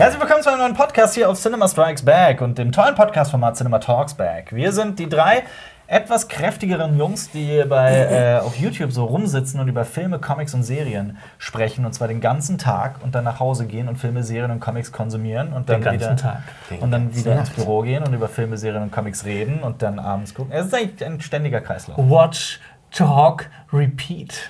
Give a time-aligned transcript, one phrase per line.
[0.00, 3.58] Herzlich willkommen zu einem neuen Podcast hier auf Cinema Strikes Back und dem tollen Podcast-Format
[3.58, 4.50] Cinema Talks Back.
[4.50, 5.42] Wir sind die drei
[5.88, 10.62] etwas kräftigeren Jungs, die bei, äh, auf YouTube so rumsitzen und über Filme, Comics und
[10.62, 11.84] Serien sprechen.
[11.84, 14.90] Und zwar den ganzen Tag und dann nach Hause gehen und Filme, Serien und Comics
[14.90, 15.52] konsumieren.
[15.52, 16.42] Und dann Den ganzen wieder, Tag.
[16.80, 19.98] Und dann wieder ins Büro gehen und über Filme, Serien und Comics reden und dann
[19.98, 20.50] abends gucken.
[20.50, 21.98] Es ist eigentlich ein ständiger Kreislauf.
[21.98, 22.58] Watch,
[22.90, 24.48] Talk, Repeat.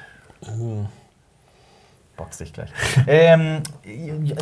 [2.16, 2.70] Box dich gleich.
[3.08, 3.64] ähm,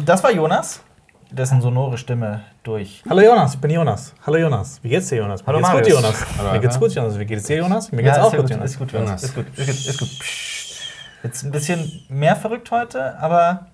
[0.04, 0.82] das war Jonas,
[1.30, 3.02] dessen sonore Stimme durch.
[3.08, 4.14] Hallo Jonas, ich bin Jonas.
[4.26, 4.80] Hallo Jonas.
[4.82, 5.42] Wie geht's dir, Jonas?
[5.42, 6.02] Mir Hallo, geht's gut, Marius.
[6.02, 6.26] Jonas.
[6.38, 7.18] Hallo, Mir geht's gut, Jonas.
[7.18, 7.92] Wie geht's dir, Jonas?
[7.92, 8.70] Mir geht's ist auch sehr gut, Jonas.
[8.70, 9.22] Ist gut, Jonas.
[9.22, 10.08] Ist gut, ist gut, ist gut.
[11.24, 13.66] Jetzt ein bisschen mehr verrückt heute, aber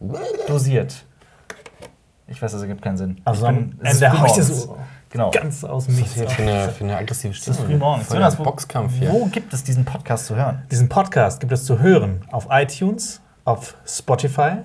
[0.48, 1.04] dosiert.
[2.26, 3.20] Ich weiß, das ergibt keinen Sinn.
[3.24, 4.68] Also am ist Ende hau ich das
[5.10, 5.30] Genau.
[5.30, 6.16] ganz aus dem Nichts.
[6.16, 7.56] ist hier für eine, für eine aggressive Es Stimme?
[7.56, 8.12] ist früh morgens.
[8.12, 9.12] Jonas, wo, Boxkampf hier.
[9.12, 10.62] wo gibt es diesen Podcast zu hören?
[10.72, 14.62] Diesen Podcast gibt es zu hören auf iTunes, auf Spotify,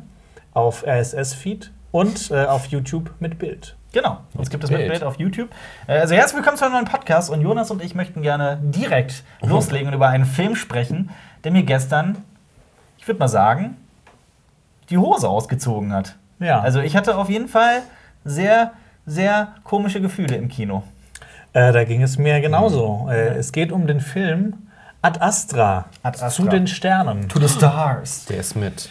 [0.54, 3.76] auf RSS-Feed und äh, auf YouTube mit Bild.
[3.92, 5.04] Genau, uns gibt es mit Bild.
[5.04, 5.50] Auf YouTube.
[5.88, 9.24] Äh, Also herzlich willkommen zu einem neuen Podcast und Jonas und ich möchten gerne direkt
[9.42, 11.10] loslegen und über einen Film sprechen,
[11.44, 12.24] der mir gestern,
[12.98, 13.78] ich würde mal sagen,
[14.90, 16.16] die Hose ausgezogen hat.
[16.40, 16.60] Ja.
[16.62, 17.82] Also ich hatte auf jeden Fall
[18.24, 18.74] sehr,
[19.06, 20.84] sehr komische Gefühle im Kino.
[21.54, 23.08] Äh, da ging es mir genauso.
[23.10, 24.54] Äh, es geht um den Film
[25.02, 25.86] Ad Astra.
[26.04, 26.30] Ad Astra.
[26.30, 27.28] Zu den Sternen.
[27.34, 28.26] the Stars.
[28.26, 28.90] Der ist mit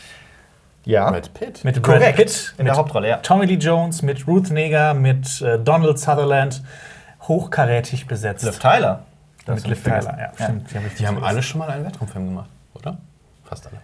[0.88, 1.10] Ja.
[1.10, 1.64] Brad Pitt.
[1.64, 2.16] Mit Brad Korrekt.
[2.16, 3.16] Pitt, In der Hauptrolle, ja.
[3.18, 6.62] Tommy Lee Jones, mit Ruth Neger, mit äh, Donald Sutherland.
[7.28, 8.44] Hochkarätig besetzt.
[8.44, 9.04] Liv Tyler.
[9.46, 10.32] mit Liv Tyler, ja.
[10.44, 12.96] Stimmt, die, hab ich Die haben alle schon mal einen Weltraumfilm gemacht, oder?
[13.44, 13.76] Fast alle.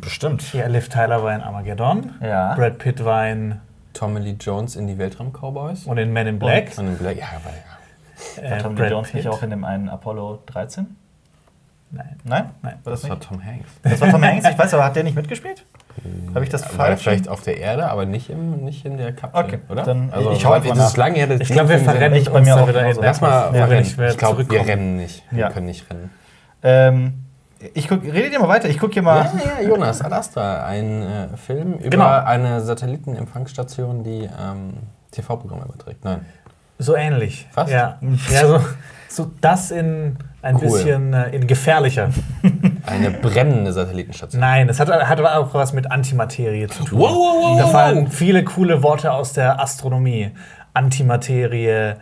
[0.00, 0.52] Bestimmt.
[0.54, 2.12] Ja, Liv Tyler war in Armageddon.
[2.22, 2.54] Ja.
[2.54, 3.60] Brad Pitt war in
[3.92, 5.84] Tommy Lee Jones in die Weltraum-Cowboys.
[5.86, 6.72] und in Men in Black.
[6.78, 8.50] Und in Black, ja, aber ja.
[8.50, 9.32] War Äh, Tommy Jones nicht Pitt.
[9.32, 10.96] auch in dem einen Apollo 13?
[11.90, 12.16] Nein.
[12.24, 12.50] Nein?
[12.62, 12.78] Nein.
[12.82, 13.28] War das Das war nicht?
[13.28, 13.68] Tom Hanks.
[13.82, 15.64] Das war Tom Hanks, ich weiß, aber hat der nicht mitgespielt?
[16.34, 17.02] Habe ich das War er falsch?
[17.02, 19.82] vielleicht auf der Erde, aber nicht, im, nicht in der Kapsel, Okay, oder?
[19.82, 22.56] dann- also, ich einfach das ist lange her, Ich glaube, wir verrennen Ich bei mir
[22.56, 23.78] auch wieder in Lass mal verrennen.
[23.84, 25.22] nicht mehr Ich glaube, wir rennen nicht.
[25.30, 25.50] Wir Ja.
[25.50, 26.10] können nicht rennen.
[26.62, 27.14] Ähm,
[27.74, 29.24] ich guck, redet ihr mal weiter, ich gucke hier mal.
[29.24, 32.06] Ja, ja, Jonas, Ad Astra, ein äh, Film über Genau.
[32.24, 34.74] eine Satellitenempfangsstation, die ähm,
[35.10, 36.04] TV-Programme überträgt.
[36.04, 36.24] Nein.
[36.78, 37.48] So ähnlich.
[37.52, 37.72] Fast?
[37.72, 37.98] Ja,
[38.30, 38.60] ja so,
[39.08, 40.62] so das in ein Cool.
[40.62, 42.10] bisschen äh, in gefährlicher.
[42.86, 44.40] Eine brennende Satellitenstation.
[44.40, 46.98] Nein, es hat, hat aber auch was mit Antimaterie zu tun.
[47.00, 50.30] Wow, wow, wow, da wow, fallen viele coole Worte aus der Astronomie.
[50.72, 51.94] Antimaterie,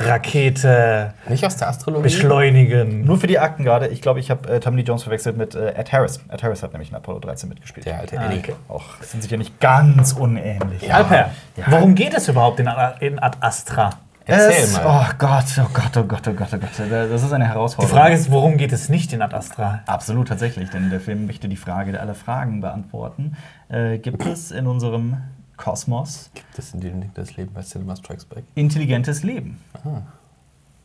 [0.00, 2.02] Rakete, Nicht aus der Astrologie?
[2.04, 3.04] beschleunigen.
[3.04, 5.74] Nur für die Akten gerade, ich glaube, ich habe äh, Tommy Jones verwechselt mit äh,
[5.74, 6.20] Ed Harris.
[6.28, 7.86] Ed Harris hat nämlich in Apollo 13 mitgespielt.
[7.86, 8.38] Der alte Ah, Eddie.
[8.38, 8.54] okay.
[8.68, 10.82] Auch sind sicher nicht ganz unähnlich.
[10.82, 10.94] Ja.
[10.96, 11.64] Alper, Ja.
[11.68, 12.68] worum geht es überhaupt in,
[13.00, 13.90] in Ad Astra?
[14.30, 15.10] Erzähl es, mal.
[15.10, 16.70] Oh Gott, oh Gott, oh Gott, oh Gott, oh Gott.
[16.78, 17.96] Das ist eine Die Herausforderung.
[17.98, 19.80] Frage ist, worum geht es nicht in Ad Astra?
[19.86, 23.36] Absolut, tatsächlich, denn der Film möchte die Frage aller Fragen beantworten.
[23.68, 25.18] Äh, gibt es in unserem
[25.56, 28.44] Kosmos Gibt es in dem Ding das Leben bei Cinema Strikes Back?
[28.54, 29.60] intelligentes Leben?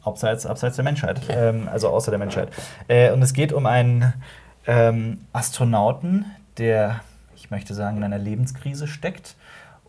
[0.04, 2.50] Abseits, abseits der Menschheit, ähm, also außer der Menschheit.
[2.88, 4.14] Äh, und es geht um einen
[4.68, 6.26] ähm, Astronauten,
[6.58, 7.00] der,
[7.36, 9.36] ich möchte sagen, in einer Lebenskrise steckt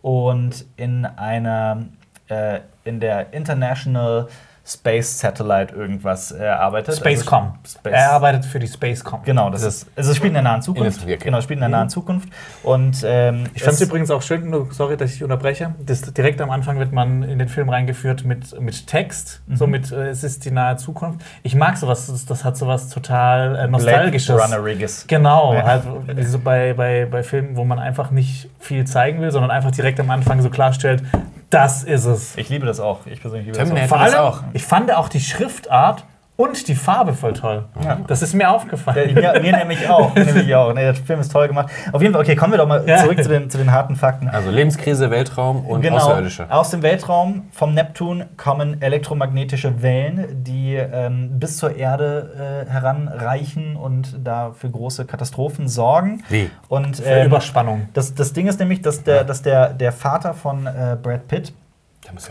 [0.01, 1.85] und in einer,
[2.29, 4.27] äh, in der International
[4.69, 6.97] Space Satellite irgendwas äh, arbeitet.
[6.97, 7.53] Spacecom.
[7.63, 9.21] Also, Space Er arbeitet für die Spacecom.
[9.23, 11.03] Genau, das ist, also es spielt in der nahen Zukunft.
[11.03, 11.17] In der-.
[11.19, 12.27] Genau, es spielt in der nahen Zukunft.
[12.63, 15.73] Und ähm, Ich fand es übrigens auch schön, nur- sorry, dass ich unterbreche.
[15.79, 19.55] Das, direkt am Anfang wird man in den Film reingeführt mit, mit Text, Mhm.
[19.55, 21.21] so mit äh, es ist die nahe Zukunft.
[21.43, 24.35] Ich mag sowas, das, das hat sowas total äh, nostalgisches.
[24.35, 25.05] Blade Runner-Riges.
[25.07, 25.63] Genau, Ja.
[25.63, 25.83] halt
[26.27, 29.97] so bei, bei, bei Filmen, wo man einfach nicht viel zeigen will, sondern einfach direkt
[30.01, 31.03] am Anfang so klarstellt,
[31.49, 32.37] das ist es.
[32.37, 33.05] Ich liebe das auch.
[33.05, 33.81] Ich persönlich liebe Terminator.
[33.81, 34.53] das Vor das allem, auch.
[34.53, 36.05] ich fand auch die Schriftart
[36.37, 37.65] und die Farbe voll toll.
[37.83, 37.97] Ja.
[38.07, 39.17] Das ist mir aufgefallen.
[39.21, 40.15] Ja, mir nämlich auch.
[40.15, 40.71] Mir nämlich auch.
[40.73, 41.69] Nee, der Film ist toll gemacht.
[41.91, 42.97] Auf jeden Fall, okay, kommen wir doch mal Ja.
[42.97, 44.29] zurück zu den, zu den harten Fakten.
[44.29, 46.45] Also Lebenskrise, Weltraum und Genau, Außerirdische.
[46.49, 53.75] aus dem Weltraum vom Neptun kommen elektromagnetische Wellen, die ähm, bis zur Erde äh, heranreichen
[53.75, 56.23] und da für große Katastrophen sorgen.
[56.29, 56.49] Wie?
[56.67, 57.89] Und Für ähm, Überspannung.
[57.93, 61.53] das, das Ding ist nämlich, dass der, dass der, der Vater von äh, Brad Pitt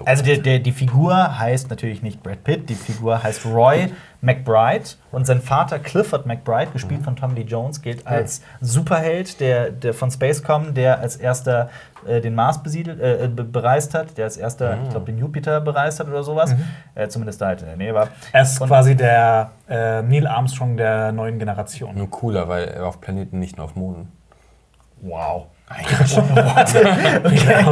[0.04, 3.88] Also der, der, die Figur heißt natürlich nicht Brad Pitt, die Figur heißt Roy
[4.20, 9.70] McBride und sein Vater Clifford McBride, gespielt von Tom Lee Jones, gilt als Superheld der,
[9.70, 11.68] der von Spacecom, der als erster
[12.06, 15.60] äh, den Mars besiedelt, äh, be- bereist hat, der als erster, ich glaube, den Jupiter
[15.60, 16.54] bereist hat oder sowas.
[16.94, 18.08] Äh, zumindest da halt in der Nähe war.
[18.32, 21.94] Er ist Und- quasi der äh, Neil Armstrong der neuen Generation.
[21.94, 24.10] nur cooler, weil er auf Planeten nicht nur auf Monden.
[25.02, 25.46] Wow.
[25.74, 27.64] Okay.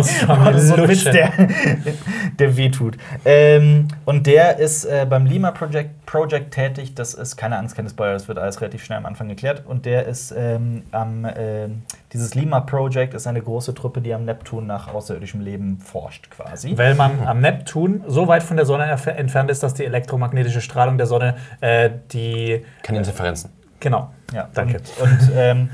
[0.58, 1.30] so ein Witz, der,
[2.38, 2.96] der wehtut.
[3.24, 6.96] Ähm, und der ist äh, beim Lima Project, Project tätig.
[6.96, 9.62] Das ist keine Angst, keine Spoiler, das wird alles relativ schnell am Anfang geklärt.
[9.66, 11.24] Und der ist ähm, am.
[11.24, 11.68] Äh,
[12.12, 16.76] dieses Lima Project ist eine große Truppe, die am Neptun nach außerirdischem Leben forscht, quasi.
[16.76, 20.98] Weil man am Neptun so weit von der Sonne entfernt ist, dass die elektromagnetische Strahlung
[20.98, 22.64] der Sonne äh, die.
[22.82, 23.50] Keine Interferenzen.
[23.78, 24.10] Genau.
[24.32, 24.80] Ja, Danke.
[25.00, 25.68] Und, und ähm,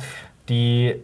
[0.49, 0.97] die,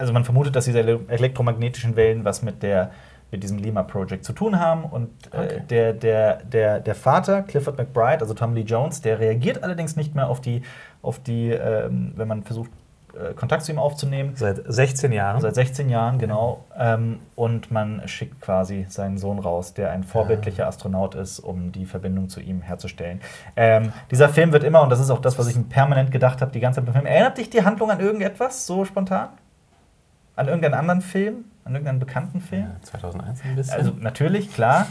[0.00, 2.90] also man vermutet, dass diese ele- elektromagnetischen Wellen was mit der
[3.32, 4.82] mit diesem Lima Project zu tun haben.
[4.82, 5.62] Und äh, Okay.
[5.70, 10.16] der, der, der, der Vater, Clifford McBride, also Tom Lee Jones, der reagiert allerdings nicht
[10.16, 10.62] mehr auf die,
[11.00, 12.70] auf die ähm, wenn man versucht,
[13.14, 14.32] äh, Kontakt zu ihm aufzunehmen.
[14.34, 15.40] Seit 16 Jahren.
[15.40, 16.64] Seit 16 Jahren, genau.
[16.76, 21.86] Ähm, und man schickt quasi seinen Sohn raus, der ein vorbildlicher Astronaut ist, um die
[21.86, 23.20] Verbindung zu ihm herzustellen.
[23.54, 26.40] Ähm, dieser Film wird immer, und das ist auch das, was ich mir permanent gedacht
[26.40, 29.28] habe, die ganze Zeit beim Film, erinnert dich die Handlung an irgendetwas, so spontan?
[30.40, 31.44] An irgendeinen anderen Film?
[31.64, 32.62] An irgendeinen bekannten Film?
[32.62, 33.74] Ja, 2001 ein bisschen.
[33.74, 34.86] Also natürlich, klar.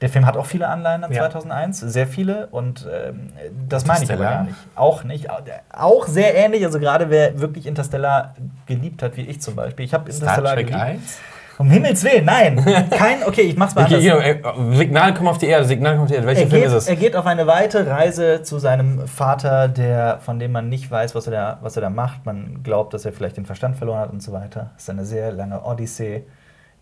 [0.00, 1.22] Der Film hat auch viele Anleihen an Ja.
[1.22, 2.48] 2001, sehr viele.
[2.48, 3.32] Und ähm,
[3.68, 4.56] das meine ich aber gar nicht.
[4.74, 5.28] Auch nicht.
[5.72, 6.64] Auch sehr ähnlich.
[6.64, 8.34] Also gerade wer wirklich Interstellar
[8.66, 9.84] geliebt hat, wie ich zum Beispiel.
[9.86, 10.84] Ich habe Star Interstellar Trek geliebt.
[10.84, 11.18] 1?
[11.58, 12.56] Um Himmels Willen, nein.
[12.90, 14.34] Kein, okay, ich mach's mal Okay, anders.
[14.42, 16.26] genau, äh, Signal kommt auf die Erde, Signal kommt auf die Erde.
[16.26, 16.88] Welcher Er Film geht, ist es?
[16.88, 21.14] er geht auf eine weite Reise zu seinem Vater, der, von dem man nicht weiß,
[21.14, 22.26] was er, da, was er da macht.
[22.26, 24.70] Man glaubt, dass er vielleicht den Verstand verloren hat und so weiter.
[24.76, 26.24] Es ist eine sehr lange Odyssee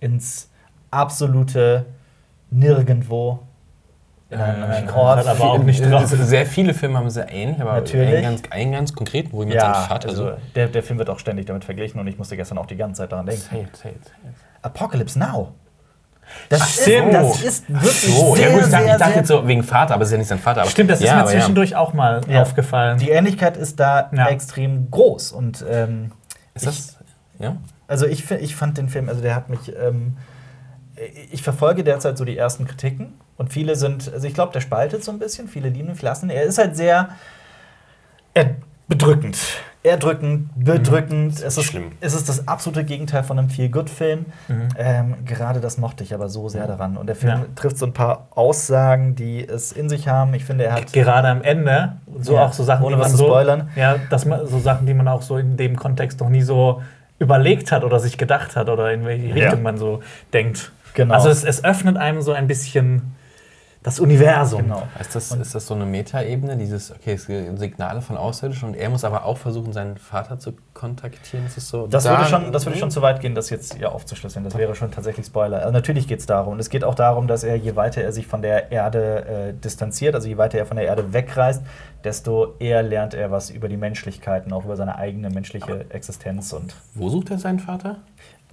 [0.00, 0.50] ins
[0.90, 1.86] absolute
[2.50, 3.40] Nirgendwo.
[4.30, 5.18] Äh, einem Ort.
[5.18, 6.06] hat aber auch nicht drauf.
[6.08, 8.14] Sehr viele Filme haben sehr ähnlich, aber Natürlich.
[8.14, 10.32] einen ganz, einen ganz konkreten, wo jemand ja, seinen Vater also so.
[10.54, 13.02] der, der Film wird auch ständig damit verglichen und ich musste gestern auch die ganze
[13.02, 13.56] Zeit daran denken.
[13.56, 13.96] It, say it.
[14.62, 15.52] Apocalypse Now.
[16.48, 17.12] Das, Ach, ist, stimmt.
[17.12, 19.92] das ist wirklich So, sehr, ja gut, ich dachte, ich dachte jetzt so wegen Vater,
[19.94, 20.62] aber es ist ja nicht sein Vater.
[20.62, 22.40] Aber Stimmt, das ist ja, mir aber zwischendurch auch mal Ja.
[22.42, 22.98] aufgefallen.
[22.98, 24.28] Die Ähnlichkeit ist da Ja.
[24.28, 25.32] extrem groß.
[25.32, 26.36] Und ähm, Ja.
[26.54, 26.98] Ist das?
[27.38, 27.56] Ja?
[27.88, 29.70] also ich, ich fand den Film, also der hat mich.
[29.76, 30.16] Ähm,
[31.32, 35.02] ich verfolge derzeit so die ersten Kritiken und viele sind, also ich glaube, der spaltet
[35.04, 36.30] so ein bisschen, viele lieben ihn, viele lassen.
[36.30, 37.08] Er ist halt sehr
[38.34, 38.50] er,
[38.88, 39.36] bedrückend.
[39.82, 41.42] Erdrückend, bedrückend.
[41.42, 41.92] Es, ist, schlimm.
[42.00, 44.24] es ist das absolute Gegenteil von einem Feel-Good-Film.
[44.48, 44.68] Mhm.
[44.78, 46.96] Ähm, gerade das mochte ich aber so sehr daran.
[46.96, 47.46] Und der Film Ja.
[47.54, 50.32] trifft so ein paar Aussagen, die es in sich haben.
[50.32, 50.92] Ich finde, er hat.
[50.94, 53.68] Gerade am Ende, so Ja, auch so Sachen, ohne die was man zu so, spoilern.
[53.76, 56.82] Ja, dass man so Sachen, die man auch so in dem Kontext noch nie so
[57.18, 59.34] überlegt hat oder sich gedacht hat oder in welche Ja.
[59.34, 60.00] Richtung man so
[60.32, 60.72] denkt.
[60.94, 61.12] Genau.
[61.12, 63.14] Also es, es öffnet einem so ein bisschen
[63.84, 64.62] das Universum.
[64.62, 64.82] Genau.
[64.98, 68.74] Ist das, ist das so eine Metaebene, dieses, okay, es gibt Signale von Außerirdischen und
[68.74, 71.44] er muss aber auch versuchen, seinen Vater zu kontaktieren?
[71.44, 71.86] Ist das so?
[71.86, 74.42] Das Da- würde, schon, das würde schon zu weit gehen, das jetzt hier aufzuschlüsseln.
[74.42, 75.58] Das wäre schon tatsächlich Spoiler.
[75.58, 76.54] Also natürlich geht es darum.
[76.54, 79.52] Und es geht auch darum, dass er, je weiter er sich von der Erde äh,
[79.52, 81.62] distanziert, also je weiter er von der Erde wegreist,
[82.02, 86.54] desto eher lernt er was über die Menschlichkeit und auch über seine eigene menschliche Existenz.
[86.54, 87.96] Und Wo sucht er seinen Vater?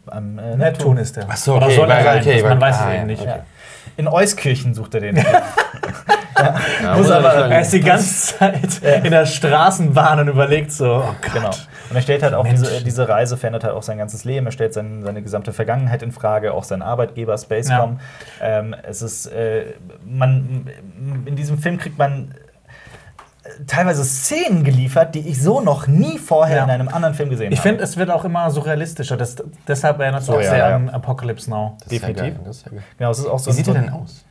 [0.07, 1.25] Am äh, Neptun ist der.
[1.29, 2.19] Ach so, Oder okay, soll er sein?
[2.21, 3.21] okay, man weiß ah, es ja, eben nicht.
[3.21, 3.29] okay.
[3.29, 3.45] Ja.
[3.97, 5.25] In Euskirchen sucht er den.
[6.41, 11.03] Ja, Muss muss aber- Er ist die ganze Zeit in der Straßenbahn und überlegt so,
[11.07, 11.33] oh Gott.
[11.33, 11.49] Genau.
[11.49, 14.45] Und er stellt halt auch diese, diese Reise verändert halt auch sein ganzes Leben.
[14.45, 17.99] Er stellt sein, seine gesamte Vergangenheit in Frage, auch sein Arbeitgeber Spacecom.
[18.41, 20.67] Ähm, es ist, äh, man,
[21.25, 22.33] in diesem Film kriegt man
[23.67, 26.63] teilweise Szenen geliefert, die ich so noch nie vorher Ja.
[26.65, 27.69] in einem anderen Film gesehen Ich habe.
[27.69, 29.17] finde, es wird auch immer surrealistischer.
[29.17, 29.35] Das,
[29.67, 30.75] deshalb erinnert es So, auch ja, sehr ja.
[30.75, 31.75] an Apocalypse Now.
[31.79, 32.35] Das ist ja definitiv.
[32.37, 32.83] geil, das ist ja geil.
[32.97, 34.25] Genau, es ist auch so Wie sieht so er denn aus?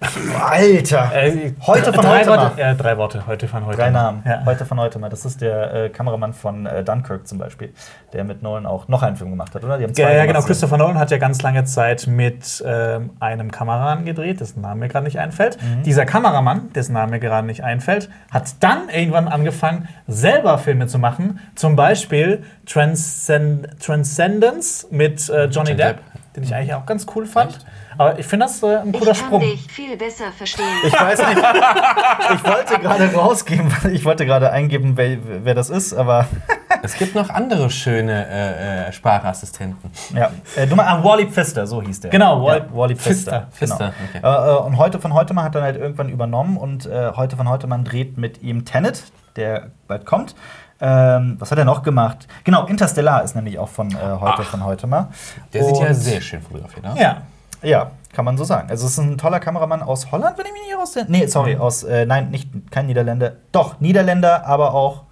[0.00, 1.10] Alter!
[1.14, 2.58] Äh, Heute von drei heute Worte, mal.
[2.58, 3.78] äh, drei Worte, heute von heute.
[3.78, 4.02] Drei mal.
[4.02, 4.22] Namen.
[4.26, 4.42] Ja.
[4.44, 5.08] Heute von heute mal.
[5.08, 7.72] Das ist der äh, Kameramann von äh, Dunkirk zum Beispiel,
[8.12, 9.78] der mit Nolan auch noch einen Film gemacht hat, oder?
[9.78, 10.46] Die haben Ja, ja, gemacht, genau.
[10.46, 14.88] Christopher Nolan hat ja ganz lange Zeit mit ähm, einem Kameramann gedreht, dessen Name mir
[14.88, 15.56] gerade nicht einfällt.
[15.62, 15.82] Mhm.
[15.82, 20.98] Dieser Kameramann, dessen Name mir gerade nicht einfällt, hat dann irgendwann angefangen, selber Filme zu
[20.98, 21.40] machen.
[21.54, 26.15] Zum Beispiel Transcend Transcendence mit äh, Johnny Johnny Depp, Depp.
[26.36, 27.50] Den ich eigentlich auch ganz cool fand.
[27.56, 27.66] Echt?
[27.98, 29.40] Aber ich finde das äh, ein Ich cooler kann Sprung.
[29.40, 30.66] dich viel besser verstehen.
[30.86, 31.38] Ich weiß nicht.
[32.34, 36.26] ich wollte gerade rausgeben, ich wollte gerade eingeben, wer, wer das ist, aber
[36.82, 39.90] Es gibt noch andere schöne äh, äh, Sprachassistenten.
[40.14, 40.30] ja.
[40.56, 42.10] Äh, du mal, ah, Wally Pfister, so hieß der.
[42.10, 43.48] Genau, Wall- ja, Wally Pfister.
[43.52, 43.92] Pfister.
[44.12, 44.30] Genau.
[44.32, 44.50] Okay.
[44.52, 47.36] Äh, äh, und heute von heute mal hat dann halt irgendwann übernommen und äh, heute
[47.36, 49.04] von heute man dreht mit ihm Tenet,
[49.36, 50.34] der bald kommt.
[50.80, 52.26] Ähm, was hat er noch gemacht?
[52.44, 54.44] Genau, Interstellar ist nämlich auch von äh, heute Ach.
[54.44, 55.08] von heute mal.
[55.54, 56.98] Der sieht ja Und- sehr schön fotografiert aus.
[56.98, 57.22] Ja.
[57.62, 58.68] Ja, kann man so sagen.
[58.70, 61.54] Also es ist ein toller Kameramann aus Holland, wenn ich mich nicht aus Nee, sorry,
[61.54, 61.60] Mhm.
[61.62, 63.32] aus äh, nein, nicht kein Niederländer.
[63.50, 65.04] Doch, Niederländer, aber auch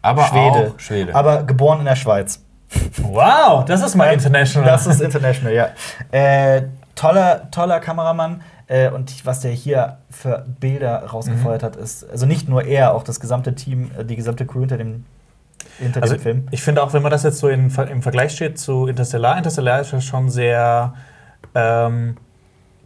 [0.00, 0.72] Aber Schwede.
[0.76, 1.14] auch Schwede.
[1.14, 2.40] Aber geboren in der Schweiz.
[3.02, 4.70] Wow, das ist mal international.
[4.70, 5.68] Das ist international, ja.
[6.12, 6.62] Äh,
[6.94, 8.42] toller, toller Kameramann.
[8.72, 13.02] Äh, und was der hier für Bilder rausgefeuert hat, ist, also nicht nur er, auch
[13.02, 15.04] das gesamte Team, äh, die gesamte Crew hinter dem
[15.78, 16.48] hinter Also dem Film.
[16.50, 19.80] ich finde auch, wenn man das jetzt so in, im Vergleich steht zu Interstellar, Interstellar
[19.82, 20.94] ist ja schon sehr.
[21.54, 22.16] Ähm,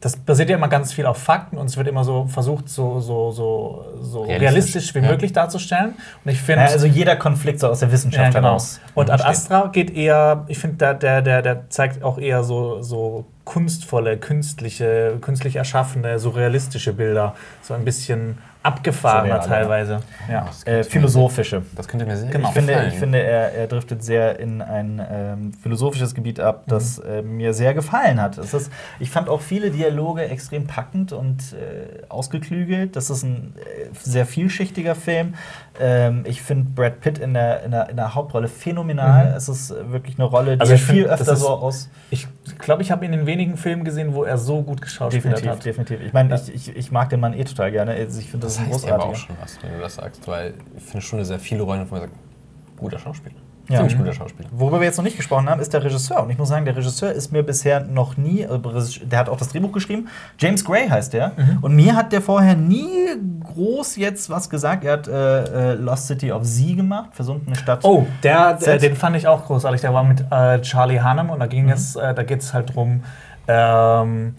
[0.00, 2.99] das basiert ja immer ganz viel auf Fakten und es wird immer so versucht, so,
[3.00, 5.11] so, so, so realistisch, Realistisch, wie ja.
[5.11, 5.95] möglich darzustellen.
[6.25, 6.64] Und ich finde.
[6.64, 8.49] Ja, also jeder Konflikt so aus der Wissenschaft Ja, genau.
[8.49, 8.81] heraus.
[8.95, 9.23] Und Ad.
[9.23, 14.19] Astra geht eher, ich finde, der, der, der, der zeigt auch eher so, so kunstvolle,
[14.19, 17.35] künstliche, künstlich erschaffene, surrealistische Bilder.
[17.62, 19.56] So ein bisschen abgefahrener Surreal, ja.
[19.58, 20.00] teilweise.
[20.30, 20.44] Ja.
[20.46, 21.61] Das Äh, könnte mir philosophische.
[21.61, 22.49] sehr- Das könnte mir sehr Genau.
[22.49, 22.92] Ich finde, gefallen.
[22.92, 27.54] ich finde er, er driftet sehr in ein ähm, philosophisches Gebiet ab, das äh, mir
[27.54, 28.38] sehr gefallen hat.
[28.38, 32.96] Es ist, ich fand auch viele Dialoge extrem packend und äh, ausgeklügelt.
[32.96, 35.35] Das ist ein äh, sehr vielschichtiger Film.
[35.78, 39.30] Ähm, ich finde Brad Pitt in der, in, der, in der Hauptrolle phänomenal.
[39.30, 39.37] Mhm.
[39.37, 41.49] Es ist äh, wirklich eine Rolle, die Also ich find, viel das öfter ist- so
[41.49, 41.88] aus.
[42.11, 42.26] Ich
[42.58, 44.80] glaube, ich habe ihn in wenigen Filmen gesehen, wo er so gut
[45.12, 45.64] Definitiv, hat.
[45.64, 46.00] definitiv.
[46.00, 46.37] Ich meine, Ja.
[46.37, 47.92] ich, ich, ich mag den Mann eh total gerne.
[47.92, 49.26] Also Ich finde, das, das heißt aber auch großartiger.
[49.26, 52.02] schon was, wenn du das sagst, weil ich finde schon sehr viele Rollen, wo man
[52.02, 52.12] sagt,
[52.76, 53.36] guter Schauspieler.
[53.68, 53.78] Ja.
[53.78, 53.98] Ziemlich Mhm.
[53.98, 54.48] guter Schauspieler.
[54.52, 56.22] Worüber wir jetzt noch nicht gesprochen haben, ist der Regisseur.
[56.22, 58.60] Und ich muss sagen, der Regisseur ist mir bisher noch nie, äh,
[59.02, 60.06] der hat auch das Drehbuch geschrieben.
[60.38, 61.32] James Gray heißt der.
[61.36, 61.58] Mhm.
[61.62, 62.86] Und mir hat der vorher nie
[63.42, 64.84] groß jetzt was gesagt.
[64.84, 67.80] Er hat äh, äh, Lost City of Z gemacht, versunkene Stadt.
[67.82, 68.82] Oh, der, der, Set.
[68.82, 69.80] den fand ich auch großartig.
[69.80, 71.50] Der war mit äh, Charlie Hunnam und da Mhm.
[71.50, 73.02] ging es, äh, da geht es halt drum.
[73.48, 74.36] Ähm,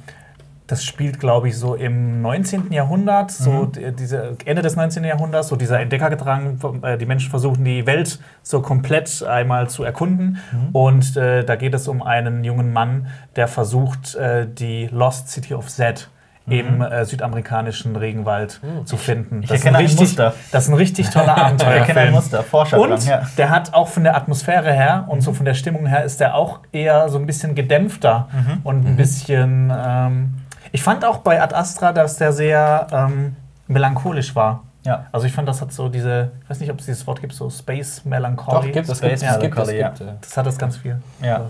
[0.67, 2.71] das spielt, glaube ich, so im 19.
[2.73, 3.71] Jahrhundert, so Mhm.
[3.71, 5.03] die- diese Ende des 19.
[5.05, 6.59] Jahrhunderts, so dieser Entdeckergedrang.
[6.83, 10.37] äh, Die Menschen versuchen die Welt so komplett einmal zu erkunden.
[10.51, 10.69] Mhm.
[10.75, 13.07] Und äh, da geht es um einen jungen Mann,
[13.37, 16.09] der versucht, äh, die Lost City of Z
[16.49, 19.37] im äh, südamerikanischen Regenwald zu finden.
[19.37, 19.43] Mhm.
[19.43, 20.33] ich Das ist erkenne ein richtig, Muster.
[20.53, 22.11] Das ist ein richtig toller ich erkenne ein.
[22.11, 23.21] Muster, Forscher Und ja.
[23.37, 26.35] der hat auch von der Atmosphäre her und so von der Stimmung her ist der
[26.35, 28.57] auch eher so ein bisschen gedämpfter Mhm.
[28.63, 29.73] und ein bisschen.
[29.77, 30.33] Ähm,
[30.77, 34.63] ich fand auch bei Ad Astra, dass der sehr ähm, melancholisch war.
[34.85, 35.07] Ja.
[35.11, 37.33] Also ich fand, das hat so diese, ich weiß nicht, ob es dieses Wort gibt,
[37.33, 38.67] so Space Melancholy.
[38.67, 39.89] Doch, gibt es, Space gibt es, gibt es, Melancholy, ja.
[39.89, 41.01] gibt, Das hat das ganz viel.
[41.19, 41.47] Ja.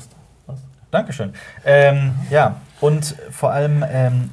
[0.91, 1.33] Dankeschön.
[1.65, 4.29] Ähm, ja, und vor allem, ähm,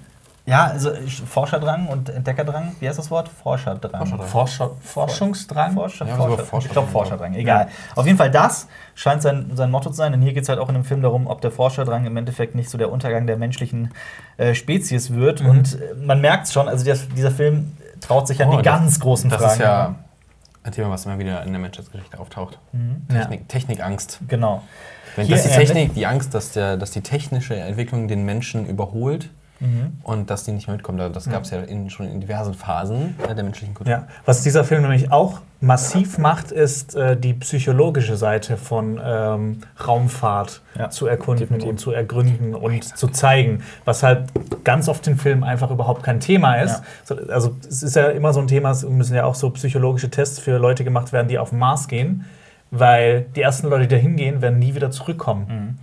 [0.47, 0.91] ja, also
[1.27, 3.29] Forscherdrang und Entdeckerdrang, wie heißt das Wort?
[3.29, 4.07] Forscherdrang.
[4.07, 4.29] Forscherdrang.
[4.29, 5.73] Forscher, Forschungsdrang.
[5.73, 6.89] Forscher, Ja, Forscher, ich glaube Forscherdrang.
[6.89, 7.69] Forscherdrang, egal.
[7.97, 10.59] Auf jeden Fall das scheint sein, sein Motto zu sein, denn hier geht es halt
[10.59, 13.37] auch in dem Film darum, ob der Forscherdrang im Endeffekt nicht so der Untergang der
[13.39, 13.93] menschlichen
[14.37, 15.43] äh, Spezies wird.
[15.43, 15.49] Mhm.
[15.51, 18.63] Und äh, man merkt es schon, also der, dieser Film traut sich an Oh, die
[18.63, 19.53] das- ganz großen Das Fragen.
[19.55, 19.95] ist ja
[20.63, 22.59] ein Thema, was immer wieder in der Menschheitsgeschichte auftaucht.
[22.73, 23.03] Mhm.
[23.11, 23.21] Ja.
[23.21, 24.19] Technik, Technikangst.
[24.29, 24.63] Genau.
[25.17, 25.69] Wenn Hier das die ähnlich.
[25.69, 29.31] Technik, die Angst, dass, der, dass die technische Entwicklung den Menschen überholt
[29.65, 29.93] Mhm.
[30.03, 31.13] und dass die nicht mehr mitkommen.
[31.13, 33.93] Das gab es ja in, schon in diversen Phasen äh, der menschlichen Kultur.
[33.93, 39.61] Ja, was dieser Film nämlich auch massiv macht, ist äh, die psychologische Seite von ähm,
[39.87, 41.71] Raumfahrt Ja, zu erkunden definitiv.
[41.71, 44.29] und zu ergründen und zu zeigen, was halt
[44.65, 46.83] ganz oft in Filmen einfach überhaupt kein Thema ist.
[47.05, 50.11] So, Also es ist ja immer so ein Thema, es müssen ja auch so psychologische
[50.11, 52.27] Tests für Leute gemacht werden, die auf den Mars gehen,
[52.71, 55.47] weil die ersten Leute, die da hingehen, werden nie wieder zurückkommen.
[55.49, 55.79] Mhm.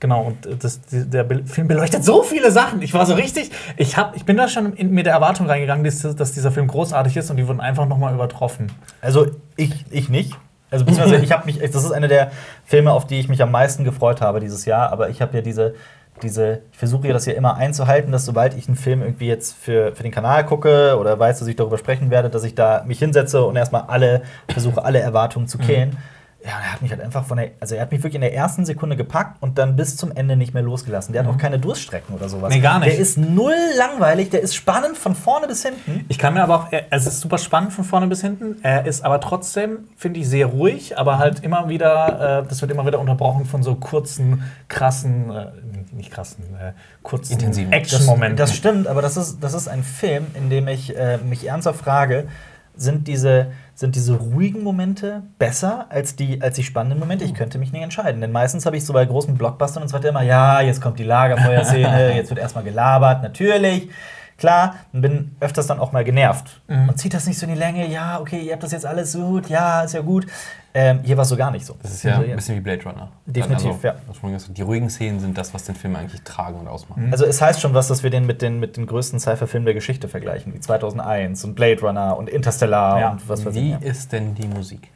[0.00, 2.80] Genau, und das, die, der Film beleuchtet so viele Sachen.
[2.80, 5.84] Ich war so richtig, ich, hab, ich bin da schon in, mit der Erwartung reingegangen,
[5.84, 8.72] dass, dass dieser Film großartig ist und die wurden einfach nochmal übertroffen.
[9.02, 9.26] Also
[9.56, 10.32] ich, ich nicht.
[10.70, 12.30] Also beziehungsweise ich habe mich, das ist einer der
[12.64, 15.42] Filme, auf die ich mich am meisten gefreut habe dieses Jahr, aber ich habe ja
[15.42, 15.74] diese,
[16.22, 19.54] diese, ich versuche ja das ja immer einzuhalten, dass sobald ich einen Film irgendwie jetzt
[19.54, 22.84] für, für den Kanal gucke oder weiß, dass ich darüber sprechen werde, dass ich da
[22.86, 25.98] mich hinsetze und erstmal alle, versuche alle Erwartungen zu kehlen.
[26.42, 28.34] Ja, er hat mich halt einfach von der, also er hat mich wirklich in der
[28.34, 31.12] ersten Sekunde gepackt und dann bis zum Ende nicht mehr losgelassen.
[31.12, 32.52] Der hat auch keine Durststrecken oder sowas.
[32.54, 32.92] Nee, gar nicht.
[32.92, 36.06] Der ist null langweilig, der ist spannend von vorne bis hinten.
[36.08, 38.56] Ich kann mir aber auch, er- es ist super spannend von vorne bis hinten.
[38.62, 42.70] Er ist aber trotzdem, finde ich, sehr ruhig, aber halt immer wieder, äh, das wird
[42.70, 45.46] immer wieder unterbrochen von so kurzen, krassen, äh,
[45.92, 47.70] nicht krassen, äh, kurzen Intensiven.
[47.72, 48.36] Action-Momenten.
[48.38, 51.46] Das, das stimmt, aber das ist, das ist ein Film, in dem ich äh, mich
[51.46, 52.28] ernsthaft frage,
[52.76, 53.48] sind diese,
[53.80, 57.24] sind diese ruhigen Momente besser als die, als die spannenden Momente?
[57.24, 58.20] Ich könnte mich nicht entscheiden.
[58.20, 60.98] Denn meistens habe ich so bei großen Blockbustern und so weiter immer, ja, jetzt kommt
[60.98, 63.88] die Lagerfeuerszene, jetzt wird erstmal gelabert, natürlich.
[64.36, 66.60] Klar, und bin öfters dann auch mal genervt.
[66.68, 66.90] Mhm.
[66.90, 69.12] Und zieht das nicht so in die Länge, ja, okay, ihr habt das jetzt alles
[69.12, 70.26] so gut, ja, ist ja gut.
[70.72, 71.74] Ähm, hier war es so gar nicht so.
[71.82, 73.08] Das ist ja Also, ein bisschen wie Blade Runner.
[73.26, 74.38] Definitiv, also, ja.
[74.54, 77.08] Die ruhigen Szenen sind das, was den Film eigentlich tragen und ausmachen.
[77.10, 79.74] Also es heißt schon was, dass wir den mit den, mit den größten Sci-Fi-Filmen der
[79.74, 83.10] Geschichte vergleichen, wie 2001 und Blade Runner und Interstellar Ja.
[83.10, 83.82] und was weiß Wie ich.
[83.82, 84.90] ist denn die Musik?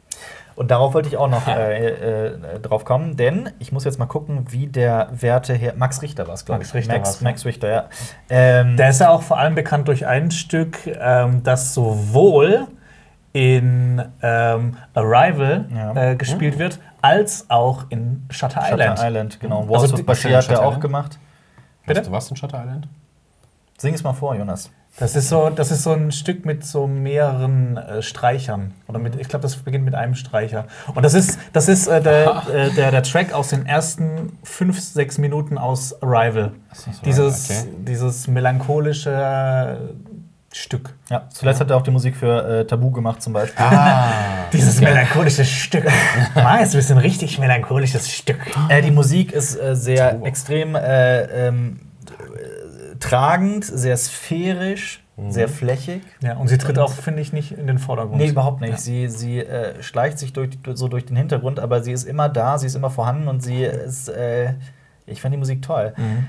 [0.55, 1.87] Und darauf wollte ich auch noch äh,
[2.29, 5.73] äh, drauf kommen, denn ich muss jetzt mal gucken, wie der Werte her.
[5.75, 6.67] Max Richter war es, glaube ich.
[6.69, 7.89] Max Richter Max, Max Richter, ja.
[8.29, 12.67] Ähm, Der ist ja auch vor allem bekannt durch ein Stück, ähm, das sowohl
[13.35, 16.11] in ähm, Arrival Ja.
[16.11, 18.99] äh, gespielt wird, als auch in Shutter, Shutter Island.
[18.99, 19.39] Island.
[19.41, 19.59] genau.
[19.59, 21.19] Also Walls die- of Bashir hat Shutter er auch gemacht.
[21.85, 22.01] Bitte?
[22.03, 22.87] Du was in Shutter Island?
[23.77, 24.71] Sing es mal vor, Jonas.
[24.97, 28.71] Das ist so, das ist so ein Stück mit so mehreren äh, Streichern.
[28.87, 30.67] Oder mit, ich glaube, das beginnt mit einem Streicher.
[30.93, 34.79] Und das ist, das ist äh, der, äh, der, der Track aus den ersten fünf,
[34.79, 36.53] sechs Minuten aus Arrival.
[36.71, 37.69] so, dieses, okay.
[37.79, 39.77] dieses melancholische
[40.55, 40.93] Stück.
[41.09, 43.63] Ja, zuletzt hat er auch die Musik für äh, Tabu gemacht zum Beispiel.
[43.63, 44.09] Ah.
[44.53, 45.83] Dieses melancholische Stück.
[46.35, 48.39] Du bist ein richtig melancholisches Stück.
[48.69, 56.01] Äh, die Musik ist äh, sehr extrem äh, ähm, äh, tragend, sehr sphärisch, sehr flächig.
[56.21, 58.17] Ja, und sie tritt auch, finde ich, nicht in den Vordergrund.
[58.17, 58.71] Nee, überhaupt nicht.
[58.71, 58.77] Ja.
[58.77, 62.57] Sie, sie äh, schleicht sich durch, so durch den Hintergrund, aber sie ist immer da,
[62.57, 64.09] sie ist immer vorhanden und sie ist.
[65.07, 65.93] Ich fand die Musik toll.
[65.97, 66.25] Mhm.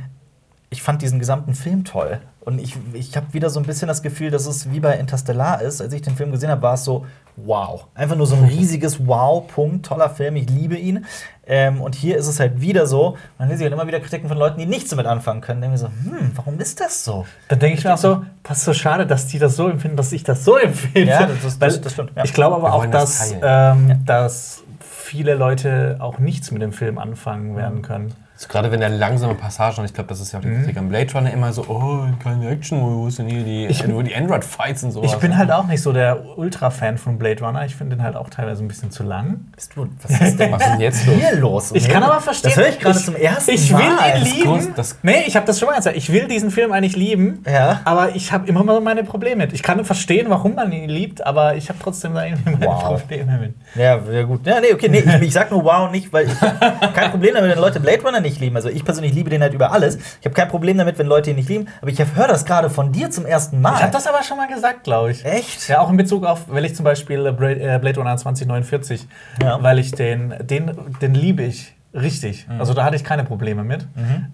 [0.71, 2.19] Ich fand diesen gesamten Film toll.
[2.41, 5.63] Und ich, ich habe wieder so ein bisschen das Gefühl, dass es wie bei Interstellar
[5.63, 5.81] ist.
[5.81, 7.07] Als ich den Film gesehen habe, war es so,
[7.37, 7.87] wow.
[7.95, 9.87] Einfach nur so ein riesiges Wow-Punkt.
[9.87, 11.05] Toller Film, ich liebe ihn.
[11.47, 14.39] Ähm, und hier ist es halt wieder so, man lese halt immer wieder Kritiken von
[14.39, 15.61] Leuten, die nichts damit anfangen können.
[15.61, 17.25] Denken so, hm, warum ist das so?
[17.49, 20.11] Dann denke ich mir auch so, was so schade, dass die das so empfinden, dass
[20.13, 21.11] ich das so empfinde.
[21.11, 22.25] Ja, das- das- das stimmt, ja.
[22.25, 26.99] Ich glaube aber auch, das dass, ähm, dass viele Leute auch nichts mit dem Film
[26.99, 28.15] anfangen werden können.
[28.38, 30.76] So, gerade wenn der langsame Passagen, und ich glaube, das ist ja auch die Kritik
[30.76, 34.02] am Blade Runner, immer so, oh, keine Action, wo ist denn hier die, Ich- nur
[34.02, 35.11] die Android-Fights und sowas.
[35.14, 37.64] Ich bin halt auch nicht so der Ultra-Fan von Blade Runner.
[37.64, 39.47] Ich finde den halt auch teilweise ein bisschen zu lang.
[39.55, 41.16] Bist du, was ist denn Was ist denn jetzt los?
[41.16, 41.71] hier los?
[41.73, 42.50] Ich kann aber verstehen.
[42.55, 43.78] Das höre ich gerade zum ersten ich Mal.
[43.81, 43.88] will
[44.21, 44.50] ihn lieben.
[44.50, 45.97] groß- das- nee, ich habe das schon mal gesagt.
[45.97, 47.43] Ich will diesen Film eigentlich lieben.
[47.47, 47.81] Ja.
[47.85, 49.55] Aber ich habe immer mal meine Probleme mit.
[49.55, 52.83] Ich kann verstehen, warum man ihn liebt, aber ich habe trotzdem da irgendwie meine Wow.
[53.00, 53.55] Probleme mit.
[53.76, 54.47] Ja, sehr gut.
[54.47, 56.35] Ja, nee, okay, nee, ich, ich sag nur wow nicht, weil ich
[56.95, 58.56] kein Problem damit, wenn Leute Blade Runner nicht lieben.
[58.56, 59.97] Also ich persönlich liebe den halt über alles.
[60.21, 62.68] Ich habe kein Problem damit, wenn Leute ihn nicht lieben, aber ich höre das gerade
[62.71, 63.75] von dir zum ersten Mal.
[63.76, 65.25] Ich habe das aber schon mal gesagt, glaube ich.
[65.25, 65.68] Echt?
[65.68, 67.30] Ja, auch in Bezug auf, weil ich zum Beispiel äh,
[67.75, 69.06] äh, Blade Runner 2049,
[69.42, 69.62] Ja.
[69.62, 72.47] weil ich den, den, den liebe ich richtig.
[72.49, 72.61] Mhm.
[72.61, 73.87] Also da hatte ich keine Probleme mit.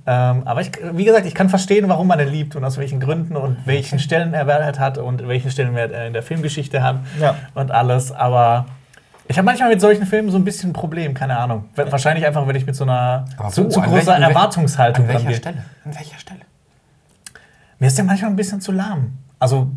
[0.07, 2.99] Ähm, aber ich, wie gesagt, ich kann verstehen, warum man den liebt und aus welchen
[2.99, 7.37] Gründen und welchen Stellenwert hat und welchen Stellenwert er in der Filmgeschichte hat Ja.
[7.55, 8.11] und alles.
[8.11, 8.67] Aber
[9.33, 11.65] ich habe manchmal mit solchen Filmen so ein bisschen ein Problem, keine Ahnung.
[11.75, 13.69] Wahrscheinlich einfach, wenn ich mit so einer Aber zu, wo?
[13.69, 15.37] zu großer welch- an welch- Erwartungshaltung An welcher rangehe.
[15.37, 15.65] Stelle?
[15.85, 16.41] An welcher Stelle?
[17.79, 19.13] Mir ist der manchmal ein bisschen zu lahm.
[19.39, 19.71] Also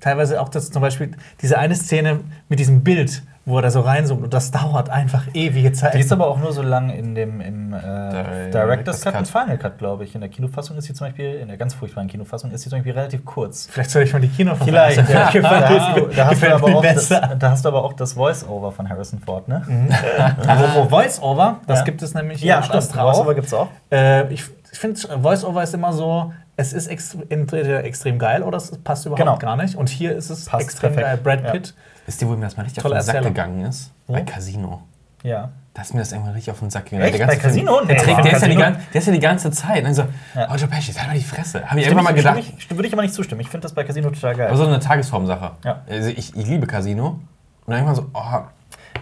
[0.00, 3.80] teilweise auch das zum Beispiel diese eine Szene mit diesem Bild, wo er da so
[3.80, 5.94] reinzoomt und das dauert einfach ewige Zeit.
[5.94, 9.20] Die ist aber auch nur so lang in dem im äh, Director's Director's Cut Cut.
[9.22, 10.14] und Final Cut, glaube ich.
[10.14, 12.78] In der Kinofassung ist sie zum Beispiel, in der ganz furchtbaren Kinofassung ist sie zum
[12.78, 13.66] Beispiel relativ kurz.
[13.70, 15.30] Vielleicht soll ich mal die Kinofassung Vielleicht, ja.
[15.32, 17.36] Da, hast du, da, hast du gefällt aber mir auch das, besser.
[17.38, 19.62] da hast du aber auch das Voice-Over von Harrison Ford, ne?
[20.46, 21.84] Apropos Voice-Over, das Ja.
[21.84, 22.84] gibt es nämlich Ja, im stimmt.
[22.84, 23.68] Voice-Over gibt's auch.
[23.90, 28.56] Äh, ich ich finde, Voice-Over ist immer so, es ist ex entweder extrem geil oder
[28.56, 29.36] es passt überhaupt Genau.
[29.36, 29.74] gar nicht.
[29.74, 31.24] Und hier ist es Passt extrem perfekt.
[31.24, 31.38] geil.
[31.42, 31.60] Brad Ja.
[32.06, 33.92] Wisst ihr, wo mir das mal richtig Toller auf den Sack gegangen ist?
[34.06, 34.82] Bei Casino.
[35.22, 35.50] Ja.
[35.74, 37.02] Da ist mir das irgendwann richtig auf den Sack gegangen.
[37.04, 37.14] Echt?
[37.18, 37.76] Der ganze Bei Casino?
[37.76, 38.76] Film, der, Nee, trägt, der, ist ja die, Casino?
[38.92, 39.84] der ist ja die ganze Zeit.
[39.84, 40.02] Und so,
[40.34, 40.48] Ja.
[40.52, 41.64] oh, Joe Pesci, halt mal die Fresse.
[41.64, 42.38] Habe ich einfach mal gedacht.
[42.38, 43.40] Ich, würde ich aber nicht zustimmen.
[43.40, 44.48] Ich finde das bei Casino total geil.
[44.48, 45.52] Aber so eine Tagesformsache.
[45.64, 45.82] Ja.
[45.88, 47.06] Also ich, ich liebe Casino.
[47.08, 47.20] Und
[47.68, 48.40] dann irgendwann so, oh,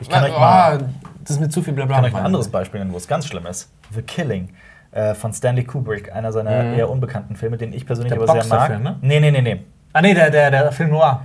[0.01, 0.89] Ich kann euch oh, mal-
[1.23, 1.97] das ist mir zu viel Blabla.
[1.97, 3.71] Ich kann euch ein anderes Beispiel nennen, wo es ganz schlimm ist.
[3.93, 4.51] The Killing
[4.93, 6.75] äh, von Stanley Kubrick, einer seiner Mhm.
[6.79, 8.69] eher unbekannten Filme, den ich persönlich Der aber sehr mag.
[8.69, 8.97] Boxerfilm, ne?
[9.01, 9.61] Nee, nee, nee, nee.
[9.93, 11.23] Ah, nee, der, der, der Film Noir.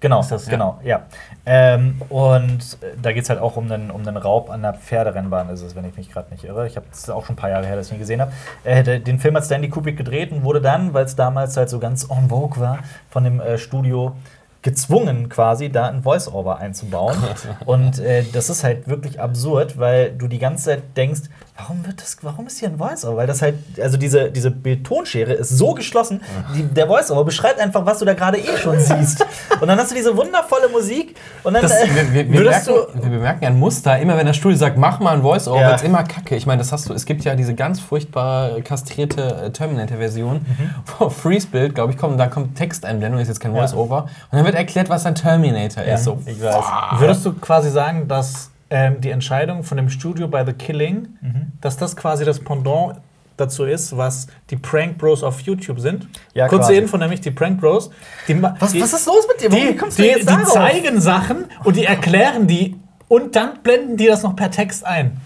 [0.00, 1.06] Genau, Ist das, genau, ja.
[1.46, 4.74] Ähm, und äh, da geht es halt auch um einen, um einen Raub an der
[4.74, 6.66] Pferderennbahn, ist es, wenn ich mich gerade nicht irre.
[6.66, 8.32] Ich habe es auch schon ein paar Jahre her, dass ich ihn gesehen habe.
[8.64, 11.78] Äh, den Film hat Stanley Kubrick gedreht und wurde dann, weil es damals halt so
[11.78, 14.14] ganz en vogue war, von dem äh, Studio
[14.60, 17.16] gezwungen quasi, da ein Voice-Over einzubauen.
[17.64, 21.22] und äh, das ist halt wirklich absurd, weil du die ganze Zeit denkst,
[21.58, 23.16] warum wird das, warum ist hier ein Voice-Over?
[23.16, 26.20] Weil das halt, also diese, diese Bildtonschere ist so geschlossen,
[26.54, 29.24] die, der Voice-Over beschreibt einfach, was du da gerade eh schon siehst.
[29.60, 31.62] Und dann hast du diese wundervolle Musik und dann.
[31.62, 33.98] Das, äh, wir, wir, wir, merken, wir bemerken ein Muster.
[33.98, 35.68] Immer wenn das Studio sagt, mach mal ein Voice-Over, Ja.
[35.70, 36.36] wird's immer kacke.
[36.36, 36.92] Ich meine, das hast du.
[36.94, 40.70] Es gibt ja diese ganz furchtbar kastrierte äh, Terminator-Version, Mhm.
[40.98, 43.60] wo Freeze-Bild, glaube ich, kommt, da kommt Texteinblendung, ist jetzt kein Ja.
[43.62, 44.02] Voice-Over.
[44.02, 46.04] Und dann wird erklärt, was ein Terminator ist.
[46.04, 46.64] So, ich weiß.
[46.98, 51.52] Würdest du quasi sagen, dass ähm, die Entscheidung von dem Studio bei The Killing, Mhm.
[51.60, 52.98] dass das quasi das Pendant
[53.36, 56.08] dazu ist, was die Prank Bros auf YouTube sind?
[56.34, 56.76] Ja, Kurze quasi.
[56.78, 57.90] Info, nämlich die Prank Bros.
[58.28, 59.52] Die, Was, die, was ist los mit dir?
[59.52, 62.76] Warum die, kommst du die, jetzt die zeigen Sachen und die erklären die
[63.08, 65.18] und dann blenden die das noch per Text ein.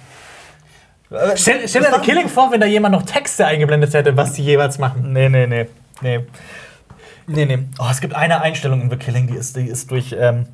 [1.35, 4.45] Stell, stell dir The Killing vor, wenn da jemand noch Texte eingeblendet hätte, was die
[4.45, 5.13] jeweils machen.
[5.13, 5.67] Nee, nee, nee.
[6.03, 6.21] Nee.
[7.27, 7.59] Nee, nee.
[7.79, 10.15] Oh, es gibt eine Einstellung in The Killing, die ist, die ist durch.
[10.19, 10.47] Ähm,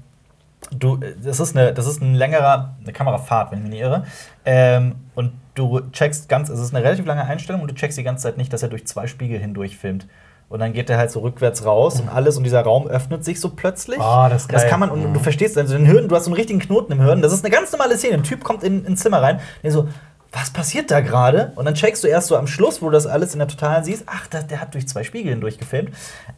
[0.71, 4.05] du, das, ist eine, das ist ein längerer eine Kamerafahrt, wenn ich mich nicht irre.
[4.45, 8.03] Ähm, und du checkst ganz, es ist eine relativ lange Einstellung und du checkst die
[8.03, 10.07] ganze Zeit nicht, dass er durch zwei Spiegel hindurch filmt.
[10.49, 13.41] Und dann geht er halt so rückwärts raus und alles und dieser Raum öffnet sich
[13.41, 13.99] so plötzlich.
[13.99, 14.71] Oh, das ist das geil.
[14.71, 17.03] kann man, und du verstehst, also den Hirn, du hast so einen richtigen Knoten im
[17.03, 17.21] Hirn.
[17.21, 18.15] Das ist eine ganz normale Szene.
[18.15, 19.89] Ein Typ kommt in ins Zimmer rein, der so,
[20.31, 21.53] was passiert da gerade?
[21.57, 23.83] Und dann checkst du erst so am Schluss, wo du das alles in der Totalen
[23.83, 25.91] siehst, ach, das, der hat durch zwei Spiegel hindurch gefilmt.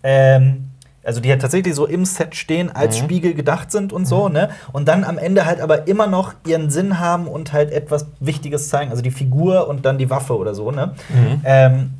[0.02, 0.70] Ähm,
[1.08, 3.04] Also die halt tatsächlich so im Set stehen, als Mhm.
[3.04, 4.50] Spiegel gedacht sind und so, ne?
[4.72, 8.68] Und dann am Ende halt aber immer noch ihren Sinn haben und halt etwas Wichtiges
[8.68, 8.90] zeigen.
[8.90, 10.92] Also die Figur und dann die Waffe oder so, ne?
[11.08, 11.40] Mhm.
[11.44, 11.90] Ähm,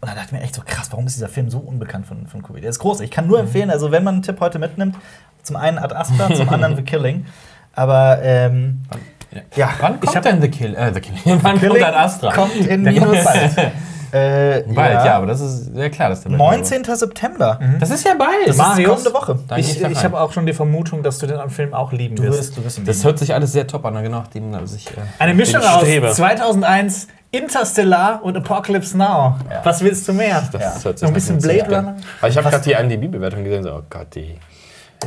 [0.00, 2.26] und dann dachte ich mir echt so, krass, warum ist dieser Film so unbekannt von,
[2.26, 2.62] von Kubrick?
[2.62, 3.00] Der ist groß.
[3.00, 4.96] Ich kann nur empfehlen, also wenn man einen Tipp heute mitnimmt,
[5.42, 7.26] zum einen Ad Astra, zum anderen The Killing.
[7.74, 8.80] Aber ähm,
[9.56, 10.74] ja, Wann kommt hab- denn The Kill?
[10.74, 11.38] Äh, The Killing.
[11.42, 12.32] Wann Killing kommt dann Astra?
[12.32, 13.56] kommt in Minus bald.
[14.12, 15.16] Äh, Bald, ja.
[15.16, 16.40] aber das ist sehr klar, dass der bald
[16.70, 16.84] 19.
[16.96, 17.58] September.
[17.80, 18.30] Das ist ja bald.
[18.46, 19.38] Das Marius, ist kommende Woche.
[19.48, 22.22] Dann Ich, ich habe auch schon die Vermutung, dass du den Film auch lieben Du
[22.24, 22.38] wirst.
[22.38, 24.86] wirst, du wirst Das hört sich alles sehr top an, genau nachdem dass ich.
[24.90, 26.10] Äh, Eine Mischung dem aus strebe.
[26.12, 29.36] 2001, Interstellar und Apocalypse Now.
[29.50, 29.60] Ja.
[29.64, 30.42] Was willst du mehr?
[30.52, 30.84] Das Ja.
[30.84, 31.96] hört sich Noch ein bisschen Blade Runner?
[32.26, 34.36] ich habe gerade die IMDb-Bewertung gesehen, so, oh Gott, die.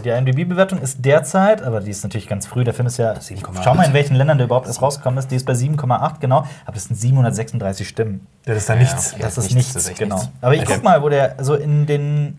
[0.04, 2.64] Die IMDb-Bewertung ist derzeit, aber die ist natürlich ganz früh.
[2.64, 3.14] Der Film ist ja.
[3.14, 3.62] 7,8.
[3.64, 5.30] Schau mal, in welchen Ländern der überhaupt erst rausgekommen ist.
[5.32, 6.46] Die ist bei 7,8, genau.
[6.66, 8.28] Aber das sind 736 Stimmen.
[8.46, 9.14] Das ist da Ja, nichts.
[9.14, 9.22] okay.
[9.24, 10.16] Das Ja, ist nichts, nichts, das ist echt genau.
[10.18, 10.32] nichts.
[10.42, 10.74] Aber ich Okay.
[10.76, 11.38] guck mal, wo der.
[11.38, 12.38] Also in den.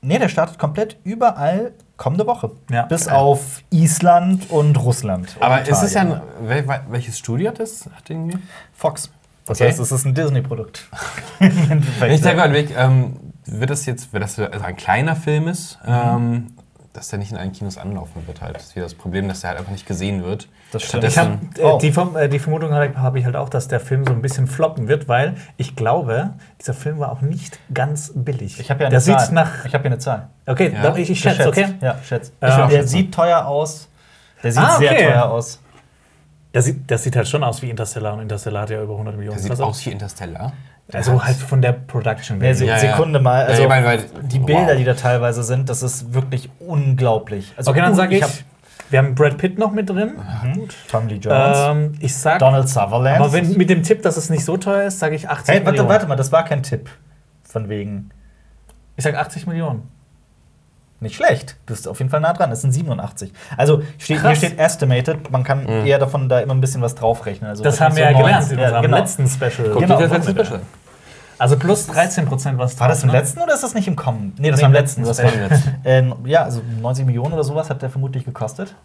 [0.00, 2.50] Nee, der startet komplett überall kommende Woche.
[2.70, 2.82] Ja.
[2.86, 5.36] Bis auf Island und Russland.
[5.36, 6.20] und Aber ist es ja ein.
[6.44, 7.88] wel- wel- Welches Studio hat das?
[7.94, 8.38] Hat den hier?
[8.74, 9.10] Fox.
[9.44, 9.68] Das Okay.
[9.68, 10.88] heißt, es ist ein Disney-Produkt.
[11.40, 16.54] Ich gerade weg, ähm, wird das jetzt, wird das also ein kleiner Film ist, ähm,
[16.92, 18.54] dass der nicht in allen Kinos anlaufen wird halt.
[18.56, 20.48] Das ist wieder das Problem, dass der halt einfach nicht gesehen wird.
[20.72, 21.04] Das stimmt.
[21.04, 21.78] Ich hab, Stattdessen- äh, Oh.
[21.78, 24.20] die, Verm- äh, die Vermutung habe hab ich halt auch, dass der Film so ein
[24.20, 28.60] bisschen floppen wird, weil ich glaube, dieser Film war auch nicht ganz billig.
[28.60, 29.20] Ich habe ja eine der Zahl.
[29.20, 29.64] sieht nach.
[29.64, 30.28] ich habe hier eine Zahl.
[30.46, 30.94] Okay, Ja.
[30.96, 31.74] ich, ich schätze, okay.
[31.80, 31.96] Ja.
[32.02, 33.88] Ich will auch der sieht teuer aus.
[34.42, 34.88] Der sieht Ah, okay.
[34.88, 35.60] sehr teuer aus.
[36.52, 39.16] Das sieht, das sieht halt schon aus wie Interstellar und Interstellar hat ja über 100
[39.16, 39.36] Millionen.
[39.36, 40.52] Der sieht Also- aus wie Interstellar.
[40.92, 42.64] Also halt von der Production Nee, Se.
[42.66, 42.78] Ja, ja.
[42.78, 43.40] Sekunde mal.
[43.42, 44.46] Ja, Also ich mein, weil- die wow.
[44.46, 47.52] Bilder, die da teilweise sind, das ist wirklich unglaublich.
[47.56, 48.30] Also Okay, dann sage ich, hab-
[48.90, 50.16] wir haben Brad Pitt noch mit drin.
[50.54, 50.74] Gut.
[50.90, 53.20] Tom Lee Jones, Ähm, ich sag, Donald Sutherland.
[53.20, 55.60] aber wenn, mit dem Tipp, dass es nicht so teuer ist, sage ich 80 hey,
[55.60, 55.88] warte, Millionen.
[55.88, 56.90] warte mal, das war kein Tipp.
[57.44, 58.10] Von wegen.
[58.96, 59.88] Ich sag 80 Millionen.
[61.02, 61.56] Nicht schlecht.
[61.66, 62.52] Du bist auf jeden Fall nah dran.
[62.52, 63.32] Es sind 87.
[63.56, 65.30] Also steht, hier steht estimated.
[65.32, 67.50] Man kann eher davon da immer ein bisschen was draufrechnen.
[67.50, 68.24] Also Das haben wir so ja 90.
[68.26, 68.96] gelernt in Ja, unserem genau.
[68.98, 69.70] letzten Special.
[69.72, 70.30] Guck Genau, das letzte.
[70.44, 70.60] Special.
[71.38, 73.16] Also plus 13 Prozent was War das im ne?
[73.16, 74.32] letzten oder ist das nicht im Kommen?
[74.38, 75.02] Nee, das Nee, war im letzten.
[75.02, 75.30] Das war
[75.84, 78.76] ähm, ja, also 90 Millionen oder sowas hat der vermutlich gekostet.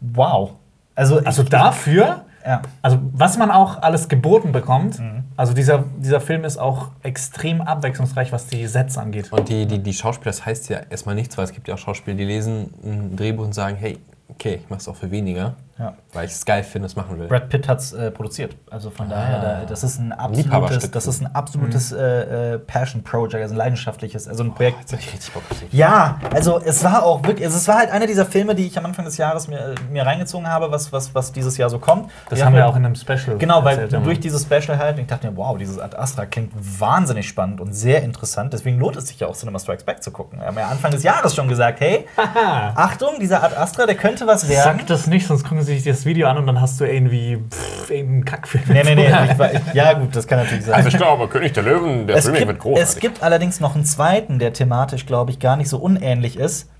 [0.00, 0.52] Wow.
[0.94, 2.62] Also, Also ich- dafür, Ja.
[2.80, 5.24] also was man auch alles geboten bekommt, Mhm.
[5.36, 9.32] also dieser, dieser Film ist auch extrem abwechslungsreich, was die Sets angeht.
[9.32, 11.78] Und die, die, die Schauspieler, das heißt ja erstmal nichts, weil es gibt ja auch
[11.78, 15.94] Schauspieler, die lesen ein Drehbuch und sagen, hey, okay, ich mach's auch für weniger, ja.
[16.12, 17.28] weil ich es geil finde, es machen will.
[17.28, 18.56] Brad Pitt hat es äh, produziert.
[18.70, 23.02] Also von daher, da, das ist ein absolutes, das ist ein absolutes äh, äh, Passion
[23.02, 24.80] Project, also ein leidenschaftliches, also ein Projekt.
[24.80, 25.42] Jetzt hab ich richtig Bock.
[25.72, 28.78] Ja, also es war auch wirklich, also es war halt einer dieser Filme, die ich
[28.78, 31.78] am Anfang des Jahres mir, äh, mir reingezogen habe, was, was, was dieses Jahr so
[31.78, 32.10] kommt.
[32.28, 33.36] Das Die haben wir auch in einem Special.
[33.38, 37.28] Genau, weil durch dieses Special halt, ich dachte mir, wow, dieses Ad Astra klingt wahnsinnig
[37.28, 38.52] spannend und sehr interessant.
[38.52, 40.40] Deswegen lohnt es sich ja auch, Cinema Strikes Back zu gucken.
[40.40, 44.26] Wir haben ja Anfang des Jahres schon gesagt, hey, Achtung, dieser Ad Astra, der könnte
[44.26, 44.78] was werden.
[44.78, 47.36] Sag das nicht, sonst gucken sie sich das Video an und dann hast du irgendwie
[47.50, 48.64] pff, irgendeinen Kackfilm.
[48.68, 49.06] Nee, nee, nee.
[49.30, 50.74] Ich, war- ich, ja, gut, das kann natürlich sein.
[50.74, 54.38] Also ich glaube, König der Löwen, der es, gibt, es gibt allerdings noch einen zweiten,
[54.38, 56.70] der thematisch, glaube ich, gar nicht so unähnlich ist,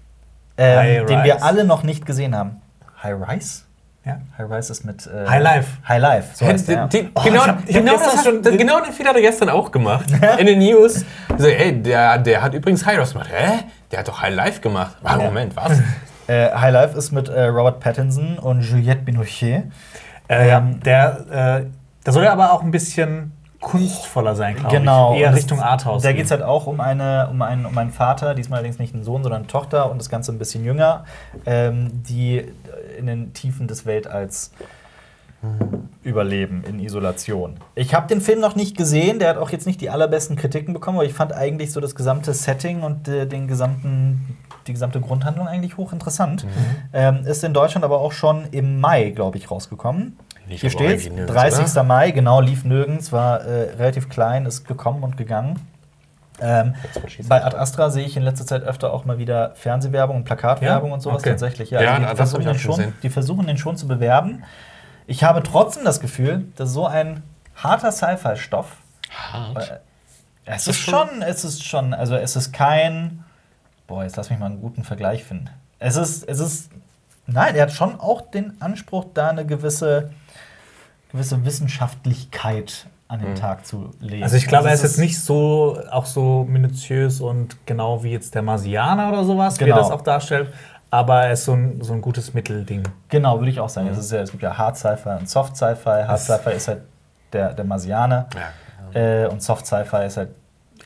[0.56, 2.62] ähm, den wir alle noch nicht gesehen haben.
[3.02, 3.62] High Rise?
[4.04, 4.20] Ja.
[4.38, 5.06] High Rise ist mit.
[5.06, 5.68] Äh, High Life.
[5.88, 6.28] High Life.
[6.34, 9.16] So heißt der, die, Oh, genau, hab- genau, das schon- hat, genau den Fehler hat
[9.16, 10.06] er gestern auch gemacht.
[10.38, 11.04] in den News.
[11.36, 13.30] So, ey, der, der hat übrigens High Rise gemacht.
[13.32, 13.64] Hä?
[13.90, 14.96] Der hat doch High Life gemacht.
[15.02, 15.80] Ah, Moment, was?
[16.28, 19.64] Äh, High Life ist mit äh, Robert Pattinson und Juliette Binoche.
[20.28, 21.66] Äh, ja, der, äh,
[22.04, 25.14] der soll ja aber auch ein bisschen kunstvoller sein, glaube Genau.
[25.14, 25.20] ich.
[25.20, 26.02] Eher Richtung Arthouse.
[26.02, 28.94] Da geht es halt auch um, eine, um, einen, um einen Vater, diesmal allerdings nicht
[28.94, 31.04] einen Sohn, sondern eine Tochter und das Ganze ein bisschen jünger,
[31.46, 32.44] ähm, die
[32.98, 34.52] in den Tiefen des Weltalls
[36.02, 37.54] überleben, in Isolation.
[37.74, 40.72] Ich habe den Film noch nicht gesehen, der hat auch jetzt nicht die allerbesten Kritiken
[40.74, 44.36] bekommen, aber ich fand eigentlich so das gesamte Setting und äh, den gesamten,
[44.66, 46.46] die gesamte Grundhandlung eigentlich hochinteressant.
[46.92, 50.18] Ähm, ist in Deutschland aber auch schon im Mai, glaube ich, rausgekommen.
[50.48, 51.72] Lief Hier steht irgendwie nirgends, 30.
[51.72, 51.82] oder?
[51.84, 55.58] Mai, genau, lief nirgends, war äh, relativ klein, ist gekommen und gegangen.
[56.40, 56.74] Ähm,
[57.28, 60.90] bei Ad Astra sehe ich in letzter Zeit öfter auch mal wieder Fernsehwerbung und Plakatwerbung
[60.90, 60.94] Ja?
[60.94, 61.30] und sowas Okay.
[61.30, 61.70] tatsächlich.
[61.70, 64.44] Ja, Ja, also die, versuchen den schon die versuchen den schon zu bewerben.
[65.06, 67.22] Ich habe trotzdem das Gefühl, dass so ein
[67.54, 68.66] harter Sci-Fi-Stoff
[69.10, 69.70] Hart.
[69.70, 69.78] äh,
[70.44, 73.24] es ist schon, es ist schon, also es ist kein.
[73.86, 75.48] Boah, jetzt lass mich mal einen guten Vergleich finden.
[75.78, 76.70] Es ist, es ist.
[77.26, 80.10] Nein, er hat schon auch den Anspruch, da eine gewisse,
[81.12, 84.22] gewisse Wissenschaftlichkeit an den Tag zu legen.
[84.24, 88.10] Also ich glaube, er es ist jetzt nicht so auch so minutiös und genau wie
[88.12, 89.76] jetzt der Marsianer oder sowas, wie Genau.
[89.76, 90.52] er das auch darstellt.
[90.90, 92.82] Aber er ist so ein, so ein gutes Mittelding.
[93.08, 93.88] Genau, würde ich auch sagen.
[93.88, 96.04] Es, ist ja, es gibt ja Hard Sci-Fi und Soft Sci-Fi.
[96.06, 96.82] Hard Sci-Fi ist halt
[97.32, 98.28] der, der Marsianer
[98.94, 99.00] Ja.
[99.24, 100.30] äh, und Soft Sci-Fi ist halt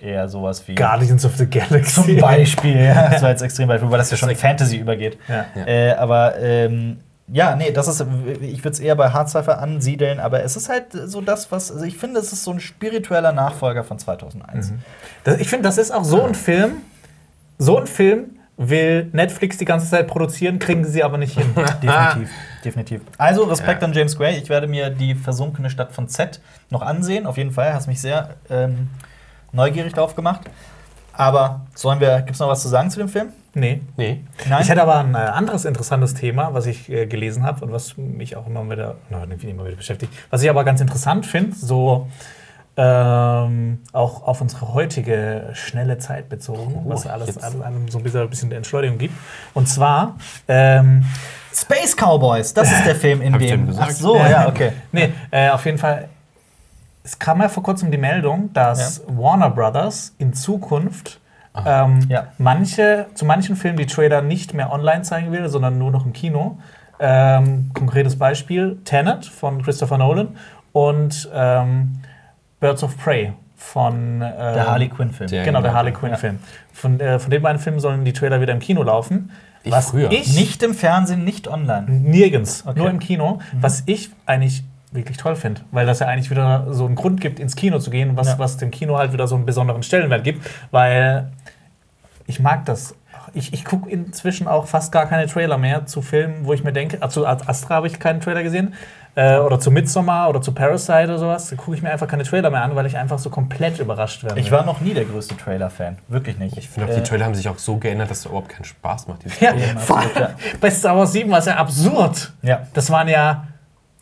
[0.03, 0.75] eher sowas wie.
[0.75, 2.03] Guardians of the Galaxy.
[2.03, 3.09] Zum Beispiel, ja.
[3.13, 5.19] Das war jetzt extrem Beispiel, weil das ja schon in Fantasy übergeht.
[5.29, 5.47] Ja.
[5.67, 6.99] Äh, aber ähm,
[7.33, 8.05] ja, nee, das ist,
[8.41, 11.71] ich würde es eher bei Hard Cypher ansiedeln, aber es ist halt so das, was,
[11.71, 14.71] also ich finde, es ist so ein spiritueller Nachfolger von 2001.
[14.71, 14.79] Mhm.
[15.23, 16.79] Das, ich finde, das ist auch so ein Film,
[17.59, 21.47] so ein Film will Netflix die ganze Zeit produzieren, kriegen sie aber nicht hin.
[21.83, 22.31] definitiv,
[22.65, 23.01] definitiv.
[23.17, 23.89] Also Respekt ja.
[23.89, 24.37] an James Gray.
[24.37, 27.27] Ich werde mir die versunkene Stadt von Z noch ansehen.
[27.27, 28.91] Auf jeden Fall, hast mich sehr ähm,
[29.53, 30.43] neugierig darauf gemacht.
[31.13, 33.29] Aber sollen wir, gibt es noch was zu sagen zu dem Film?
[33.53, 33.83] Nee.
[33.97, 34.25] nee.
[34.49, 34.63] Nein?
[34.63, 37.97] Ich hätte aber ein äh, anderes interessantes Thema, was ich äh, gelesen habe und was
[37.97, 40.13] mich auch immer wieder, na, immer wieder beschäftigt.
[40.31, 42.07] Was ich aber ganz interessant finde, so
[42.77, 48.21] ähm, auch auf unsere heutige schnelle Zeit bezogen, oh, was alles einem so ein bisschen,
[48.23, 49.15] ein bisschen Entschleunigung gibt.
[49.53, 51.05] Und zwar ähm,
[51.53, 53.75] Space Cowboys, das ist der Film, in dem.
[53.79, 54.73] Ach so, ja, okay.
[54.93, 56.09] nee, äh, auf jeden Fall.
[57.03, 59.19] Es kam ja vor kurzem die Meldung, dass ja.
[59.19, 61.21] Warner Brothers in Zukunft
[61.67, 62.29] ähm, ja.
[62.39, 66.13] manche, zu manchen Filmen die Trailer nicht mehr online zeigen will, sondern nur noch im
[66.13, 66.59] Kino.
[66.99, 70.37] Ähm, konkretes Beispiel: Tenet von Christopher Nolan
[70.73, 72.01] und ähm,
[72.61, 75.31] Birds of Prey von äh, der Harley Quinn-Film.
[75.31, 76.39] Genau, der Harley Quinn-Film.
[76.73, 79.31] Von, äh, von den beiden Filmen sollen die Trailer wieder im Kino laufen.
[79.63, 80.11] Ich was früher.
[80.11, 81.87] Ich nicht im Fernsehen, nicht online.
[81.91, 82.79] Nirgends, okay.
[82.79, 83.35] nur im Kino.
[83.35, 83.63] Mhm.
[83.63, 87.39] Was ich eigentlich wirklich toll finde, weil das ja eigentlich wieder so einen Grund gibt,
[87.39, 88.39] ins Kino zu gehen, was, ja.
[88.39, 91.31] was dem Kino halt wieder so einen besonderen Stellenwert gibt, weil
[92.27, 92.95] ich mag das.
[93.33, 96.73] Ich, ich gucke inzwischen auch fast gar keine Trailer mehr zu Filmen, wo ich mir
[96.73, 98.75] denke, also zu Astra habe ich keinen Trailer gesehen,
[99.15, 102.23] äh, oder zu Midsommar oder zu Parasite oder sowas, da gucke ich mir einfach keine
[102.23, 104.41] Trailer mehr an, weil ich einfach so komplett überrascht werde.
[104.41, 105.99] Ich war noch nie der größte Trailer-Fan.
[106.09, 106.57] Wirklich nicht.
[106.57, 108.65] Ich finde auch, äh, die Trailer haben sich auch so geändert, dass es überhaupt keinen
[108.65, 109.21] Spaß macht.
[109.41, 112.33] Ja, ja, bei Star Wars 7 war es ja absurd.
[112.43, 112.67] Ja.
[112.75, 113.49] Das waren ja,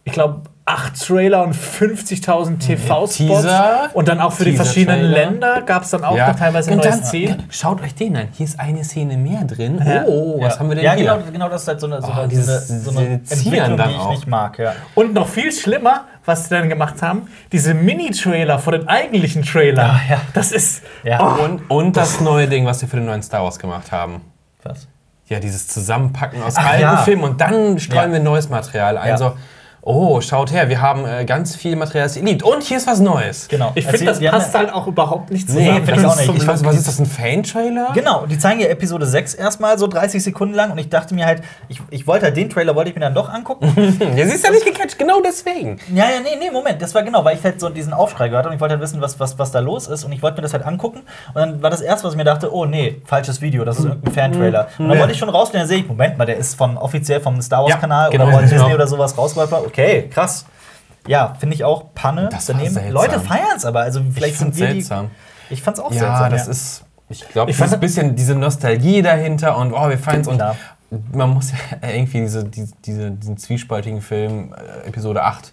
[0.04, 3.94] ich glaube, acht Trailer und 50.000 TV-Spots.
[3.94, 6.28] Und dann auch für die verschiedenen Länder gab es dann auch ja.
[6.28, 7.44] noch teilweise und neue Szenen.
[7.48, 8.28] Schaut euch den an.
[8.32, 9.80] Hier ist eine Szene mehr drin.
[9.84, 10.04] Ja.
[10.04, 10.60] Oh, was ja.
[10.60, 11.04] haben wir denn ja, hier?
[11.06, 13.90] Ja, genau, genau, das ist halt so eine, so oh, eine, so eine, Entwicklung, die
[13.90, 14.10] ich auch.
[14.10, 14.58] nicht mag.
[14.58, 14.74] Ja.
[14.94, 19.98] Und noch viel schlimmer, was sie dann gemacht haben, diese Mini-Trailer vor den eigentlichen Trailern.
[20.08, 20.82] Ja, Das ist...
[21.18, 21.44] Oh.
[21.44, 24.20] Und, und das neue Ding, was sie für den neuen Star Wars gemacht haben.
[24.64, 24.86] Was?
[25.28, 29.16] Ja, dieses Zusammenpacken aus Ach, alten Filmen und dann streuen wir neues Material ein.
[29.16, 29.34] So,
[29.88, 32.42] oh, schaut her, wir haben äh, ganz viel Material, das ihr liebt.
[32.42, 33.48] Und hier ist was Neues.
[33.48, 33.72] Genau.
[33.74, 35.66] Ich finde, das passt halt auch überhaupt nicht zusammen.
[35.66, 36.34] Nee, finde ich auch nicht.
[36.36, 37.92] Ich weiß, was ist das, ein Fan-Trailer?
[37.94, 41.24] Genau, die zeigen ja Episode 6 erstmal so 30 Sekunden lang und ich dachte mir
[41.24, 43.72] halt, ich, ich wollte halt den Trailer, wollte ich mir dann doch angucken.
[44.16, 45.78] ja, sie ist ja nicht gecatcht, genau deswegen.
[45.94, 48.44] Ja, ja, nee, nee, Moment, das war genau, weil ich halt so diesen Aufschrei gehört
[48.44, 50.36] habe und ich wollte halt wissen, was, was, was da los ist und ich wollte
[50.36, 53.00] mir das halt angucken und dann war das erste, was ich mir dachte, oh nee,
[53.06, 54.68] falsches Video, das ist irgendein Fan-Trailer.
[54.78, 57.20] Und dann wollte ich schon rausgehen, dann sehe ich, Moment mal, der ist von offiziell
[57.20, 58.74] vom Star Wars-Kanal ja, genau, oder Disney genau.
[58.74, 59.66] oder sowas rausgeworfen.
[59.66, 59.77] Okay,
[60.10, 60.46] krass.
[61.06, 62.28] Ja, finde ich auch Panne.
[62.30, 62.76] Das daneben.
[62.90, 63.80] Leute feiern es aber.
[63.80, 65.10] Also vielleicht ich sind wir seltsam.
[65.48, 66.30] Die, ich fand es auch ja, seltsam.
[66.30, 66.84] Das ja, das ist.
[67.10, 70.28] Ich glaube, es ist ein bisschen diese Nostalgie dahinter und oh, wir feiern es.
[70.28, 70.42] Und
[71.12, 75.52] man muss ja irgendwie diese, diese, diesen zwiespaltigen Film, äh, Episode 8,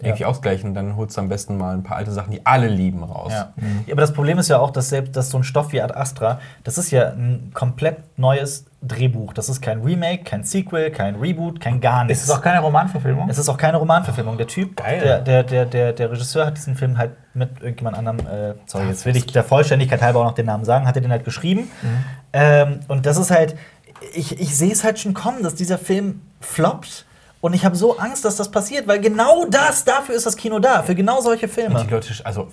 [0.00, 0.28] irgendwie ja.
[0.28, 0.74] ausgleichen.
[0.74, 3.32] Dann holst du am besten mal ein paar alte Sachen, die alle lieben, raus.
[3.32, 3.52] Ja.
[3.56, 3.84] Mhm.
[3.90, 6.40] aber das Problem ist ja auch, dass selbst dass so ein Stoff wie Ad Astra,
[6.64, 9.32] das ist ja ein komplett neues Drehbuch.
[9.32, 12.22] Das ist kein Remake, kein Sequel, kein Reboot, kein gar nichts.
[12.22, 13.28] Es ist auch keine Romanverfilmung?
[13.28, 14.36] Es ist auch keine Romanverfilmung.
[14.38, 18.20] Der Typ, der, der, der, der, der Regisseur hat diesen Film halt mit irgendjemand anderem,
[18.20, 21.02] äh, sorry, jetzt will ich der Vollständigkeit halber auch noch den Namen sagen, hat er
[21.02, 21.70] den halt geschrieben.
[21.82, 22.04] Mhm.
[22.32, 23.56] Ähm, und das ist halt,
[24.14, 27.04] ich, ich sehe es halt schon kommen, dass dieser Film floppt
[27.40, 30.58] und ich habe so Angst, dass das passiert, weil genau das, dafür ist das Kino
[30.58, 31.78] da, für genau solche Filme.
[31.78, 32.48] Und die Leute, also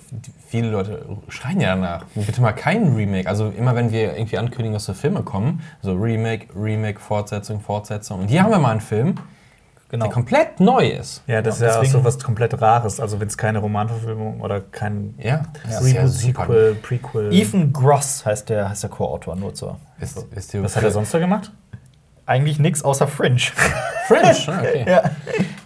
[0.46, 2.04] viele Leute schreien ja danach.
[2.14, 3.28] Bitte mal kein Remake.
[3.28, 8.20] Also immer wenn wir irgendwie ankündigen, dass so Filme kommen, so Remake, Remake, Fortsetzung, Fortsetzung.
[8.20, 9.16] Und hier haben wir mal einen Film,
[9.88, 10.04] genau.
[10.04, 11.24] der komplett neu ist.
[11.26, 13.00] Ja, das ja, ist ja auch so was komplett Rares.
[13.00, 17.32] Also wenn es keine Romanverfilmung oder kein ja, Reboot, ja Sequel, Prequel.
[17.32, 19.80] Ethan Gross heißt der, heißt der Co-Autor, nur zur.
[19.98, 21.50] Ist, ist was hat er sonst da gemacht?
[22.24, 23.40] Eigentlich nichts außer Fringe.
[24.06, 24.84] Fringe, ah, okay.
[24.88, 25.02] ja.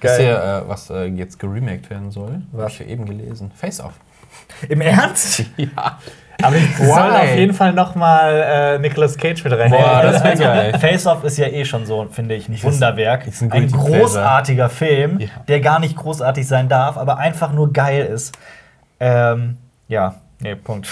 [0.00, 0.20] Geil.
[0.20, 2.42] Ihr, äh, was äh, jetzt geremaked werden soll?
[2.52, 2.64] Was?
[2.64, 3.50] Hab ich ja eben gelesen.
[3.54, 3.92] Face Off.
[4.68, 5.44] Im Ernst?
[5.56, 5.98] ja.
[6.42, 9.70] Aber ich soll auf jeden Fall noch mal äh, Nicolas Cage mit rein.
[9.70, 10.78] Boah, das wäre geil.
[10.78, 13.26] Face Off ist ja eh schon so, finde ich, ein Wunderwerk.
[13.26, 15.28] Ist ein, ein großartiger Film, ja.
[15.48, 18.32] der gar nicht großartig sein darf, aber einfach nur geil ist.
[19.00, 20.88] Ähm, ja, nee, Punkt.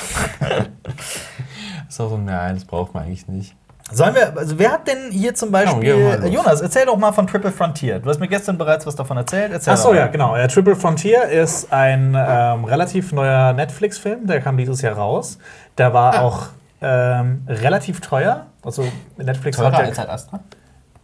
[1.89, 3.55] ist auch so, nein, das braucht man eigentlich nicht.
[3.91, 7.27] Sollen wir, also wer hat denn hier zum Beispiel, ja, Jonas, erzähl doch mal von
[7.27, 7.99] Triple Frontier.
[7.99, 9.51] Du hast mir gestern bereits was davon erzählt.
[9.53, 10.37] Erzähl Ach so, ja, genau.
[10.37, 15.39] Ja, Triple Frontier ist ein ähm, relativ neuer Netflix-Film, der kam dieses Jahr raus.
[15.79, 16.21] Der war ah.
[16.21, 16.47] auch
[16.83, 18.47] ähm, relativ teuer.
[18.63, 20.41] Also Netflix Teurer hat als Astra?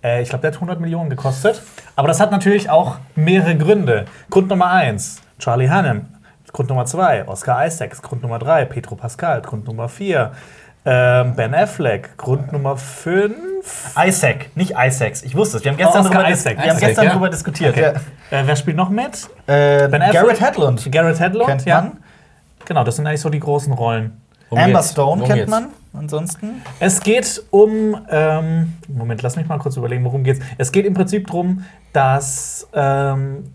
[0.03, 1.63] Äh, ich glaube, der hat 100 Millionen gekostet.
[1.97, 4.05] Aber das hat natürlich auch mehrere Gründe.
[4.29, 6.09] Grund Nummer eins, Charlie Hannem
[6.55, 8.01] Grund Nummer 2, Oscar Isaacs.
[8.01, 9.43] Grund Nummer 3, Petro Pascal.
[9.43, 10.31] Grund Nummer 4,
[10.85, 12.17] ähm, Ben Affleck.
[12.17, 13.35] Grund Nummer 5.
[13.99, 15.23] Isaac, nicht Isaacs.
[15.23, 15.65] Ich wusste es.
[15.65, 16.57] Wir haben gestern, Oh, darüber, Isaac.
[16.57, 17.11] wir haben Isaac, gestern ja.
[17.13, 17.77] darüber diskutiert.
[17.77, 17.93] Okay.
[18.31, 19.29] Äh, wer spielt noch mit?
[19.47, 19.55] Ja.
[19.85, 20.23] Äh, Ben Affleck?
[20.23, 21.47] Garrett Hedlund Garrett Hedlund.
[21.49, 21.81] kennt ja.
[21.81, 21.93] man.
[22.67, 24.21] Genau, das sind eigentlich so die großen Rollen.
[24.51, 24.93] Worum Amber geht's?
[24.93, 25.51] Stone Worum kennt geht's?
[25.51, 25.69] man.
[25.97, 26.63] Ansonsten.
[26.81, 27.97] Es geht um.
[28.11, 30.41] Ähm, Moment, lass mich mal kurz überlegen, worum geht's.
[30.59, 33.53] Es geht im Prinzip darum, dass ähm,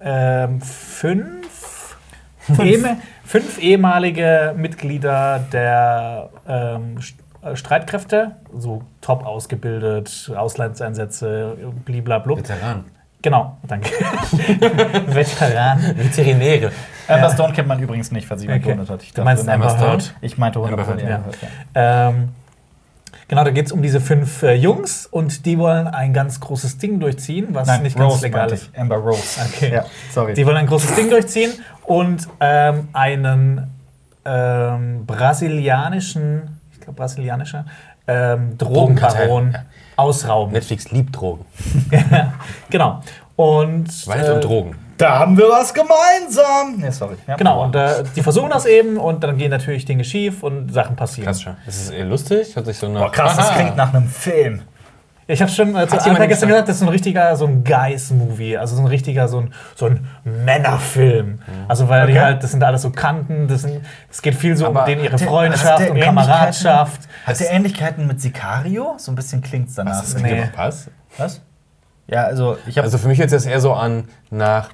[0.00, 1.96] ähm, fünf,
[2.48, 2.96] Eheme-
[3.28, 6.98] fünf ehemalige Mitglieder der ähm,
[7.42, 12.38] äh, Streitkräfte, so top ausgebildet, Auslandseinsätze, bliblablub.
[12.38, 12.84] Veteran.
[13.20, 13.90] Genau, danke.
[15.08, 15.78] Veteran.
[15.96, 16.70] Veterinäre.
[17.06, 18.72] Amber Stone kennt man übrigens nicht, falls jemand Okay.
[18.72, 19.02] gewundert hat.
[19.02, 19.90] Ich Du meinst dachte, Amber Stone?
[19.90, 20.14] Heard?
[20.22, 21.24] Ich meinte 100 Amber Heard, ja.
[21.74, 22.08] Ja.
[22.08, 22.28] Ähm,
[23.28, 26.78] genau, da geht es um diese fünf äh, Jungs und die wollen ein ganz großes
[26.78, 28.70] Ding durchziehen, was Nein, nicht ganz Rose legal meinte ist.
[28.76, 29.40] Amber Rose.
[29.48, 29.72] Okay.
[29.74, 30.34] Ja, sorry.
[30.34, 31.52] Die wollen ein großes Ding durchziehen
[31.84, 33.70] und ähm, einen
[34.24, 37.64] ähm, brasilianischen, ich glaube brasilianischer,
[38.06, 39.64] ähm, Drogenbaron ja.
[39.96, 40.52] ausrauben.
[40.52, 41.44] Netflix liebt Drogen.
[42.70, 43.02] genau.
[43.36, 44.87] Und Wald äh, und Drogen.
[44.98, 46.76] Da haben wir was gemeinsam.
[46.76, 47.16] Nee, sorry.
[47.26, 47.36] Ja.
[47.36, 50.96] Genau, und äh, die versuchen das eben und dann gehen natürlich Dinge schief und Sachen
[50.96, 51.24] passieren.
[51.26, 51.56] Klassischer.
[51.66, 52.54] Ist es eher lustig?
[52.54, 53.00] Hört sich so nach.
[53.00, 53.54] Boah, krass, das Aha.
[53.54, 54.62] klingt nach einem Film.
[55.30, 56.68] Ich habe schon äh, zu Hat Anfang gestern gesagt?
[56.68, 59.84] das ist so ein richtiger so ein Guys-Movie, also so ein richtiger so ein, so
[59.84, 61.40] ein Männerfilm.
[61.68, 62.22] Also weil die Okay.
[62.22, 65.04] halt, das sind alles so Kanten, das sind, es geht viel so Aber um denen
[65.04, 67.02] ihre hat Freundschaft hat der und Kameradschaft.
[67.26, 68.94] Hat der Ähnlichkeiten mit Sicario?
[68.96, 70.00] So ein bisschen klingt's danach.
[70.00, 70.14] Was?
[70.16, 70.32] Nee.
[70.32, 70.48] Nee.
[70.56, 70.88] Was?
[71.18, 71.42] Was?
[72.06, 74.70] Ja, also ich habe Also für mich hört sich das eher so an nach,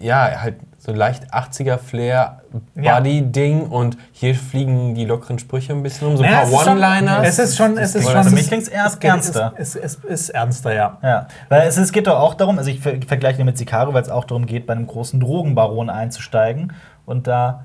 [0.00, 2.42] ja, halt so leicht 80er Flair,
[2.74, 2.98] Ja.
[2.98, 6.52] Buddy-Ding und hier fliegen die lockeren Sprüche ein bisschen um, so ein Naja, paar es
[6.58, 7.28] ist schon- One-Liners.
[7.28, 8.34] Es ist schon, es ist Für schon.
[8.34, 9.52] mich klingt's erst es geht- ernster.
[9.56, 10.98] Es, es, es ist ernster, ja.
[11.02, 14.02] Ja, weil es, es geht doch auch darum, also ich ver vergleiche mit Sicario, weil
[14.02, 16.72] es auch darum geht, bei einem großen Drogenbaron einzusteigen
[17.06, 17.64] und da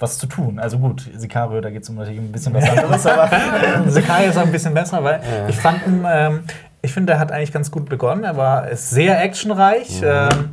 [0.00, 0.58] was zu tun.
[0.58, 3.28] Also gut, Sicario, da geht es um natürlich ein bisschen was anderes, aber
[3.88, 6.44] Sakai ist auch ein bisschen besser, weil ich fand ähm,
[6.82, 8.22] ich finde, er hat eigentlich ganz gut begonnen.
[8.22, 10.50] Er war ist sehr actionreich, ähm,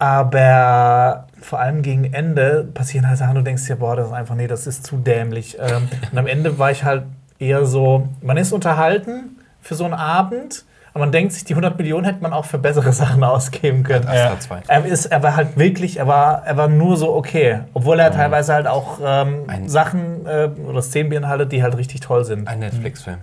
[0.00, 4.34] aber vor allem gegen Ende passieren halt Sachen, du denkst dir, boah, das ist einfach,
[4.34, 5.58] nee, das ist zu dämlich.
[5.60, 7.04] Ähm, und am Ende war ich halt
[7.38, 11.76] eher so, man ist unterhalten für so einen Abend, aber man denkt sich, die 100
[11.76, 14.06] Millionen hätte man auch für bessere Sachen ausgeben können.
[14.38, 14.62] 2.
[14.68, 17.60] Er, ist, er war halt wirklich, er war, er war nur so okay.
[17.74, 22.24] Obwohl er teilweise halt auch ähm, Sachen äh, oder Szenen beinhaltet, die halt richtig toll
[22.24, 22.48] sind.
[22.48, 23.18] Ein Netflix-Film.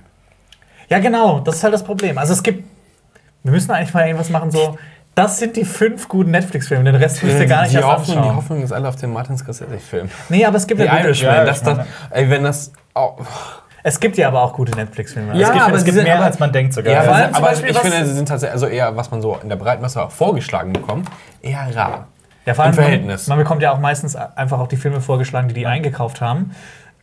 [0.89, 2.19] Ja, genau, das ist halt das Problem.
[2.19, 2.63] Also es gibt,
[3.41, 4.77] wir müssen eigentlich mal irgendwas machen, so,
[5.17, 8.05] das sind die fünf guten Netflix-Filme, den Rest müsst ihr gar nicht die, erst Hoffnung,
[8.05, 8.35] die anschauen.
[8.35, 10.09] Hoffnung ist alle auf den Martin Scorsese-Film.
[10.29, 11.79] Nee, aber es gibt ja gute, Irishman, Ja, das, das,
[12.11, 12.71] ey, wenn das.
[12.93, 13.15] Oh,
[13.81, 15.35] es gibt ja aber auch gute Netflix-Filme.
[15.35, 16.93] Ja, es gibt, aber es gibt mehr, als man denkt sogar.
[16.93, 19.49] ja, allem aber, Beispiel ich finde, sie sind tatsächlich, also eher, was man so in
[19.49, 21.09] der Breitmasse auch vorgeschlagen bekommt,
[21.41, 22.07] eher rar.
[22.45, 23.27] Ja, vor Im allem, Verhältnis.
[23.27, 26.51] Man, man bekommt ja auch meistens einfach auch die Filme vorgeschlagen, die die eingekauft haben.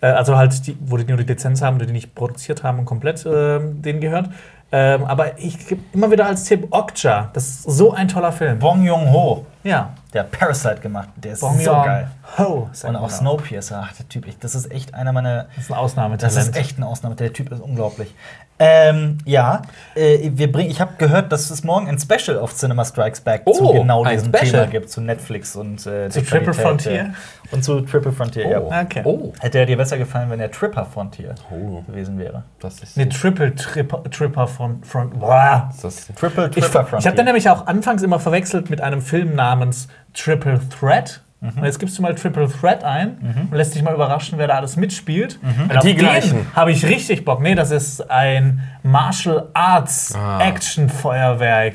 [0.00, 2.78] Äh, also halt, die, wo die nur die Lizenz haben oder die nicht produziert haben
[2.78, 4.28] und komplett ähm, denen gehört.
[4.76, 7.30] Ähm, aber ich gebe immer wieder als Tipp Okja.
[7.32, 8.58] Das ist so ein toller Film.
[8.58, 9.90] Bong Joon-ho, Ja.
[10.12, 12.08] der hat Parasite gemacht, der ist Bong so Joon geil.
[12.38, 12.68] Ho.
[12.82, 13.08] Und auch.
[13.08, 16.36] Snowpiercer, ach, der Typ, ich, das ist echt einer meiner Das ist ein Ausnahmetalent.
[16.36, 17.14] Das ist echt eine Ausnahme.
[17.14, 18.12] Der Typ ist unglaublich.
[18.58, 19.62] Ähm, ja,
[19.96, 23.42] äh, wir bringen, ich habe gehört, dass es morgen ein Special auf Cinema Strikes Back
[23.46, 24.50] Oh, zu genau diesem Special.
[24.52, 26.92] Thema gibt, zu Netflix und äh, Zu der Triple Qualität, Frontier?
[26.94, 27.04] ja.
[27.50, 28.60] Und zu Triple Frontier, ja.
[28.60, 29.02] Okay.
[29.04, 31.82] Oh, Hätte er dir besser gefallen, wenn er Tripper Frontier Oh.
[31.82, 32.44] gewesen wäre?
[32.60, 32.96] das ist.
[32.96, 35.18] Nee, Triple Tripper, Tripper von Front.
[35.18, 35.70] Boah.
[35.82, 37.08] das Triple Ich, Tripper ich Frontier.
[37.10, 41.22] habe den nämlich auch anfangs immer verwechselt mit einem Film namens Triple Threat.
[41.56, 44.54] Und jetzt gibst du mal Triple Threat ein und lässt dich mal überraschen, wer da
[44.54, 45.38] alles mitspielt.
[45.42, 46.46] Und auf Die gleichen.
[46.54, 47.40] habe ich richtig Bock.
[47.42, 50.40] Nee, das ist ein Martial Arts Ah.
[50.40, 51.74] Action Feuerwerk.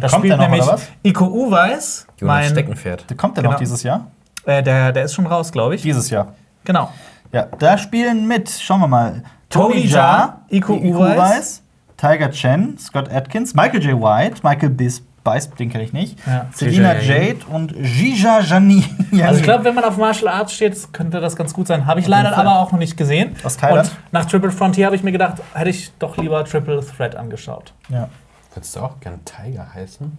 [0.00, 0.88] Da Kommt spielt der noch, nämlich?
[1.02, 3.06] Iko Uweis, mein, Steckenpferd.
[3.16, 3.52] Kommt der Genau.
[3.52, 4.08] noch dieses Jahr?
[4.46, 5.82] äh, der, der ist schon raus, glaube ich.
[5.82, 6.34] Dieses Jahr.
[6.64, 6.90] Genau.
[7.32, 11.62] Ja, da spielen mit, schauen wir mal, Tony Jaa, Iko Uweis.
[11.96, 14.00] Tiger Chen, Scott Atkins, Michael J.
[14.00, 16.46] White, Michael Bis Bice, den kenne ich nicht, Ja.
[16.52, 18.84] Selina Gija Jade und Gija Jani.
[19.22, 21.86] Also ich glaube, wenn man auf Martial Arts steht, könnte das ganz gut sein.
[21.86, 23.34] Habe ich leider aber auch noch nicht gesehen.
[23.42, 23.88] Aus Thailand?
[23.88, 27.72] Und nach Triple Frontier habe ich mir gedacht, hätte ich doch lieber Triple Threat angeschaut.
[27.88, 28.08] ja.
[28.52, 30.16] Würdest du auch gern Tiger heißen?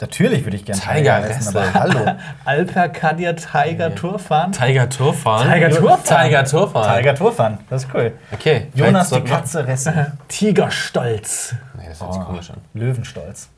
[0.00, 1.60] Natürlich würde ich gerne Tiger heißen, Wrestler.
[1.60, 2.12] aber hallo.
[2.46, 4.52] Alper Kadir Tiger Tourfahren.
[4.52, 5.52] Tiger Tourfahren?
[5.52, 6.24] Tiger Tourfahren.
[6.24, 6.96] Tiger Tourfahren.
[6.96, 8.12] Tiger Tourfahren, das ist cool.
[8.32, 8.68] Okay.
[8.74, 10.18] Jonas die Katze Ressen.
[10.28, 11.54] Tigerstolz.
[11.76, 12.56] Nee, das hört sich komisch an.
[12.72, 13.50] Löwenstolz.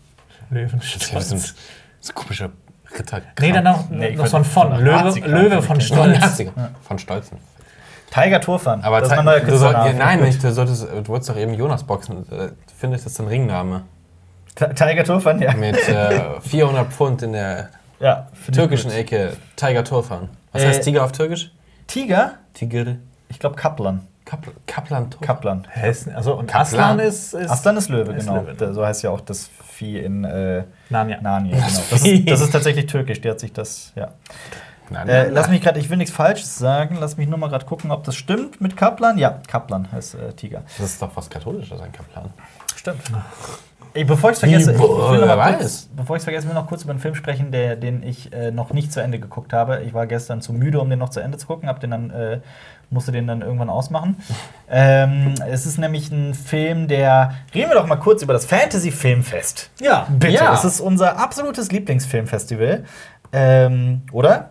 [0.53, 1.39] Das ist ein
[2.01, 2.51] so ein komischer
[2.99, 3.23] Ritter.
[3.41, 4.71] Nee, dann noch, Nee, noch so ein von.
[4.71, 6.43] von Löwe, Löwe von Stolz.
[6.83, 7.39] Von Stolzen.
[8.11, 8.83] Tiger Tourfahren.
[8.83, 11.37] Aber das ist mein neuer du soll, ja, nein, nicht, du, solltest, du wolltest doch
[11.37, 12.31] eben Jonas boxen.
[12.31, 13.85] Äh, Finde ich das ist ein Ringname.
[14.55, 15.55] Ti- Tiger Tourfahren, ja.
[15.55, 20.29] Mit äh, 400 Pfund in der Ja, Türkischen Ecke, Tiger Torfan.
[20.53, 21.53] Was äh, heißt Tiger auf Türkisch?
[21.87, 22.35] Tiger?
[22.53, 22.97] Tiger.
[23.29, 24.03] Ich glaube Kaplan.
[24.33, 25.11] Kapl Kaplan.
[25.21, 25.67] Kaplan.
[25.69, 26.63] Hessen, also und Kaplan.
[26.63, 28.43] Aslan ist, ist, Aslan ist Löwe, ist genau.
[28.43, 28.73] Löwe.
[28.73, 31.21] So heißt ja auch das Vieh in äh, Narnia.
[31.21, 31.67] Narnia genau.
[31.67, 33.21] das, ist, das, ist, tatsächlich türkisch.
[33.21, 34.13] Der hat sich das, ja.
[34.89, 36.97] Nein, äh, lass mich gerade, ich will nichts Falsches sagen.
[36.99, 39.19] Lass mich nur mal gerade gucken, ob das stimmt mit Kaplan.
[39.19, 40.63] Ja, Kaplan heißt äh, Tiger.
[40.79, 42.31] Das ist doch was Katholisches, ein Kaplan.
[42.75, 43.03] Stimmt.
[43.95, 46.67] Ey, bevor ich es vergesse, ich, ich will noch kurz, bevor ich vergesse, will noch
[46.67, 49.83] kurz über einen Film sprechen, der, den ich äh, noch nicht zu Ende geguckt habe.
[49.83, 52.11] Ich war gestern zu müde, um den noch zu Ende zu gucken, hab den dann,
[52.11, 52.41] äh,
[52.89, 54.17] musste den dann irgendwann ausmachen.
[54.71, 57.35] ähm, es ist nämlich ein Film, der.
[57.55, 59.71] Reden wir doch mal kurz über das Fantasy Filmfest.
[59.81, 60.35] Ja, bitte.
[60.35, 60.55] Ja.
[60.55, 62.85] Es ist unser absolutes Lieblingsfilmfestival.
[63.33, 64.51] Ähm, oder?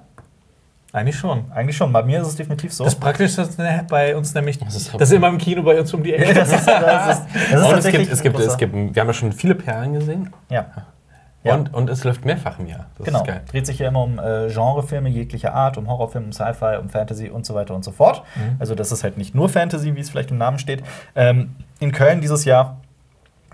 [0.94, 1.50] Eigentlich schon.
[1.52, 1.94] Eigentlich schon.
[1.94, 2.84] Bei mir ist es definitiv so.
[2.84, 5.80] Das Praktische ist ne, bei uns nämlich, das ist, das ist immer im Kino bei
[5.80, 6.34] uns um die Ecke.
[6.34, 9.08] das ist, das ist, das ist und es gibt, es, gibt, es gibt, wir haben
[9.08, 10.30] ja schon viele Perlen gesehen.
[10.50, 10.66] Ja.
[11.44, 11.56] Ja.
[11.56, 12.88] Und, und es läuft mehrfach im Jahr.
[12.98, 13.26] Das genau.
[13.50, 17.30] Dreht sich ja immer um äh, Genrefilme jeglicher Art, um Horrorfilme, um Sci-Fi, um Fantasy
[17.30, 18.24] und so weiter und so fort.
[18.36, 18.58] Mhm.
[18.60, 20.84] Also das ist halt nicht nur Fantasy, wie es vielleicht im Namen steht.
[21.16, 22.81] Ähm, in Köln dieses Jahr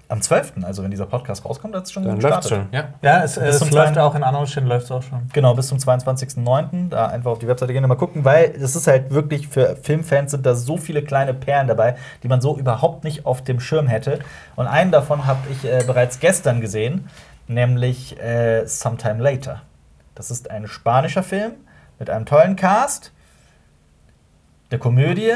[0.10, 2.50] am 12., also wenn dieser Podcast rauskommt, hat es schon Dann gestartet.
[2.50, 2.68] Schon.
[2.72, 5.30] Ja, ja es, es läuft auch in anderen Städten läuft es auch schon.
[5.34, 6.90] Genau, bis zum 22.09.
[6.90, 9.76] Da einfach auf die Webseite gehen und mal gucken, weil es ist halt wirklich für
[9.76, 13.60] Filmfans sind da so viele kleine Perlen dabei, die man so überhaupt nicht auf dem
[13.60, 14.20] Schirm hätte.
[14.56, 17.10] Und einen davon habe ich äh, bereits gestern gesehen,
[17.48, 19.62] nämlich äh, Sometime Later.
[20.16, 21.54] Das ist ein spanischer Film
[22.00, 23.12] mit einem tollen Cast,
[24.72, 25.34] der Komödie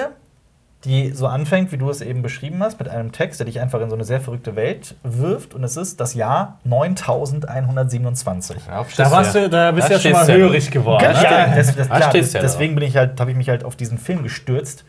[0.86, 3.80] die so anfängt, wie du es eben beschrieben hast, mit einem Text, der dich einfach
[3.82, 5.54] in so eine sehr verrückte Welt wirft.
[5.54, 8.58] Und es ist das Jahr 9127.
[8.98, 11.04] Da, warst du, da bist du ja schon mal hörig geworden.
[11.04, 11.24] Ne?
[11.24, 14.00] Ja, das, das, klar, das, deswegen bin ich halt, habe ich mich halt auf diesen
[14.00, 14.84] Film gestürzt.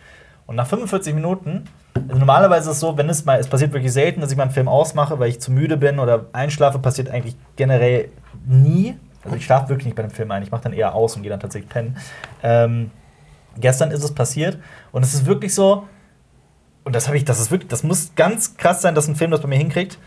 [0.46, 1.64] Und nach 45 Minuten,
[1.94, 4.44] also normalerweise ist es so, wenn es mal, es passiert wirklich selten, dass ich mal
[4.44, 8.08] einen Film ausmache, weil ich zu müde bin oder einschlafe, passiert eigentlich generell
[8.46, 8.96] nie.
[9.24, 11.22] Also ich schlafe wirklich nicht bei dem Film ein, ich mache dann eher aus und
[11.22, 11.96] gehe dann tatsächlich pennen.
[12.42, 12.90] Ähm,
[13.58, 14.58] Gestern ist es passiert
[14.92, 15.86] und es ist wirklich so,
[16.84, 19.30] und das habe ich, das ist wirklich, das muss ganz krass sein, dass ein Film
[19.30, 19.98] das bei mir hinkriegt.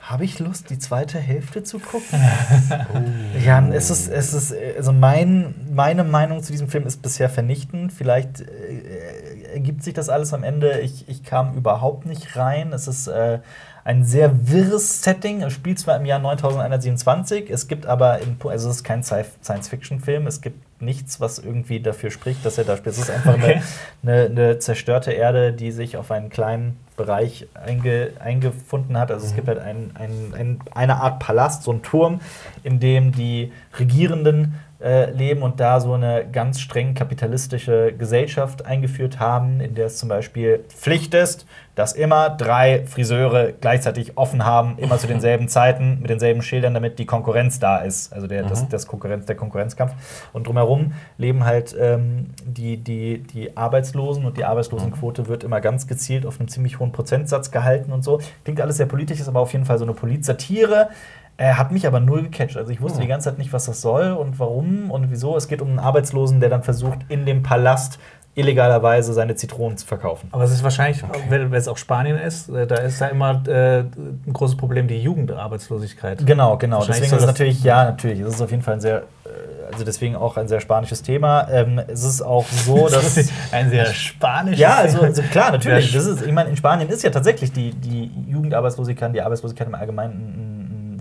[0.00, 2.20] Habe ich Lust, die zweite Hälfte zu gucken?
[2.94, 3.38] oh.
[3.44, 7.92] Ja, es ist, es ist, also mein, meine Meinung zu diesem Film ist bisher vernichtend.
[7.92, 10.78] Vielleicht äh, ergibt sich das alles am Ende.
[10.78, 12.72] Ich, ich kam überhaupt nicht rein.
[12.72, 13.40] Es ist äh,
[13.86, 15.42] ein sehr wirres Setting.
[15.42, 20.26] Es spielt zwar im Jahr 9127, es gibt aber, in, also es ist kein Science-Fiction-Film,
[20.26, 22.96] es gibt nichts, was irgendwie dafür spricht, dass er da spielt.
[22.96, 23.62] Es ist einfach eine,
[24.02, 29.12] eine, eine, zerstörte Erde, die sich auf einen kleinen Bereich einge, eingefunden hat.
[29.12, 29.30] Also mhm.
[29.30, 32.20] es gibt halt ein, ein, ein, eine Art Palast, so ein Turm,
[32.64, 39.18] in dem die Regierenden äh, leben und da so eine ganz streng kapitalistische Gesellschaft eingeführt
[39.18, 44.76] haben, in der es zum Beispiel Pflicht ist, dass immer drei Friseure gleichzeitig offen haben,
[44.78, 48.12] immer zu denselben Zeiten, mit denselben Schildern, damit die Konkurrenz da ist.
[48.12, 48.48] Also der, mhm.
[48.48, 49.94] das, das Konkurrenz, der Konkurrenzkampf.
[50.32, 55.86] Und drumherum leben halt ähm, die, die, die Arbeitslosen und die Arbeitslosenquote wird immer ganz
[55.86, 58.20] gezielt auf einem ziemlich hohen Prozentsatz gehalten und so.
[58.44, 60.90] Klingt alles sehr politisch, ist aber auf jeden Fall so eine Politsatire.
[61.38, 62.56] Er hat mich aber null gecatcht.
[62.56, 63.02] Also ich wusste oh.
[63.02, 65.36] die ganze Zeit nicht, was das soll und warum und wieso.
[65.36, 67.98] Es geht um einen Arbeitslosen, der dann versucht, in dem Palast
[68.36, 70.28] illegalerweise seine Zitronen zu verkaufen.
[70.30, 71.20] Aber es ist wahrscheinlich, okay.
[71.30, 74.98] wenn es auch Spanien ist, äh, da ist da immer äh, ein großes Problem die
[74.98, 76.24] Jugendarbeitslosigkeit.
[76.26, 76.84] Genau, genau.
[76.84, 78.20] Deswegen ist es natürlich, ja, natürlich.
[78.20, 81.48] Es ist auf jeden Fall ein sehr, äh, also deswegen auch ein sehr spanisches Thema.
[81.50, 83.16] Ähm, es ist auch so, dass.
[83.52, 85.94] ein sehr spanisches Ja, also, also klar, natürlich.
[85.94, 89.74] Das ist, ich meine, in Spanien ist ja tatsächlich die, die Jugendarbeitslosigkeit, die Arbeitslosigkeit im
[89.74, 90.55] Allgemeinen ein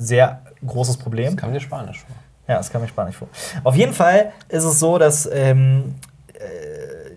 [0.05, 1.35] sehr großes Problem.
[1.35, 2.15] Das kam dir Spanisch vor.
[2.47, 3.27] Ja, das kam mir Spanisch vor.
[3.63, 5.95] Auf jeden Fall ist es so, dass ähm,
[6.33, 6.39] äh,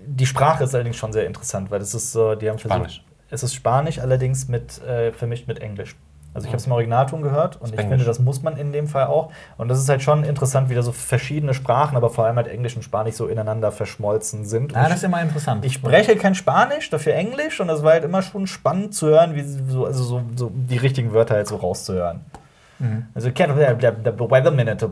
[0.06, 2.96] die Sprache ist allerdings schon sehr interessant, weil es ist so, die haben Spanisch.
[2.96, 5.96] Versucht, es ist Spanisch allerdings mit äh, vermischt mit Englisch.
[6.34, 8.86] Also ich habe es im Originalton gehört und ich finde, das muss man in dem
[8.86, 9.32] Fall auch.
[9.56, 12.48] Und das ist halt schon interessant, wie da so verschiedene Sprachen, aber vor allem halt
[12.48, 14.72] Englisch und Spanisch so ineinander verschmolzen sind.
[14.72, 15.64] Ja, das ist immer interessant.
[15.64, 19.34] Ich spreche kein Spanisch, dafür Englisch und das war halt immer schon spannend zu hören,
[19.34, 22.20] wie so, also so, so die richtigen Wörter halt so rauszuhören.
[22.78, 23.06] Mhm.
[23.14, 24.88] Also der, der, der Weather Minute,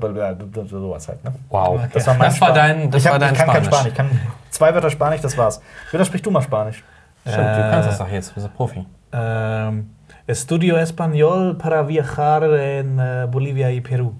[0.66, 1.22] sowas halt.
[1.24, 1.32] Ne?
[1.48, 1.80] Wow.
[1.92, 3.68] Das war, mein das war dein, das ich, hab, war dein ich kann Spanisch.
[3.68, 3.88] kein Spanisch.
[3.88, 4.20] Ich kann
[4.50, 5.60] zwei Wörter Spanisch, das war's.
[5.92, 6.82] Oder sprichst du mal Spanisch?
[7.22, 8.86] Stimmt, äh, du kannst das doch jetzt, du bist ein Profi.
[9.12, 9.90] Ähm,
[10.26, 14.12] Estudio Español para viajar en uh, Bolivia y Peru.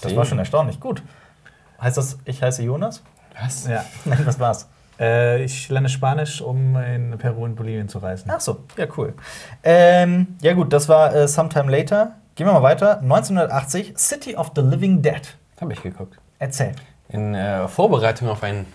[0.00, 0.16] Das sí.
[0.16, 1.02] war schon erstaunlich gut.
[1.80, 3.02] Heißt das, ich heiße Jonas?
[3.38, 3.66] Was?
[3.66, 3.84] Ja.
[4.04, 4.68] Nein, was war's?
[4.98, 8.30] Äh, ich lerne Spanisch, um in Peru und Bolivien zu reisen.
[8.34, 9.12] Ach so, ja, cool.
[9.62, 12.12] Ähm, ja, gut, das war äh, Sometime Later.
[12.36, 13.00] Gehen wir mal weiter.
[13.00, 15.22] 1980, City of the Living Dead.
[15.58, 16.18] Habe ich geguckt.
[16.38, 16.72] Erzähl.
[17.08, 18.66] In äh, Vorbereitung auf ein,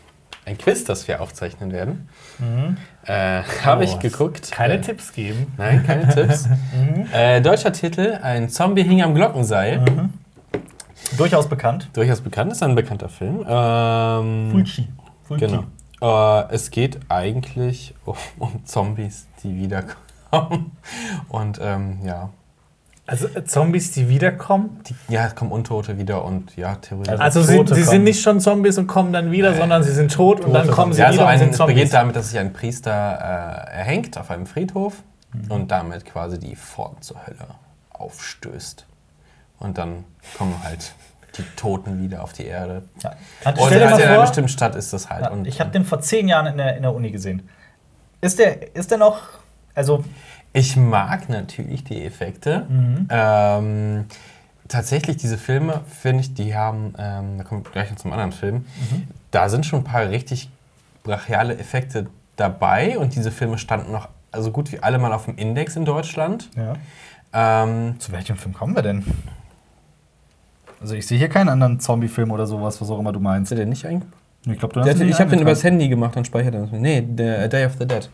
[0.48, 2.10] ein Quiz, das wir aufzeichnen werden,
[2.40, 2.78] mhm.
[3.06, 4.52] äh, habe oh, ich geguckt.
[4.52, 5.54] Keine äh, Tipps geben.
[5.58, 6.50] Nein, keine Tipps.
[6.74, 7.08] Mhm.
[7.14, 9.82] Äh, deutscher Titel: Ein Zombie hing am Glockenseil.
[9.82, 10.14] Mhm.
[11.18, 11.88] Durchaus bekannt.
[11.94, 13.46] Durchaus bekannt, ist ein bekannter Film.
[13.48, 14.88] Ähm, Fulci.
[15.28, 15.46] Fulci.
[15.46, 15.66] Genau.
[16.02, 20.72] Äh, es geht eigentlich um, um, Zombies, die wiederkommen.
[21.30, 22.32] Und ähm, ja.
[23.12, 24.80] Also äh, Zombies, die wiederkommen?
[24.88, 27.20] Die, ja, es kommen Untote wieder und ja, theoretisch.
[27.20, 30.14] Also, sie, sie sind nicht schon Zombies und kommen dann wieder, äh, sondern sie sind
[30.14, 31.74] tot und dann kommen sie ja, wieder also ein, und sind Zombies.
[31.74, 35.04] Es beginnt damit, dass sich ein Priester äh, erhängt auf einem Friedhof
[35.34, 35.52] mhm.
[35.52, 37.48] und damit quasi die Pforten zur Hölle
[37.90, 38.86] aufstößt.
[39.60, 40.06] Und dann
[40.38, 40.94] kommen halt
[41.38, 42.84] die Toten wieder auf die Erde.
[43.04, 43.12] Ja.
[43.44, 45.26] Und also in einer bestimmten Stadt ist das halt.
[45.26, 47.50] Ja, ich habe den vor zehn Jahren in der, in der Uni gesehen.
[48.22, 49.20] Ist der, ist der noch,
[49.76, 50.06] also...
[50.54, 52.66] Ich mag natürlich die Effekte.
[52.68, 53.08] Mhm.
[53.10, 54.06] Ähm,
[54.68, 58.32] tatsächlich, diese Filme, finde ich, die haben, ähm, da kommen wir gleich noch zum anderen
[58.32, 59.08] Film, mhm.
[59.32, 60.50] da sind schon ein paar richtig
[61.04, 65.38] brachiale Effekte dabei und diese Filme standen noch so gut wie alle mal auf dem
[65.38, 66.50] Index in Deutschland.
[66.56, 66.74] Ja.
[67.34, 69.04] Ähm, Zu welchem Film kommen wir denn?
[70.82, 73.52] Also ich sehe hier keinen anderen Zombie-Film oder sowas, was auch immer du meinst.
[73.52, 74.10] Ist der nicht eigentlich?
[74.48, 76.72] Ich, glaub, du hast ich habe den übers Handy gemacht und speichert das.
[76.72, 78.10] Nee, der Day of the Dead.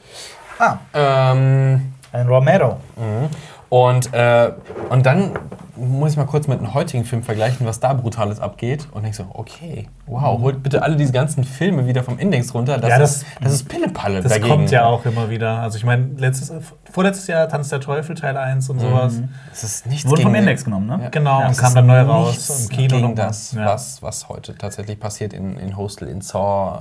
[0.60, 0.78] Ah.
[0.94, 2.78] Ähm, Ein Romero.
[2.96, 3.30] Mhm.
[3.70, 4.52] Und, äh,
[4.90, 5.34] und dann
[5.76, 8.88] muss ich mal kurz mit einem heutigen Film vergleichen, was da Brutales abgeht.
[8.92, 12.78] Und denke so, okay, wow, holt bitte alle diese ganzen Filme wieder vom Index runter.
[12.78, 14.50] Das, ja, das, ist, das ist Pillepalle Das dagegen.
[14.50, 15.60] kommt ja auch immer wieder.
[15.60, 16.52] Also ich meine, letztes,
[16.92, 19.16] vorletztes Jahr Tanz der Teufel Teil 1 und sowas.
[19.16, 19.30] Mhm.
[19.50, 21.00] Das ist nichts Wurde vom Index genommen, ne?
[21.04, 21.10] Ja.
[21.10, 22.96] Genau, ja, und kam dann neu raus im Kino.
[22.96, 23.66] Gegen das, ja.
[23.66, 26.80] was, was heute tatsächlich passiert in, in Hostel, in Saw,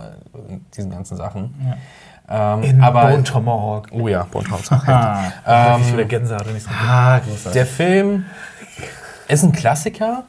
[0.49, 1.55] in diesen ganzen Sachen.
[1.67, 1.77] Ja.
[2.29, 3.89] Ähm, in aber, Bone Tomahawk.
[3.93, 5.33] Oh ja, Bone Tomahawk.
[5.47, 6.53] ähm, ich wieder Gänsehaut.
[6.53, 7.21] Nicht so ah,
[7.55, 8.27] der Film
[9.29, 10.25] ist ein Klassiker.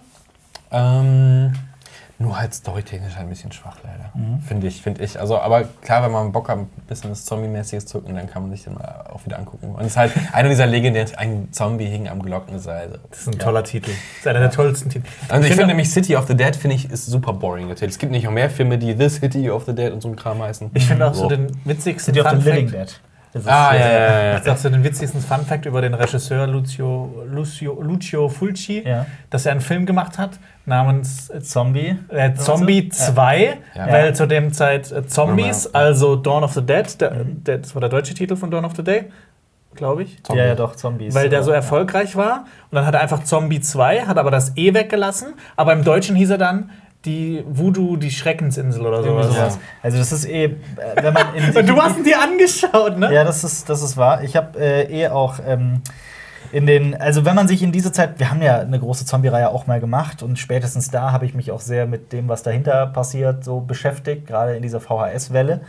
[0.72, 1.54] Ähm,
[2.20, 4.10] nur halt storytechnisch ein bisschen schwach, leider.
[4.16, 4.42] Mhm.
[4.42, 5.20] Finde ich, finde ich.
[5.20, 8.42] Also, aber klar, wenn man Bock hat, ein bisschen das Zombie-mäßiges zu gucken, dann kann
[8.42, 9.76] man sich den auch wieder angucken.
[9.76, 13.00] Und es ist halt einer dieser legendären, ein Zombie hing am Glockenseil.
[13.12, 13.40] Das ist ein ja.
[13.40, 13.92] toller Titel.
[13.92, 15.06] Das ist einer der tollsten Titel.
[15.30, 17.92] Also ich, ich finde nämlich City of the Dead, finde ich, ist super boring erzählt.
[17.92, 20.16] Es gibt nicht noch mehr Filme, die The City of the Dead und so ein
[20.16, 20.72] Kram heißen.
[20.74, 23.00] Ich finde auch so, so den witzigsten City of the Living Dead.
[23.46, 24.42] Ah, ja, ja, ja.
[24.42, 29.06] Sagst du den witzigsten Fun-Fact über den Regisseur Lucio, Lucio, Lucio Fulci, ja.
[29.30, 33.88] dass er einen Film gemacht hat namens Zombie, äh, Zombie 2, ja.
[33.92, 37.44] weil zu dem Zeit äh, Zombies, also Dawn of the Dead, der, mhm.
[37.44, 39.06] der, das war der deutsche Titel von Dawn of the Day,
[39.76, 40.22] glaube ich.
[40.24, 40.42] Zombie.
[40.42, 41.16] Ja, ja, doch, Zombies.
[41.16, 42.46] Weil der so erfolgreich war.
[42.70, 45.36] Und dann hat er einfach Zombie 2, hat aber das E weggelassen.
[45.56, 46.70] Aber im Deutschen hieß er dann
[47.08, 49.36] die Voodoo, die Schreckensinsel oder sowas.
[49.36, 49.50] Ja.
[49.82, 50.54] Also das ist eh, äh,
[51.02, 53.14] wenn man in Du hast ihn dir angeschaut, ne?
[53.14, 54.24] Ja, das ist, das ist wahr.
[54.24, 55.82] Ich habe äh, eh auch ähm,
[56.52, 59.50] in den, also wenn man sich in diese Zeit, wir haben ja eine große Zombie-Reihe
[59.50, 62.88] auch mal gemacht und spätestens da habe ich mich auch sehr mit dem, was dahinter
[62.88, 65.62] passiert, so beschäftigt, gerade in dieser VHS-Welle.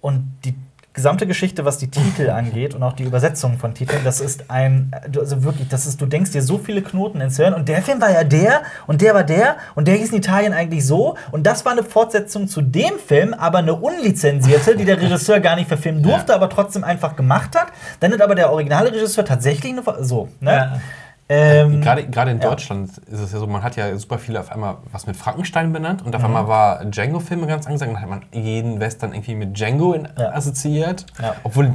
[0.00, 0.54] Und die
[0.94, 4.92] gesamte Geschichte, was die Titel angeht und auch die Übersetzung von Titeln, das ist ein,
[5.18, 8.00] also wirklich, das ist, du denkst dir so viele Knoten ins Hirn und der Film
[8.00, 11.44] war ja der und der war der und der hieß in Italien eigentlich so und
[11.46, 15.66] das war eine Fortsetzung zu dem Film, aber eine unlizenzierte, die der Regisseur gar nicht
[15.66, 16.36] verfilmen durfte, ja.
[16.36, 17.68] aber trotzdem einfach gemacht hat.
[17.98, 20.52] Dann hat aber der originale Regisseur tatsächlich eine, so, ne?
[20.52, 20.80] Ja.
[21.26, 23.14] Ähm, gerade, gerade in Deutschland ja.
[23.14, 26.02] ist es ja so, man hat ja super viele auf einmal was mit Frankenstein benannt
[26.04, 26.26] und auf mhm.
[26.26, 30.06] einmal war Django-Filme ganz angesagt und dann hat man jeden Western irgendwie mit Django in,
[30.18, 30.32] ja.
[30.32, 31.06] assoziiert.
[31.20, 31.36] Ja.
[31.42, 31.72] Obwohl.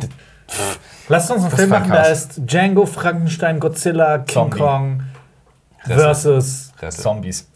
[0.50, 4.58] Pff, Lasst uns einen Film machen, da ist Django, Frankenstein, Godzilla, King Zombie.
[4.58, 5.04] Kong
[5.84, 7.02] versus Resse.
[7.02, 7.48] Zombies.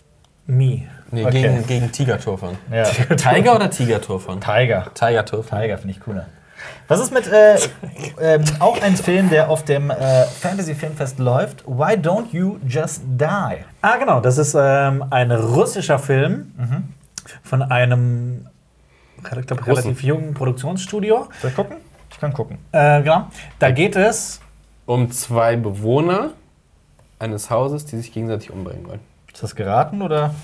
[0.47, 0.87] Me.
[1.11, 1.41] Nee, okay.
[1.43, 2.57] gegen, gegen Tiger-Turfan.
[2.71, 2.85] Ja.
[2.85, 4.41] Tiger oder Tiger-Turfan?
[4.41, 4.87] Tiger.
[4.95, 5.61] Tiger-Turfan.
[5.61, 6.25] Tiger finde ich cooler.
[6.93, 7.57] Was ist mit äh,
[8.21, 11.65] ähm, auch ein Film, der auf dem äh, Fantasy Filmfest läuft?
[11.65, 13.65] Why Don't You Just Die?
[13.81, 14.19] Ah, genau.
[14.19, 16.93] Das ist ähm, ein russischer Film mhm.
[17.41, 18.47] von einem
[19.17, 21.29] ich glaub, relativ jungen Produktionsstudio.
[21.41, 21.77] Soll ich gucken?
[22.11, 22.59] Ich kann gucken.
[22.71, 23.25] Äh, genau.
[23.57, 24.39] Da geht es
[24.85, 26.33] um zwei Bewohner
[27.17, 28.99] eines Hauses, die sich gegenseitig umbringen wollen.
[29.33, 30.35] Ist das geraten oder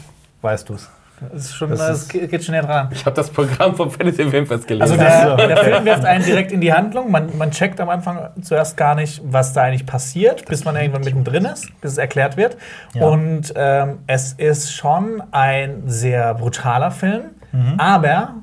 [0.41, 0.89] weißt du es?
[1.31, 2.89] Das, ist schon, das, das geht schon näher dran.
[2.91, 4.99] Ich habe das Programm vom Fantasy Filmfest gelesen.
[4.99, 7.11] Also der, der, Film wirft einen direkt in die Handlung.
[7.11, 11.03] Man, man checkt am Anfang zuerst gar nicht, was da eigentlich passiert, bis man irgendwann
[11.03, 12.57] mittendrin ist, bis es erklärt wird.
[12.93, 13.07] Ja.
[13.07, 17.75] Und ähm, es ist schon ein sehr brutaler Film, mhm.
[17.77, 18.35] aber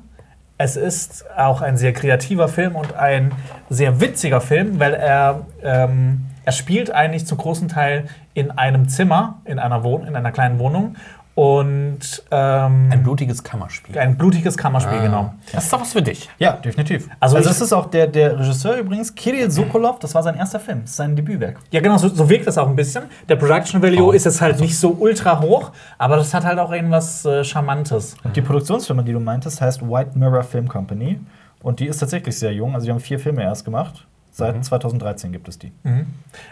[0.57, 3.31] es ist auch ein sehr kreativer Film und ein
[3.69, 9.41] sehr witziger Film, weil er, ähm, er spielt eigentlich zum großen Teil in einem Zimmer,
[9.45, 10.95] in einer, Wohn in einer kleinen Wohnung
[11.37, 13.95] und ähm, ein blutiges Kammerspiel.
[13.99, 15.03] Ein blutiges Kammerspiel, ah.
[15.03, 15.33] genau.
[15.53, 16.27] Das ist doch was für dich.
[16.39, 17.07] Ja, definitiv.
[17.19, 20.59] Also, also das ist auch der, der Regisseur übrigens, Kirill Sokolov, das war sein erster
[20.59, 21.59] Film, sein Debütwerk.
[21.69, 23.03] Ja, genau, so, so wirkt das auch ein bisschen.
[23.29, 24.11] Der Production Value oh.
[24.13, 24.63] ist jetzt halt also.
[24.63, 28.15] nicht so ultra hoch, aber das hat halt auch irgendwas äh, Charmantes.
[28.23, 31.19] Und die Produktionsfirma, die du meintest, heißt White Mirror Film Company.
[31.61, 32.73] Und die ist tatsächlich sehr jung.
[32.73, 34.07] Also, die haben vier Filme erst gemacht.
[34.37, 34.61] Seit mhm.
[34.61, 35.71] 2013 gibt es die.
[35.81, 36.05] Mhm.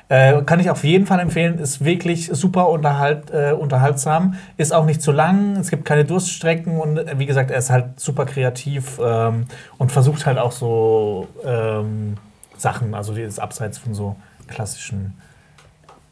[0.10, 1.60] Äh, kann ich auf jeden Fall empfehlen.
[1.60, 4.34] Ist wirklich super unterhalt, äh, unterhaltsam.
[4.58, 5.58] Ist auch nicht zu lang.
[5.58, 6.80] Es gibt keine Durststrecken.
[6.80, 9.46] Und äh, wie gesagt, er ist halt super kreativ ähm,
[9.78, 12.18] und versucht halt auch so ähm,
[12.58, 14.16] Sachen, also dieses Abseits von so
[14.48, 15.14] klassischen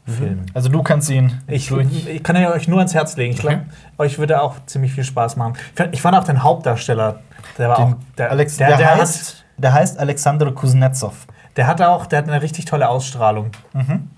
[0.06, 0.12] mhm.
[0.12, 0.46] Filmen.
[0.54, 1.40] Also du kannst ihn.
[1.48, 3.34] Ich, ich kann ja euch nur ans Herz legen.
[3.34, 3.66] Ich glaube, okay.
[3.98, 5.54] euch würde auch ziemlich viel Spaß machen.
[5.90, 7.18] Ich fand auch den Hauptdarsteller,
[7.58, 7.96] der war den auch.
[8.16, 11.26] Der, Alex, der, der, der heißt, der heißt Alexander Kuznetsov.
[11.56, 13.50] Der hat auch, der hat eine richtig tolle Ausstrahlung.
[13.72, 14.08] Mhm.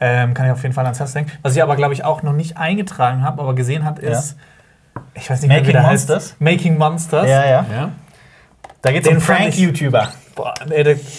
[0.00, 1.32] Ähm, kann ich auf jeden Fall ans Herz denken.
[1.42, 4.36] Was ich aber, glaube ich, auch noch nicht eingetragen habe, aber gesehen habe, ist.
[4.36, 5.02] Ja.
[5.14, 6.32] Ich weiß nicht mehr, wie der Monsters.
[6.32, 6.40] heißt.
[6.40, 7.28] Making Monsters.
[7.28, 7.66] Ja, ja.
[7.70, 7.92] ja.
[8.82, 10.08] Da geht es um Prank-YouTuber.
[10.36, 10.54] Da,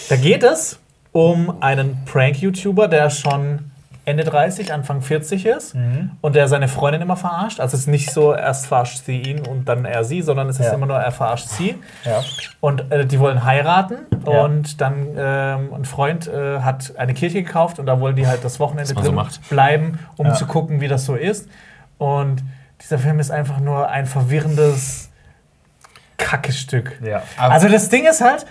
[0.09, 0.79] da geht es
[1.11, 3.68] um einen Prank-YouTuber, der schon
[4.09, 6.11] Ende 30, Anfang 40 ist mhm.
[6.21, 7.59] und der seine Freundin immer verarscht.
[7.59, 10.59] Also es ist nicht so, erst verarscht sie ihn und dann er sie, sondern es
[10.59, 10.73] ist ja.
[10.73, 11.75] immer nur, er verarscht sie.
[12.03, 12.23] Ja.
[12.59, 14.41] Und äh, die wollen heiraten ja.
[14.41, 18.43] und dann ähm, ein Freund äh, hat eine Kirche gekauft und da wollen die halt
[18.43, 21.47] das Wochenende drin so bleiben, um zu gucken, wie das so ist.
[21.97, 22.43] Und
[22.81, 25.09] dieser Film ist einfach nur ein verwirrendes
[26.17, 26.99] Kackestück.
[27.03, 27.23] Ja.
[27.37, 28.45] Also das Ding ist halt,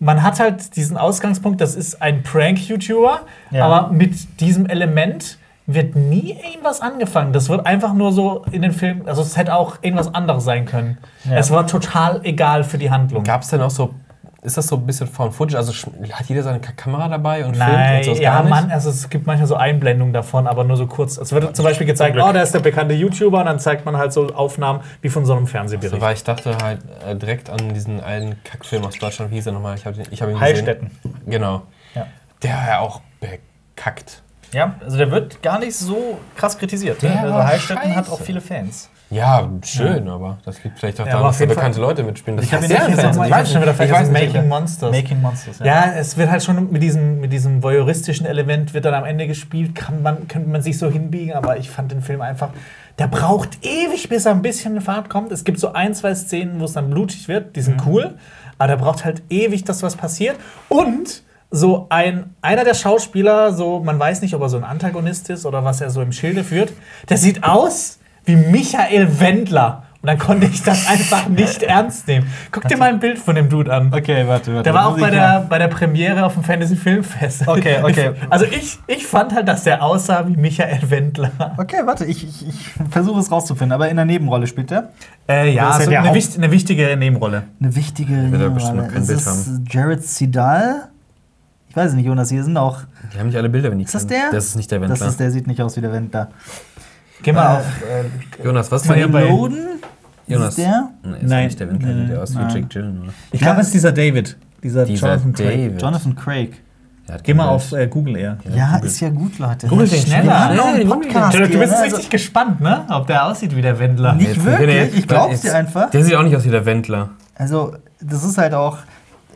[0.00, 3.20] man hat halt diesen Ausgangspunkt, das ist ein Prank-YouTuber,
[3.50, 3.66] ja.
[3.66, 7.32] aber mit diesem Element wird nie irgendwas angefangen.
[7.32, 10.64] Das wird einfach nur so in den Film, also es hätte auch irgendwas anderes sein
[10.64, 10.98] können.
[11.24, 11.36] Ja.
[11.36, 13.22] Es war total egal für die Handlung.
[13.24, 13.94] Gab es denn auch so
[14.48, 15.56] ist das so ein bisschen von Footage?
[15.58, 15.72] Also
[16.12, 18.22] hat jeder seine Kamera dabei und Nein, filmt und so?
[18.22, 21.18] Ja, Mann, also es gibt manchmal so Einblendungen davon, aber nur so kurz.
[21.18, 23.98] Es wird zum Beispiel gezeigt, oh, da ist der bekannte YouTuber und dann zeigt man
[23.98, 25.92] halt so Aufnahmen wie von so einem Fernsehbericht.
[25.92, 29.46] Also, weil ich dachte halt äh, direkt an diesen einen Kackfilm aus Deutschland, wie hieß
[29.46, 29.76] er nochmal?
[29.76, 30.90] Ich habe ich hab ihn Heilstätten.
[31.02, 31.22] gesehen.
[31.26, 31.62] Genau.
[31.94, 32.06] Ja.
[32.42, 34.22] Der war ja auch bekackt.
[34.52, 37.02] Ja, also der wird gar nicht so krass kritisiert.
[37.02, 38.88] Der also Heilstätten hat auch viele Fans.
[39.10, 40.14] Ja, schön, ja.
[40.14, 42.36] aber das liegt vielleicht auch ja, daran, dass da bekannte Leute mitspielen.
[42.36, 43.10] Das ich habe ihn nicht gesehen.
[43.10, 44.12] Ich weiß schon wieder vergessen.
[44.12, 44.92] Making Monsters.
[44.92, 45.64] Making Monsters, ja.
[45.64, 45.92] ja.
[45.92, 49.74] es wird halt schon mit diesem, mit diesem voyeuristischen Element wird dann am Ende gespielt.
[49.74, 52.50] Kann man, könnte man sich so hinbiegen, aber ich fand den Film einfach.
[52.98, 55.32] Der braucht ewig, bis er ein bisschen in Fahrt kommt.
[55.32, 57.56] Es gibt so ein, zwei Szenen, wo es dann blutig wird.
[57.56, 57.90] Die sind mhm.
[57.90, 58.14] cool.
[58.58, 60.36] Aber der braucht halt ewig, dass was passiert.
[60.68, 65.30] Und so ein, einer der Schauspieler, so, man weiß nicht, ob er so ein Antagonist
[65.30, 66.72] ist oder was er so im Schilde führt,
[67.08, 67.98] der sieht aus
[68.28, 69.84] wie Michael Wendler.
[70.00, 72.28] Und dann konnte ich das einfach nicht ernst nehmen.
[72.52, 73.92] Guck dir mal ein Bild von dem Dude an.
[73.92, 74.62] Okay, warte, warte.
[74.62, 77.48] Der war auch bei der, bei der Premiere auf dem Fantasy Filmfest.
[77.48, 78.12] Okay, okay.
[78.30, 81.32] Also ich, ich fand halt, dass der aussah wie Michael Wendler.
[81.56, 83.72] Okay, warte, ich, ich, ich versuche es rauszufinden.
[83.72, 84.90] Aber in der Nebenrolle spielt der?
[85.28, 87.42] Äh, ja, also eine, wichtig, eine, wichtige Nebenrolle.
[87.60, 88.86] Eine wichtige Nebenrolle.
[88.94, 90.90] Ist es Jared Sidal?
[91.70, 92.82] Ich weiß nicht, Jonas, hier sind auch.
[93.12, 94.30] Die haben nicht alle Bilder, wenn ich Ist das der?
[94.30, 94.96] Das ist nicht der Wendler.
[94.96, 96.28] Das ist der, sieht nicht aus wie der Wendler.
[97.22, 97.66] Geh mal äh, auf.
[97.82, 99.80] Äh, Jonas, was ist denn bei Loden?
[100.26, 100.50] Jonas.
[100.50, 100.90] Ist der?
[101.02, 101.44] Nee, ist Nein.
[101.46, 103.08] nicht der Windler, nee, der aus wie Jake Gyllenhaal.
[103.32, 104.36] Ich glaube, es ist dieser David.
[104.62, 105.70] Dieser, dieser Jonathan David.
[105.70, 105.82] Craig.
[105.82, 106.62] Jonathan Craig.
[107.08, 108.36] Ja, Geh mal auf äh, Google eher.
[108.44, 108.88] Ja, ja Google.
[108.88, 109.66] ist ja gut, Leute.
[109.66, 110.54] Google den schneller.
[110.54, 112.84] Ja, Podcast du, du bist hier, richtig gespannt, ne?
[112.90, 114.12] Ob der aussieht wie der Wendler.
[114.12, 115.90] Nicht jetzt, wirklich, ich glaub's dir einfach.
[115.90, 117.10] Der sieht auch nicht aus wie der Wendler.
[117.34, 118.78] Also, das ist halt auch.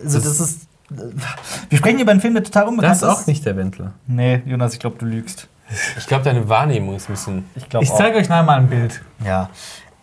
[0.05, 0.69] Also, das, das ist.
[1.71, 3.03] Wir sprechen hier über einen Film, der total unbekannt ist.
[3.03, 3.93] Das ist auch nicht der Wendler.
[4.07, 5.49] Nee, Jonas, ich glaube, du lügst.
[5.97, 7.51] Ich glaube, deine Wahrnehmung ist ein bisschen.
[7.55, 9.01] Ich, ich zeige euch mal ein Bild.
[9.25, 9.51] Ja.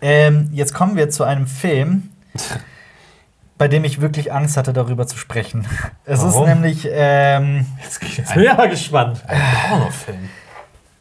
[0.01, 2.10] Ähm, jetzt kommen wir zu einem Film,
[3.57, 5.68] bei dem ich wirklich Angst hatte, darüber zu sprechen.
[6.05, 6.43] Es Warum?
[6.43, 6.88] ist nämlich.
[6.91, 9.24] Ähm, jetzt, bin ich aber gespannt.
[9.28, 10.30] Ein Pornofilm.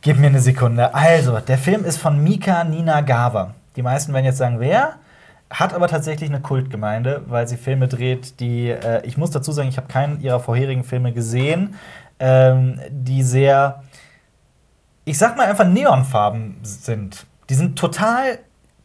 [0.00, 0.94] Gib mir eine Sekunde.
[0.94, 3.54] Also, der Film ist von Mika Ninagawa.
[3.76, 4.96] Die meisten werden jetzt sagen, wer?
[5.50, 8.70] Hat aber tatsächlich eine Kultgemeinde, weil sie Filme dreht, die.
[8.70, 11.76] Äh, ich muss dazu sagen, ich habe keinen ihrer vorherigen Filme gesehen,
[12.18, 13.82] ähm, die sehr
[15.08, 17.26] ich sag mal einfach Neonfarben sind.
[17.48, 18.38] Die sind total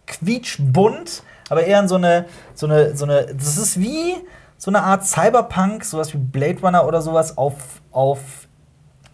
[0.08, 4.16] quietschbunt, aber eher in so eine, so eine, so eine, das ist wie
[4.58, 8.20] so eine Art Cyberpunk, sowas wie Blade Runner oder sowas auf, auf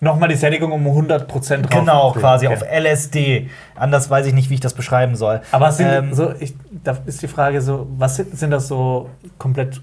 [0.01, 1.69] Nochmal die Sättigung um 100% drauf.
[1.69, 2.55] Genau, quasi okay.
[2.55, 3.49] auf LSD.
[3.75, 5.41] Anders weiß ich nicht, wie ich das beschreiben soll.
[5.51, 9.09] Aber sind, ähm, so, ich, da ist die Frage so, was sind, sind das so
[9.37, 9.81] komplett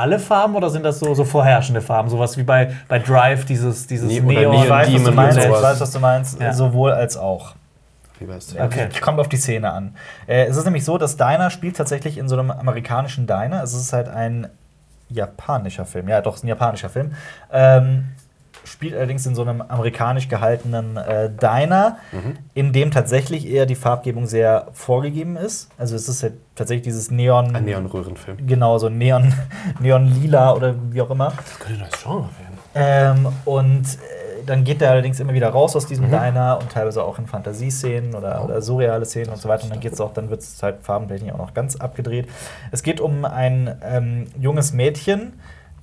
[0.00, 2.08] alle Farben oder sind das so, so vorherrschende Farben?
[2.08, 4.54] Sowas wie bei, bei Drive, dieses, dieses nee, Neon.
[4.54, 6.40] Ich weiß, was du meinst, ich weiß, was du meinst.
[6.40, 6.52] Ja.
[6.52, 7.54] Sowohl als auch.
[8.18, 8.62] Wie weißt du?
[8.62, 8.88] Okay.
[9.00, 9.94] Kommt auf die Szene an.
[10.26, 13.62] Äh, es ist nämlich so, dass Diner spielt tatsächlich in so einem amerikanischen Diner.
[13.62, 14.48] Es ist halt ein
[15.10, 16.08] japanischer Film.
[16.08, 17.12] Ja, doch, es ist ein japanischer Film.
[17.52, 18.08] Ähm,
[18.64, 22.36] spielt allerdings in so einem amerikanisch gehaltenen äh, Diner, mhm.
[22.54, 25.68] in dem tatsächlich eher die Farbgebung sehr vorgegeben ist.
[25.78, 27.54] Also es ist halt tatsächlich dieses Neon.
[27.54, 28.46] Ein Neon-Röhrenfilm.
[28.46, 29.32] Genau, so Neon,
[29.80, 31.32] Neon-Lila oder wie auch immer.
[31.36, 32.50] Das könnte ein neues Genre werden.
[32.74, 36.12] Ähm, und äh, dann geht er allerdings immer wieder raus aus diesem mhm.
[36.12, 38.44] Diner und teilweise auch in Fantasieszenen oder, oh.
[38.44, 39.64] oder surreale Szenen und so weiter.
[39.64, 42.28] Und dann geht's auch, dann wird es halt farbentechnisch auch noch ganz abgedreht.
[42.70, 45.34] Es geht um ein ähm, junges Mädchen,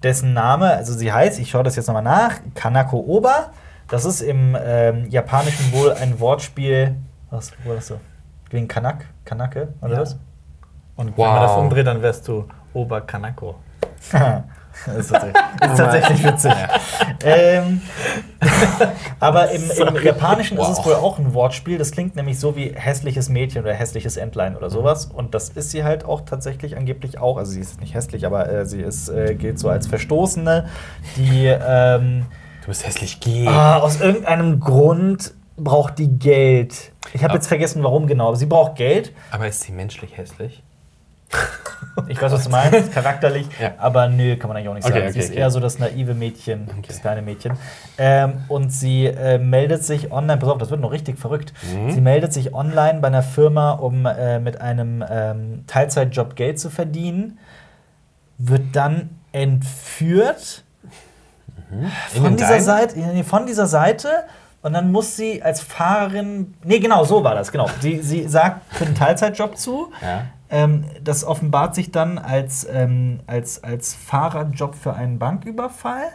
[0.04, 3.52] dessen Name, also sie heißt, ich schaue das jetzt nochmal nach, Kanako Oba.
[3.90, 6.96] Das ist im ähm, Japanischen wohl ein Wortspiel.
[7.30, 8.00] Was wo das so?
[8.50, 9.06] Wegen Kanak?
[9.26, 9.70] Kanake?
[9.82, 10.02] Oder Ja.
[10.02, 10.18] was?
[10.96, 11.26] Und Wow.
[11.28, 13.56] wenn man das umdreht, dann wärst du Oberkanako.
[14.12, 16.54] das ist tatsächlich, ist tatsächlich witzig.
[17.24, 17.82] ähm,
[19.20, 20.86] aber im, im Japanischen ist es Wow.
[20.86, 21.78] wohl auch ein Wortspiel.
[21.78, 25.06] Das klingt nämlich so wie hässliches Mädchen oder hässliches Entlein oder sowas.
[25.06, 27.38] Und das ist sie halt auch tatsächlich angeblich auch.
[27.38, 30.68] Also sie ist nicht hässlich, aber äh, sie ist, äh, gilt so als Verstoßene,
[31.16, 32.26] die ähm,
[32.62, 33.48] Du bist hässlich, geh.
[33.48, 36.92] ah, aus irgendeinem Grund braucht die Geld.
[37.14, 37.36] Ich habe Ah.
[37.38, 38.28] jetzt vergessen, warum genau.
[38.28, 39.14] Aber sie braucht Geld.
[39.32, 40.64] Aber ist sie menschlich hässlich?
[42.08, 43.48] Ich weiß, was du meinst, charakterlich.
[43.60, 43.72] Ja.
[43.80, 45.12] Aber nö, kann man eigentlich auch nicht Okay, sagen.
[45.14, 45.40] sie okay, ist okay.
[45.40, 47.54] eher so das naive Mädchen, das kleine Mädchen.
[47.98, 51.54] Ähm, und sie äh, meldet sich online, pass auf, das wird noch richtig verrückt.
[51.74, 51.92] Mhm.
[51.92, 56.70] Sie meldet sich online bei einer Firma, um äh, mit einem ähm, Teilzeitjob Geld zu
[56.70, 57.40] verdienen,
[58.38, 60.64] wird dann entführt
[61.72, 61.90] In
[62.22, 62.60] von den dieser?
[62.62, 64.10] Seite, von dieser Seite
[64.62, 66.54] und dann muss sie als Fahrerin.
[66.64, 67.68] Nee, genau, so war das, genau.
[67.82, 69.92] Sie, sie sagt für einen Teilzeitjob zu.
[70.02, 70.26] Ja.
[70.50, 76.10] Ähm, das offenbart sich dann als, ähm, als, als Fahrerjob für einen Banküberfall.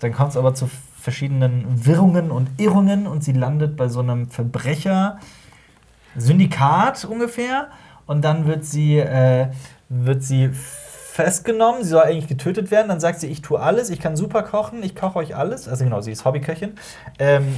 [0.00, 0.68] Dann kommt es aber zu
[1.00, 7.68] verschiedenen Wirrungen und Irrungen und sie landet bei so einem Verbrecher-Syndikat ungefähr.
[8.06, 9.48] Und dann wird sie, äh,
[9.88, 11.82] wird sie festgenommen.
[11.82, 12.88] Sie soll eigentlich getötet werden.
[12.88, 15.68] Dann sagt sie, ich tue alles, ich kann super kochen, ich koche euch alles.
[15.68, 16.74] Also genau, sie ist Hobbyköchin.
[17.18, 17.56] Ähm,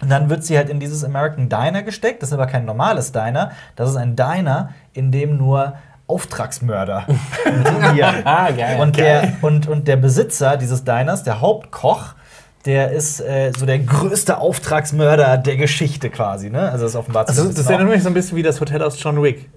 [0.00, 2.22] und dann wird sie halt in dieses American Diner gesteckt.
[2.22, 3.50] Das ist aber kein normales Diner.
[3.76, 5.74] Das ist ein Diner, in dem nur
[6.06, 7.06] Auftragsmörder
[7.46, 8.16] dinieren.
[8.24, 8.80] Ah, geil.
[8.80, 12.14] Und der, und, und der Besitzer dieses Diners, der Hauptkoch,
[12.66, 16.50] der ist äh, so der größte Auftragsmörder der Geschichte quasi.
[16.50, 16.70] Ne?
[16.70, 19.00] Also das offenbart sich Also, das erinnert mich so ein bisschen wie das Hotel aus
[19.02, 19.48] John Wick.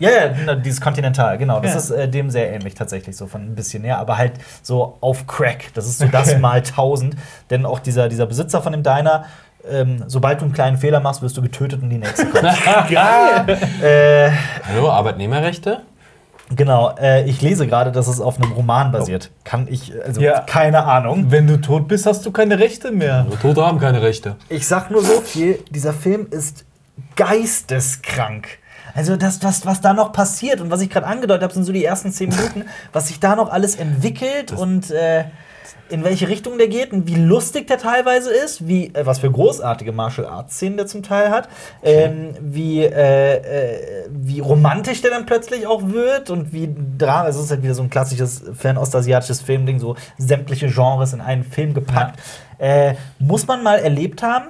[0.00, 1.60] ja, ja, dieses Continental, genau.
[1.60, 1.78] Das Ja.
[1.78, 4.32] ist äh, dem sehr ähnlich tatsächlich, so von ein bisschen näher, aber halt
[4.62, 5.72] so auf Crack.
[5.74, 7.14] Das ist so das mal tausend.
[7.50, 9.24] Denn auch dieser, dieser Besitzer von dem Diner,
[9.70, 12.44] ähm, sobald du einen kleinen Fehler machst, wirst du getötet und die nächste kommt.
[12.90, 13.58] Geil!
[13.82, 14.30] äh,
[14.68, 15.80] Hallo, Arbeitnehmerrechte?
[16.54, 19.30] genau, äh, ich lese gerade, dass es auf einem Roman basiert.
[19.44, 20.40] Kann ich, also Ja.
[20.40, 21.26] keine Ahnung.
[21.30, 23.24] Wenn du tot bist, hast du keine Rechte mehr.
[23.24, 24.36] Nur Tote haben keine Rechte.
[24.48, 26.64] Ich sag nur so viel, dieser Film ist
[27.16, 28.46] geisteskrank.
[28.94, 31.72] Also das, was, was da noch passiert und was ich gerade angedeutet habe, sind so
[31.72, 35.24] die ersten zehn Minuten, was sich da noch alles entwickelt und äh,
[35.88, 39.30] in welche Richtung der geht und wie lustig der teilweise ist, wie, äh, was für
[39.30, 41.48] großartige Martial Arts Szenen der zum Teil hat,
[41.82, 47.40] ähm, wie, äh, äh, wie romantisch der dann plötzlich auch wird und wie Drama, also
[47.40, 51.74] es ist halt wieder so ein klassisches fernostasiatisches Filmding, so sämtliche Genres in einen Film
[51.74, 52.18] gepackt.
[52.58, 54.48] Äh, muss man mal erlebt haben.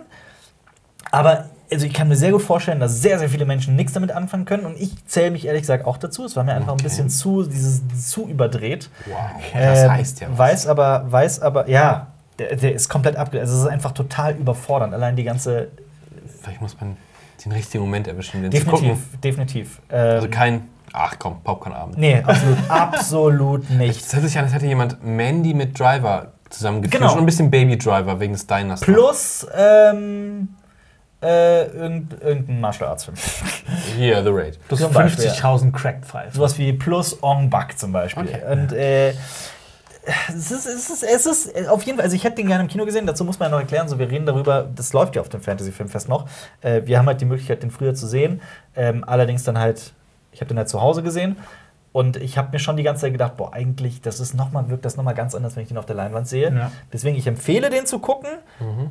[1.11, 4.12] Aber also ich kann mir sehr gut vorstellen, dass sehr, sehr viele Menschen nichts damit
[4.12, 4.64] anfangen können.
[4.64, 6.25] Und ich zähle mich ehrlich gesagt auch dazu.
[6.25, 6.85] Es war mir einfach ein Okay.
[6.85, 8.89] bisschen zu, dieses zu überdreht.
[9.07, 9.16] Wow.
[9.53, 10.39] Das Ähm, heißt ja was.
[10.39, 12.09] Weiß aber, weiß aber, ja,
[12.39, 13.41] der, der ist komplett abge...
[13.41, 14.95] Also es ist einfach total überfordernd.
[14.95, 15.68] Allein die ganze.
[16.43, 16.97] Vielleicht muss man
[17.45, 18.89] den richtigen Moment erwischen, den zu gucken.
[19.20, 19.81] Definitiv, definitiv.
[19.91, 21.99] Ähm, Also kein, ach komm, Popcorn-Abend.
[21.99, 24.01] nee, absolut, absolut nicht.
[24.01, 27.01] Es hört sich an, als hätte jemand Mandy mit Driver zusammengeführt.
[27.03, 27.12] Genau.
[27.14, 28.81] Und ein bisschen Baby Driver wegen des Diners.
[28.81, 30.49] Plus, ähm,
[31.25, 33.16] äh, irgend, irgendein Martial Arts Film.
[33.97, 34.59] Hier, The Raid.
[34.68, 36.35] Beispiel, 50.000 Cracked Five.
[36.35, 38.25] Sowas wie Plus Ong Bak zum Beispiel.
[38.25, 38.53] Okay.
[38.53, 39.14] Und äh,
[40.29, 42.68] es ist, es, ist, es ist auf jeden Fall, also ich hätte den gerne im
[42.68, 45.22] Kino gesehen, dazu muss man ja noch erklären, so wir reden darüber, das läuft ja
[45.22, 46.29] auf dem Fantasy Filmfest noch.
[46.61, 48.43] Äh, wir haben halt die Möglichkeit, den früher zu sehen.
[48.77, 49.95] Ähm, allerdings dann halt,
[50.33, 51.37] ich habe den halt zu Hause gesehen.
[51.93, 54.68] Und ich habe mir schon die ganze Zeit gedacht, boah, eigentlich, das ist noch mal,
[54.68, 56.53] wirkt das nochmal ganz anders, wenn ich den auf der Leinwand sehe.
[56.53, 56.72] Ja.
[56.93, 58.31] Deswegen, ich empfehle, den zu gucken.
[58.59, 58.91] Mhm.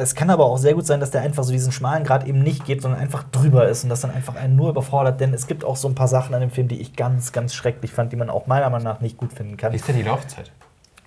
[0.00, 2.42] Es kann aber auch sehr gut sein, dass der einfach so diesen schmalen Grad eben
[2.42, 5.20] nicht geht, sondern einfach drüber ist und das dann einfach einen nur überfordert.
[5.20, 7.54] Denn es gibt auch so ein paar Sachen an dem Film, die ich ganz, ganz
[7.54, 9.72] schrecklich fand, die man auch meiner Meinung nach nicht gut finden kann.
[9.72, 10.50] Wie ist denn die Laufzeit?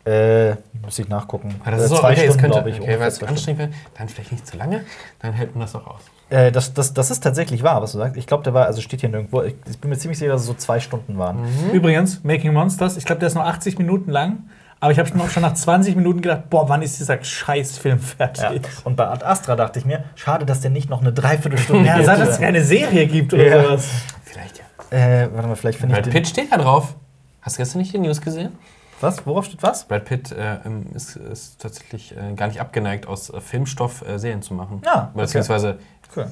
[0.05, 1.55] Äh, muss ich nachgucken.
[1.63, 2.81] Weil das Äh, ist so, zwei okay, es Stunden, glaube ich.
[2.81, 4.83] okay, weil es anstrengend wäre, dann vielleicht nicht zu lange,
[5.19, 6.01] dann hält man das auch aus.
[6.29, 8.17] Äh, das, das, das ist tatsächlich wahr, was du sagst.
[8.17, 9.43] Ich glaube, der war, also steht hier nirgendwo.
[9.43, 11.41] Ich, ich bin mir ziemlich sicher, dass es so zwei Stunden waren.
[11.43, 11.69] Mhm.
[11.71, 14.39] Übrigens, Making Monsters, ich glaube, der ist noch 80 Minuten lang.
[14.83, 18.43] Aber ich habe schon, nach 20 Minuten gedacht, boah, wann ist dieser Scheißfilm fertig?
[18.43, 18.69] Ja.
[18.83, 22.03] Und bei Ad Astra dachte ich mir, schade, dass der nicht noch eine Dreiviertelstunde Ja,
[22.03, 22.41] seit es hätte.
[22.41, 23.63] keine Serie gibt oder Ja.
[23.63, 23.87] sowas.
[24.25, 24.57] Vielleicht
[24.91, 24.97] ja.
[24.97, 26.11] Äh, warte mal, vielleicht finde ich Brad.
[26.11, 26.97] Pitt steht da drauf.
[27.41, 28.57] Hast du gestern nicht die News gesehen?
[28.99, 29.25] Was?
[29.25, 29.85] Worauf steht was?
[29.87, 30.57] Brad Pitt äh,
[30.93, 34.81] ist, ist tatsächlich äh, gar nicht abgeneigt, aus äh, Filmstoff äh, Serien zu machen.
[34.85, 35.21] Ja, okay.
[35.21, 35.79] Beziehungsweise,
[36.13, 36.29] Cool.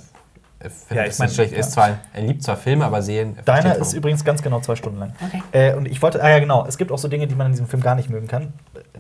[0.64, 3.36] Äh, Ja, ich ist mein, schlecht, er, ist zwar, er liebt zwar Filme, aber Serien.
[3.38, 5.14] er Deiner ist übrigens ganz genau zwei Stunden lang.
[5.26, 5.42] Okay.
[5.52, 7.54] Äh, und ich wollte, ah ja genau, es gibt auch so Dinge, die man in
[7.54, 8.54] diesem Film gar nicht mögen kann.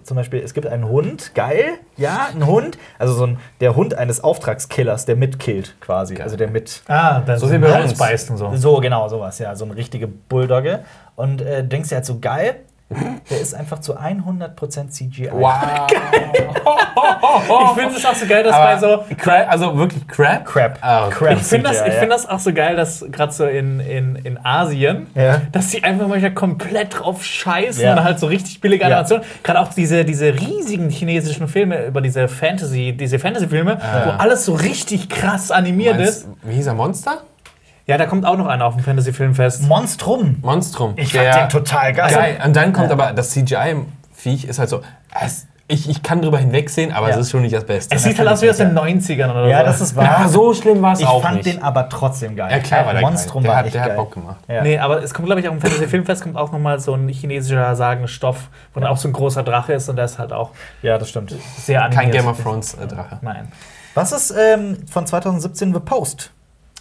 [0.03, 3.93] Zum Beispiel, es gibt einen Hund, geil, ja, ein Hund, also so ein, der Hund
[3.95, 6.23] eines Auftragskillers, der mitkillt quasi, Geil.
[6.23, 7.93] also der mit, Ah, So so wie bei uns.
[7.97, 8.51] beißt und so.
[8.55, 10.79] so genau, sowas, ja, so eine richtige Bulldogge.
[11.15, 12.61] Und äh, denkst dir halt so, geil,
[13.29, 15.29] Der ist einfach zu 100% CGI.
[15.31, 15.87] Wow.
[17.75, 19.03] ich finde es auch so geil, dass bei so.
[19.17, 20.45] Crab, also wirklich Crab?
[20.45, 20.77] Crap.
[20.81, 21.15] Ah, okay.
[21.15, 21.99] Crap Ich finde das, ich ja.
[21.99, 25.41] find das auch so geil, dass gerade so in, in, in Asien, Ja.
[25.51, 27.93] dass die einfach manchmal komplett drauf scheißen Ja.
[27.93, 28.87] und halt so richtig billige Ja.
[28.89, 29.25] Animationen.
[29.43, 34.53] Gerade auch diese, diese riesigen chinesischen Filme über diese Fantasy, diese Fantasy-Filme, wo alles so
[34.53, 36.27] richtig krass animiert ist.
[36.27, 36.73] Meinst, wie hieß er?
[36.73, 37.21] Monster?
[37.91, 39.63] Ja, da kommt auch noch einer auf dem Fantasy-Filmfest.
[39.63, 40.37] Monstrum.
[40.41, 40.93] Monstrum.
[40.95, 42.13] Ich fand den total geil.
[42.13, 42.39] Geil.
[42.45, 44.81] Und dann kommt aber das CGI-Viech ist halt so.
[45.23, 47.15] Es, ich, ich kann drüber hinwegsehen, aber Ja.
[47.15, 47.95] es ist schon nicht das Beste.
[47.95, 49.65] Es sieht halt aus wie aus den 90ern oder Ja, so.
[49.65, 50.27] das ist Ja, wahr.
[50.29, 51.45] so schlimm war es ich auch fand nicht.
[51.47, 52.51] den aber trotzdem geil.
[52.51, 53.49] ja, klar war der Monstrum geil.
[53.49, 53.91] Der war hat, echt der geil.
[53.91, 54.37] hat Bock gemacht.
[54.49, 54.63] Ja.
[54.63, 57.07] Nee, aber es kommt, glaube ich, auch im Fantasy Filmfest kommt auch nochmal so ein
[57.07, 60.49] chinesischer Sagenstoff, wo dann auch so ein großer Drache ist und der ist halt auch
[60.81, 61.33] ja, das stimmt.
[61.57, 62.01] sehr animiert.
[62.03, 63.19] Kein Game of Thrones äh, Drache.
[63.21, 63.49] Nein.
[63.95, 66.31] Was ist ähm, von 2017 The Post?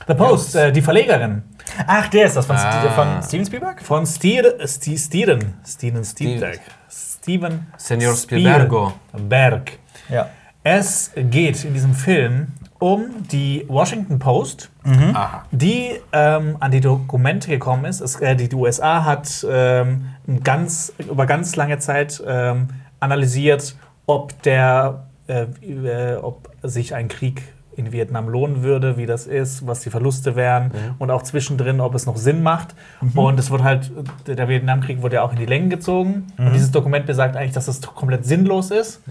[0.06, 1.42] The Post, äh, die Verlegerin
[1.86, 2.82] Ach, der ist das von, Ah.
[2.84, 3.82] St- von Steven Spielberg?
[3.82, 6.60] von Stier, Sti- Steven, Steven Spielberg.
[6.90, 8.92] Steven Senor Spielbergo.
[9.10, 9.78] Spielberg.
[10.08, 10.28] Ja.
[10.64, 12.48] Es geht in diesem Film
[12.80, 15.44] um die Washington Post, Aha.
[15.52, 18.00] die ähm, an die Dokumente gekommen ist.
[18.00, 23.76] Es, äh, die, die USA hat ähm, ein ganz, über ganz lange Zeit ähm, analysiert,
[24.06, 27.42] ob, der, äh, äh, ob sich ein Krieg
[27.80, 31.94] in Vietnam lohnen würde, wie das ist, was die Verluste wären und auch zwischendrin, ob
[31.94, 32.74] es noch Sinn macht.
[33.14, 33.90] Und es wird halt,
[34.26, 36.26] der Vietnamkrieg wurde ja auch in die Länge gezogen.
[36.38, 39.02] Und dieses Dokument besagt eigentlich, dass es komplett sinnlos ist.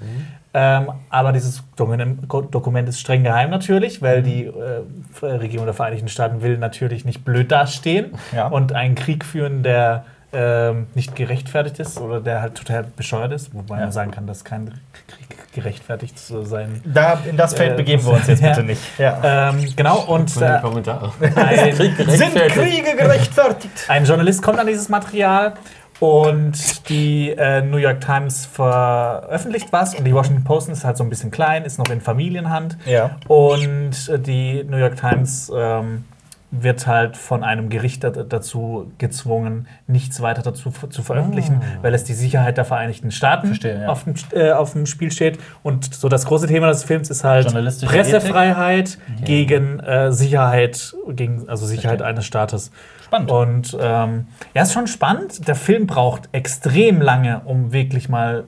[0.53, 6.07] Ähm, aber dieses Dokument, Dokument ist streng geheim natürlich, weil die äh, Regierung der Vereinigten
[6.07, 8.47] Staaten will natürlich nicht blöd dastehen Ja.
[8.47, 13.53] und einen Krieg führen, der ähm, nicht gerechtfertigt ist oder der halt total bescheuert ist,
[13.53, 13.81] wobei Ja.
[13.83, 14.71] man sagen kann, dass kein
[15.07, 16.81] Krieg gerechtfertigt zu sein.
[16.85, 18.81] Da, in das Feld Äh, begeben wir uns jetzt bitte nicht.
[18.97, 19.49] Ja.
[19.49, 21.11] Ähm, genau, und äh, Kommentare.
[21.35, 23.85] ein, Sind Kriege gerechtfertigt?
[23.87, 25.53] ein Journalist kommt an dieses Material
[25.99, 31.03] und die äh, New York Times veröffentlicht was und die Washington Post ist halt so
[31.03, 32.77] ein bisschen klein, ist noch in Familienhand.
[32.85, 33.17] Ja.
[33.27, 36.05] Und äh, die New York Times ähm,
[36.51, 42.03] wird halt von einem Gericht da- dazu gezwungen, nichts weiter dazu zu veröffentlichen, weil es
[42.03, 43.87] die Sicherheit der Vereinigten Staaten Verstehe, ja.
[43.87, 45.39] auf, dem, äh, auf dem Spiel steht.
[45.61, 51.65] Und so das große Thema des Films ist halt Pressefreiheit gegen äh, Sicherheit, gegen, also
[51.65, 52.71] Sicherheit eines Staates.
[53.05, 53.31] Spannend.
[53.31, 55.47] Und ähm, ja, ist schon spannend.
[55.47, 58.45] Der Film braucht extrem lange, um wirklich mal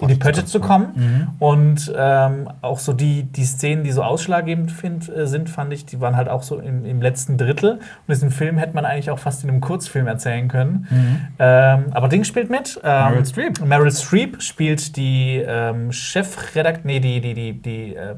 [0.00, 1.34] in die Pötte zu kommen.
[1.38, 5.86] Und ähm, auch so die, die Szenen, die so ausschlaggebend find, äh, sind, fand ich,
[5.86, 7.72] die waren halt auch so im, im letzten Drittel.
[7.74, 10.86] Und diesen Film hätte man eigentlich auch fast in einem Kurzfilm erzählen können.
[11.38, 12.80] Ähm, aber Ding spielt mit.
[12.82, 13.60] Ähm, Meryl Streep.
[13.64, 18.14] Meryl Streep spielt die ähm, Chefredakt, nee, die, die, die, die, äh,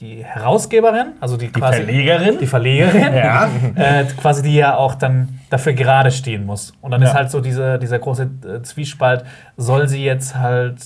[0.00, 2.38] die Herausgeberin, also die, Die Verlegerin?
[2.40, 3.50] die Verlegerin, Ja.
[3.74, 6.72] äh, quasi die ja auch dann dafür gerade stehen muss.
[6.80, 7.08] Und dann Ja.
[7.08, 9.24] ist halt so diese, dieser große äh, Zwiespalt,
[9.58, 10.78] soll sie jetzt halt,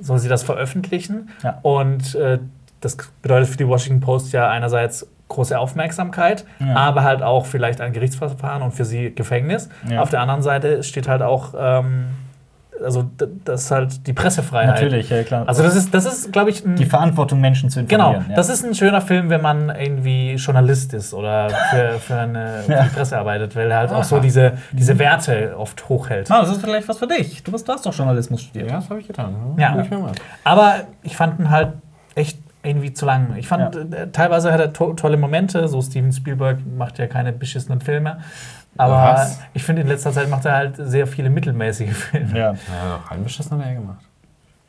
[0.00, 1.30] soll sie das veröffentlichen?
[1.42, 1.58] Ja.
[1.62, 2.38] Und äh,
[2.80, 6.74] das bedeutet für die Washington Post ja einerseits große Aufmerksamkeit, Ja.
[6.76, 9.68] aber halt auch vielleicht ein Gerichtsverfahren und für sie Gefängnis.
[9.88, 10.00] Ja.
[10.00, 12.06] Auf der anderen Seite steht halt auch, ähm,
[12.84, 13.04] also
[13.44, 14.74] das ist halt die Pressefreiheit.
[14.82, 15.44] Natürlich, ja klar.
[15.48, 18.30] Also das ist, das ist, glaube ich, die Verantwortung, Menschen zu Genau, informieren.
[18.30, 18.36] ja.
[18.36, 22.82] das ist ein schöner Film, wenn man irgendwie Journalist ist oder für, für, eine, für
[22.84, 24.22] die Presse arbeitet, weil er halt auch so Aha.
[24.22, 26.30] diese, diese Werte oft hochhält.
[26.30, 27.42] Ah, das ist vielleicht was für dich.
[27.42, 28.70] Du, bist, du hast doch Journalismus studiert.
[28.70, 29.34] Ja, das habe ich getan.
[29.56, 29.74] Ja.
[29.74, 30.12] Mal.
[30.44, 31.72] Aber ich fand ihn halt
[32.14, 33.34] echt irgendwie zu lang.
[33.36, 33.80] Ich fand, Ja.
[33.96, 38.18] äh, teilweise hat er to tolle Momente, so Steven Spielberg macht ja keine beschissenen Filme.
[38.78, 39.38] Aber Was?
[39.54, 42.38] ich finde, in letzter Zeit macht er halt sehr viele mittelmäßige Filme.
[42.38, 42.52] Ja.
[42.52, 43.98] Ja, beschissen hat er gemacht.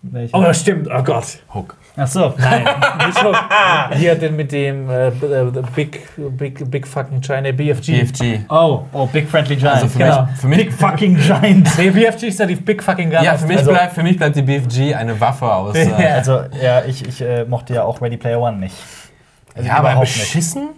[0.02, 0.34] Welche?
[0.36, 0.88] Oh, das stimmt.
[0.90, 1.40] Oh Gott.
[1.54, 1.76] Hook.
[1.98, 2.34] Ach so.
[2.38, 2.64] Nein,
[3.06, 3.36] nicht so.
[3.98, 6.08] Hier den mit dem äh, äh, Big,
[6.38, 7.92] Big, Big fucking China BFG.
[8.06, 8.40] BFG.
[8.50, 9.76] Oh, oh, Big Friendly Giant.
[9.76, 10.22] Also für Genau.
[10.26, 11.68] mich, für mich, Big fucking Giant.
[11.78, 13.24] Nee, BFG ist ja die Big fucking Gun.
[13.24, 15.76] ja, für mich, Also- bleibt, für mich bleibt die BFG eine Waffe aus.
[15.76, 15.98] Äh, Ja.
[16.16, 18.76] Also, ja, ich, ich äh, mochte ja auch Ready Player One nicht.
[19.54, 20.18] Also ja, aber überhaupt nicht.
[20.20, 20.70] beschissen?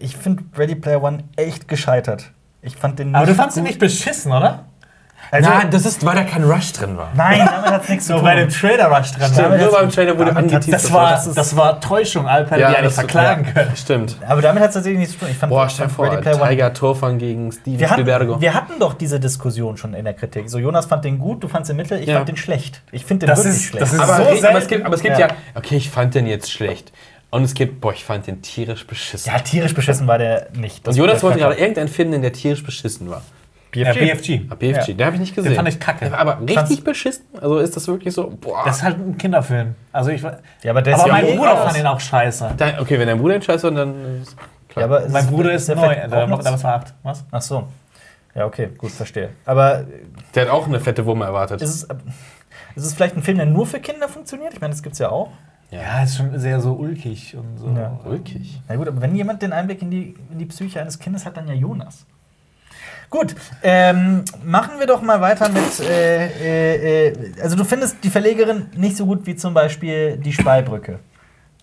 [0.00, 2.30] Ich finde Ready Player One echt gescheitert.
[2.62, 4.64] Ich fand den Aber du nicht fandst ihn nicht beschissen, oder?
[5.30, 7.10] Also, Nein, das ist, weil da kein Rush drin war.
[7.14, 8.24] nein, damit hat es nichts zu So tun.
[8.24, 9.30] bei dem Trailer Rush dran.
[9.30, 9.58] Stimmt, war.
[9.58, 10.72] nur beim Trailer wurde angeteasert.
[10.72, 12.26] Das war, Das ist- das war Täuschung.
[12.26, 13.76] Alp hätte die eigentlich verklagen können.
[13.76, 14.16] Stimmt.
[14.26, 15.28] Aber damit hat es tatsächlich nichts zu tun.
[15.30, 16.08] Ich fand, Boah, stell vor.
[16.22, 18.32] Tiger Torfan gegen Steven Wir Spielbergo.
[18.32, 20.48] hatten, wir hatten doch diese Diskussion schon in der Kritik.
[20.48, 22.16] So, Jonas fand den gut, du fandst den mittel, ich Ja.
[22.16, 22.80] fand den schlecht.
[22.90, 23.82] Ich finde den Das wirklich ist- schlecht.
[23.82, 25.26] das ist- aber, so aber, es gibt, aber es gibt ja.
[25.28, 25.34] Ja.
[25.54, 26.90] okay, ich fand den jetzt schlecht.
[27.30, 29.30] Und es gibt, boah, ich fand den tierisch beschissen.
[29.32, 30.86] ja, tierisch beschissen war der nicht.
[30.88, 33.22] und Jonas das wollte gerade irgendeinen finden, in der tierisch beschissen war.
[33.74, 34.46] Ja, BFG.
[34.48, 34.94] Ah, BFG, Ja.
[34.96, 35.50] den habe ich nicht gesehen.
[35.52, 36.16] Den fand ich kacke.
[36.16, 37.24] Aber richtig Fand's- beschissen.
[37.38, 38.62] Also ist das wirklich so, boah.
[38.64, 39.74] Das ist halt ein Kinderfilm.
[39.92, 41.64] Also ich, aber Ja, aber der ist ja mein Bruder aus.
[41.66, 42.54] fand ihn auch scheiße.
[42.56, 44.84] Dein, okay, wenn dein Bruder entscheidet, dann ist Ja, klar.
[44.86, 45.94] aber es Mein Bruder ist der neu.
[45.94, 46.94] der war acht.
[47.02, 47.24] Was?
[47.30, 47.68] Ach so.
[48.34, 49.30] Ja, okay, gut, verstehe.
[49.44, 49.84] Aber.
[50.34, 51.60] Der hat auch eine fette Wumme erwartet.
[51.60, 51.82] Ist es,
[52.74, 54.54] ist es vielleicht ein Film, der nur für Kinder funktioniert?
[54.54, 55.28] Ich meine, das gibt es ja auch.
[55.70, 57.68] Ja, ist schon sehr so ulkig und so.
[57.78, 57.98] Ja.
[58.04, 58.60] Ulkig.
[58.68, 61.36] Na gut, aber wenn jemand den Einblick in die, in die Psyche eines Kindes hat,
[61.36, 62.06] dann ja Jonas.
[63.10, 65.80] Gut, ähm, machen wir doch mal weiter mit.
[65.80, 70.32] Äh, äh, äh, also, du findest die Verlegerin nicht so gut wie zum Beispiel die
[70.32, 70.98] Speibrücke.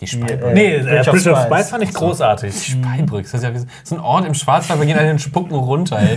[0.02, 0.54] Die Speibrücke.
[0.54, 1.70] Nee, Bridge äh, of Bridge of Spies.
[1.70, 2.66] Fand ich großartig.
[2.66, 3.24] Speibrück.
[3.24, 6.00] Das ist ja wie so ein Ort im Schwarzwald, wir gehen an den Spucken runter.
[6.00, 6.16] Ey.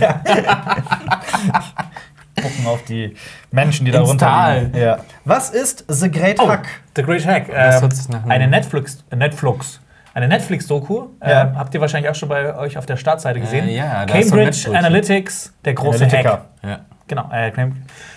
[2.41, 3.15] Gucken auf die
[3.51, 4.25] Menschen, die da runter.
[4.25, 4.71] Tal.
[4.75, 4.99] Ja.
[5.25, 6.67] Was ist The Great Oh, Hack?
[6.99, 7.47] The Great Hack.
[7.49, 9.79] Das Ähm, eine Netflix, äh, Netflix,
[10.13, 11.07] eine Netflix-Doku.
[11.21, 11.43] Ja.
[11.43, 13.67] Ähm, habt ihr wahrscheinlich auch schon bei euch auf der Startseite gesehen?
[13.69, 14.69] Äh, ja, Cambridge.
[14.73, 16.31] Analytics, der große Analytica.
[16.31, 16.45] Hack.
[16.63, 16.79] Ja.
[17.07, 17.29] Genau.
[17.31, 17.51] Äh,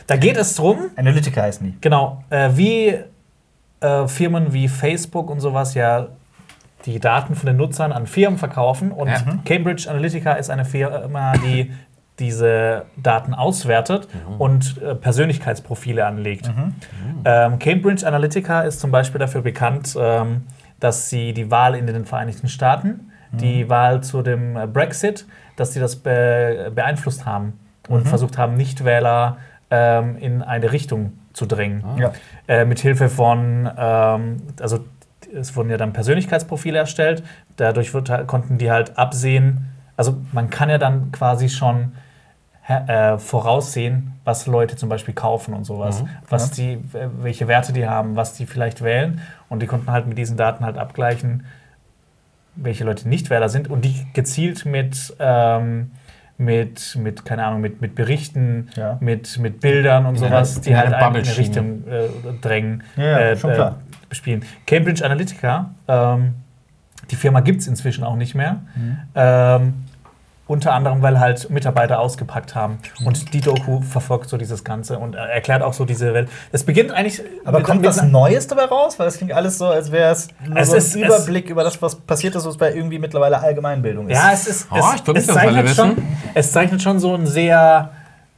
[0.07, 1.79] da geht es drum, Analytica heißen die.
[1.81, 2.99] genau, äh, wie
[3.81, 6.09] äh, Firmen wie Facebook und sowas ja
[6.85, 8.91] die Daten von den Nutzern an Firmen verkaufen.
[8.91, 9.21] Und Ja.
[9.45, 11.73] Cambridge Analytica ist eine Firma, die
[12.23, 14.09] diese Daten auswertet
[14.39, 16.51] und äh, Persönlichkeitsprofile anlegt.
[17.25, 20.43] Ähm, Cambridge Analytica ist zum Beispiel dafür bekannt, ähm,
[20.81, 25.73] dass sie die Wahl in den Vereinigten Staaten, die Wahl zu dem äh, Brexit, dass
[25.73, 27.55] sie das be beeinflusst haben
[27.89, 29.39] und versucht haben, Nichtwähler
[29.71, 31.83] ähm, in eine Richtung zu drängen.
[31.99, 32.13] Ja.
[32.47, 34.85] Äh, mit Hilfe von, ähm, also
[35.35, 37.23] es wurden ja dann Persönlichkeitsprofile erstellt.
[37.57, 39.69] Dadurch wird, halt- konnten die halt absehen.
[39.97, 41.93] Also man kann ja dann quasi schon
[42.69, 47.87] äh, voraussehen, was Leute zum Beispiel kaufen und sowas, was die, äh, welche Werte die
[47.89, 49.21] haben, was die vielleicht wählen.
[49.49, 51.45] Und die konnten halt mit diesen Daten halt abgleichen,
[52.55, 55.91] welche Leute Nichtwähler sind und die gezielt mit ähm,
[56.39, 58.97] mit, mit, keine Ahnung, mit, mit Berichten, Ja.
[59.01, 61.37] mit, mit Bildern und In sowas, eine- die halt eine in eine.
[61.39, 62.09] Richtung äh,
[62.41, 63.77] drängen, Ja, schon klar.
[64.09, 64.43] bespielen.
[64.67, 66.35] Cambridge Analytica, ähm,
[67.11, 68.57] die Firma gibt es inzwischen auch nicht mehr.
[68.75, 68.99] Mhm.
[69.15, 69.75] Ähm,
[70.53, 72.79] unter anderem, weil halt Mitarbeiter ausgepackt haben.
[73.05, 76.29] Und die Doku verfolgt so dieses Ganze und erklärt auch so diese Welt.
[76.53, 77.23] Es beginnt eigentlich.
[77.45, 78.99] Aber mit- kommt mit- was Neues dabei raus?
[78.99, 81.51] Weil es klingt alles so, als wäre es nur Es so ein ist- es- Überblick
[81.51, 84.17] über das, was passiert ist, was bei irgendwie mittlerweile Allgemeinbildung ist.
[84.19, 84.69] Ja, es ist.
[84.71, 85.97] Oh, es, es, alle zeichnet schon,
[86.35, 87.91] es zeichnet schon so ein sehr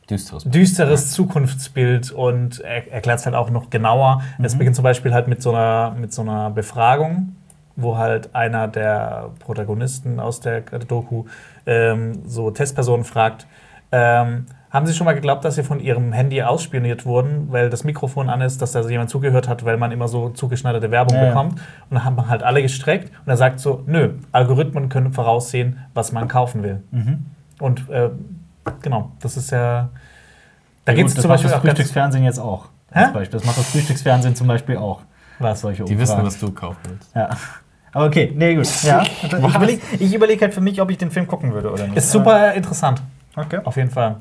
[0.09, 0.45] Düsteres.
[0.45, 4.23] düsteres Zukunftsbild und er erklärt es halt auch noch genauer.
[4.43, 7.35] Es beginnt zum Beispiel halt mit so einer, mit so einer Befragung,
[7.77, 11.25] wo halt einer der Protagonisten aus der Doku
[11.67, 13.47] ähm, so Testpersonen fragt,
[13.93, 17.85] ähm, haben Sie schon mal geglaubt, dass Sie von Ihrem Handy ausspioniert wurden, weil das
[17.85, 21.23] Mikrofon an ist, dass da jemand zugehört hat, weil man immer so zugeschneiderte Werbung Ja,
[21.23, 21.29] ja.
[21.29, 21.53] bekommt?
[21.53, 21.61] Und
[21.91, 26.27] dann haben halt alle gestreckt und er sagt so, nö, Algorithmen können voraussehen, was man
[26.27, 26.83] kaufen will.
[26.91, 27.27] Mhm.
[27.61, 28.11] Und äh,
[28.83, 29.91] genau, das ist ja.
[30.85, 31.62] Da Ja, geht gut, es zum Beispiel das auch.
[31.62, 32.69] Frühstücksfernsehen jetzt auch.
[32.93, 33.07] Hä?
[33.31, 35.03] Das macht das Frühstücksfernsehen zum Beispiel auch.
[35.39, 35.61] Was?
[35.61, 36.27] Solche Die wissen, Umfragen.
[36.27, 37.15] was du kaufen willst.
[37.15, 37.31] Ja.
[37.95, 38.68] Aber okay, nee, gut.
[38.84, 39.03] Ja.
[39.22, 41.97] Ich überlege ich überleg halt für mich, ob ich den Film gucken würde oder nicht.
[41.97, 43.03] Ist super interessant,
[43.36, 43.61] Okay.
[43.64, 44.16] auf jeden Fall.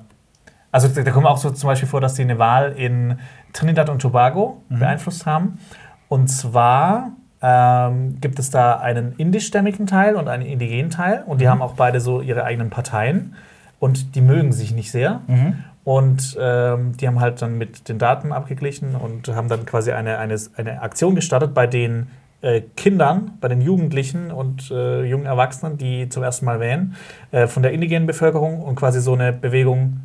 [0.71, 3.19] Also da kommt auch so zum Beispiel vor, dass die eine Wahl in
[3.51, 4.79] Trinidad und Tobago Mhm.
[4.79, 5.59] beeinflusst haben.
[6.07, 7.11] Und zwar
[7.45, 11.23] ähm, gibt es da einen indischstämmigen Teil und einen indigenen Teil.
[11.27, 11.49] Und die Mhm.
[11.49, 13.35] haben auch beide so ihre eigenen Parteien.
[13.79, 15.19] Und die mögen sich nicht sehr.
[15.27, 15.63] Mhm.
[15.83, 20.17] Und ähm, die haben halt dann mit den Daten abgeglichen und haben dann quasi eine,
[20.19, 22.07] eine, eine Aktion gestartet bei den
[22.43, 26.95] äh, Kindern, bei den Jugendlichen und äh, jungen Erwachsenen, die zum ersten Mal wählen,
[27.31, 30.01] äh, von der indigenen Bevölkerung und quasi so eine Bewegung,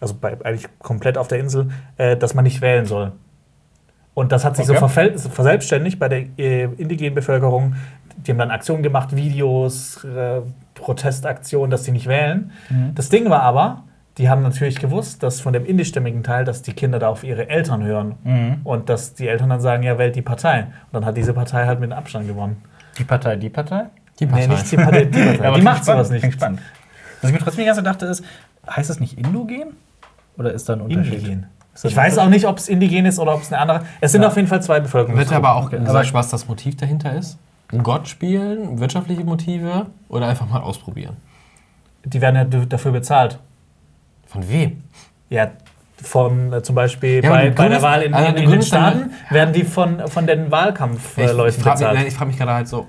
[0.00, 3.12] also bei, eigentlich komplett auf der Insel, äh, dass man nicht wählen soll.
[4.14, 5.12] Und das hat sich Okay.
[5.16, 7.74] so verselbstständigt bei der äh, indigenen Bevölkerung.
[8.16, 10.06] Die haben dann Aktionen gemacht, Videos,
[10.74, 12.50] Protestaktionen, dass sie nicht wählen.
[12.68, 12.94] Mhm.
[12.94, 13.84] Das Ding war aber,
[14.18, 17.48] die haben natürlich gewusst, dass von dem indischstämmigen Teil, dass die Kinder da auf ihre
[17.48, 18.14] Eltern hören.
[18.24, 18.60] Mhm.
[18.64, 20.62] Und dass die Eltern dann sagen, ja, wählt die Partei.
[20.64, 22.62] Und dann hat diese Partei halt mit Abstand gewonnen.
[22.98, 23.84] Die Partei, die Partei?
[24.18, 25.46] Die Nee, nicht die Partei, die Partei.
[25.48, 26.20] aber die macht sowas spannend, nicht.
[26.22, 26.60] Klingt spannend.
[27.22, 28.24] Was ich mir trotzdem die ganze Zeit dachte, ist,
[28.68, 29.68] heißt das nicht Indogen?
[30.36, 31.14] Oder ist da ein Unterschied?
[31.14, 31.46] Indigen.
[31.82, 33.82] Ich weiß auch nicht, ob es indigen ist oder ob es eine andere.
[34.00, 34.28] Es sind Ja.
[34.28, 35.30] auf jeden Fall zwei Bevölkerungsgruppen.
[35.30, 37.38] Wird aber auch gesagt, was das Motiv dahinter ist?
[37.82, 41.16] Gott spielen, wirtschaftliche Motive oder einfach mal ausprobieren?
[42.04, 43.38] Die werden ja dafür bezahlt.
[44.30, 44.82] Von wem?
[45.28, 45.50] Ja,
[46.02, 49.10] von äh, zum Beispiel Ja, bei, bei der Wahl in, also in, in den Staaten
[49.30, 51.98] werden die von, von den Wahlkampfleuten ich frage bezahlt.
[51.98, 52.86] mich, ich frag mich gerade halt so,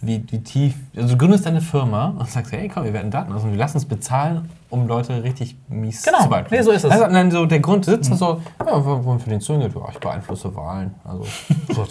[0.00, 0.74] wie, wie tief.
[0.96, 3.58] Also, du gründest deine Firma und sagst, hey, komm, wir werden Daten aus und wir
[3.58, 6.22] lassen es bezahlen, um Leute richtig mies Genau.
[6.22, 6.56] zu beeinflussen.
[6.58, 6.90] Nee, so ist es.
[6.90, 9.60] Also, nein, so der Grund sitzt da so, ja, warum für den Zungen?
[9.60, 10.94] Ja, ich beeinflusse Wahlen.
[11.04, 11.26] Also,
[11.74, 11.86] so,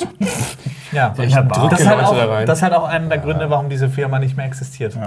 [0.92, 2.48] Ja, Ich hab das, halt Leute auch, da rein.
[2.48, 4.98] das ist halt auch einer der Gründe, warum diese Firma nicht mehr existiert.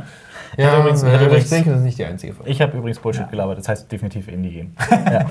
[0.56, 0.64] Ja.
[0.74, 2.48] ja, übrigens- hat übrigens- ich denke, das ist nicht die einzige Firma.
[2.48, 4.76] Ich habe übrigens Bullshit gelabert, das heißt definitiv Indigen.
[4.90, 5.26] ja.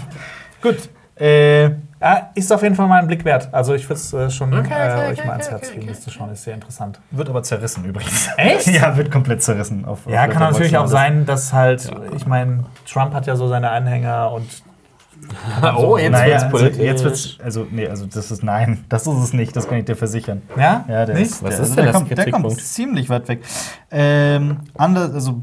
[0.61, 0.89] Gut.
[1.15, 1.71] Äh,
[2.03, 3.49] Ah, ist auf jeden Fall mal ein Blick wert.
[3.51, 5.85] Also ich würde es äh, schon Okay, okay, äh, euch okay, mal ans Herz legen,
[5.85, 6.31] das zu schauen.
[6.31, 6.99] Ist sehr interessant.
[7.11, 8.27] wird aber zerrissen übrigens.
[8.37, 8.65] Echt?
[8.81, 9.85] ja, wird komplett zerrissen.
[9.85, 13.47] Auf, Ja, auf kann natürlich auch sein, dass halt, ich meine, Trump hat ja so
[13.47, 14.47] seine Anhänger und
[15.77, 16.81] oh, jetzt Naja, wird's also, politisch.
[16.83, 19.85] jetzt wird's, also, nee, also das ist nein, das ist es nicht, das kann ich
[19.85, 20.41] dir versichern.
[20.57, 21.31] ja, Ja, der Nicht?
[21.31, 23.41] ist, Was der, ist also denn der kommt, der kommt ziemlich weit weg.
[23.91, 25.41] Ähm, anders, also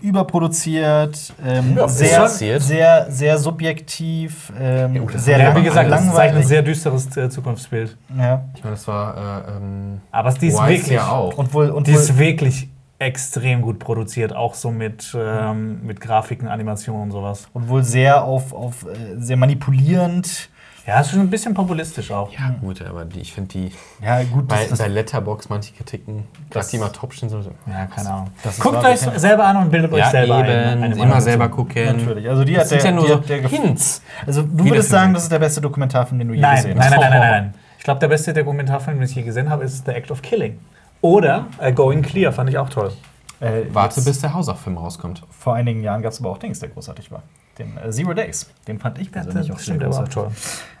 [0.00, 2.62] überproduziert, ähm, sehr, Überproduziert?
[2.62, 6.46] sehr, sehr subjektiv, ähm, Ja, gut, sehr ja, lang, wie gesagt, das zeigt ein langweilig.
[6.46, 7.96] sehr düsteres äh, Zukunftsbild.
[8.18, 8.44] ja.
[8.54, 9.46] ich meine, das war.
[9.48, 11.36] Äh, ähm, Aber die ist wirklich, ja auch.
[11.36, 12.68] Und wohl, und die wohl, ist wirklich
[12.98, 17.48] extrem gut produziert, auch so mit, ähm, mit Grafiken, Animationen und sowas.
[17.52, 20.48] und wohl sehr auf, auf äh, sehr manipulierend.
[20.86, 22.30] Ja, ist schon ein bisschen populistisch auch.
[22.30, 23.72] ja, gut, aber die, ich finde die.
[24.04, 27.40] Ja, gut, Bei, bei Letterbox manche Kritiken, Das- dass die mal top stehen, so.
[27.66, 28.30] Ja, keine Ahnung.
[28.42, 30.82] das Guckt euch selber an und bildet euch Ja, selber eben, ein.
[30.82, 31.86] eine immer Meinung selber gucken.
[31.86, 32.28] Natürlich.
[32.28, 34.02] Also die Das hat sind der, ja nur die so der Hints.
[34.26, 36.84] Also du würdest sagen, das ist der beste Dokumentarfilm, den du je Nein, gesehen nein,
[36.90, 37.00] hast.
[37.00, 37.54] nein, nein, nein, nein.
[37.78, 40.58] Ich glaube, der beste Dokumentarfilm, den ich je gesehen habe, ist The Act of Killing.
[41.00, 42.92] Oder äh, Going Clear, fand ich auch toll.
[43.40, 45.22] Äh, Warte, bis der Hausach-Film rauskommt.
[45.30, 47.22] Vor einigen Jahren gab es aber auch Dings, der großartig war.
[47.58, 48.48] Den äh, Zero Days.
[48.66, 50.14] Den fand ich persönlich auch sehr war auch großartig.
[50.14, 50.30] toll.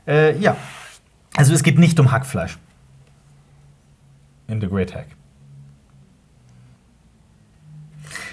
[0.06, 0.56] Äh, ja.
[1.36, 2.58] Also es geht nicht um Hackfleisch.
[4.48, 5.06] In The Great Hack.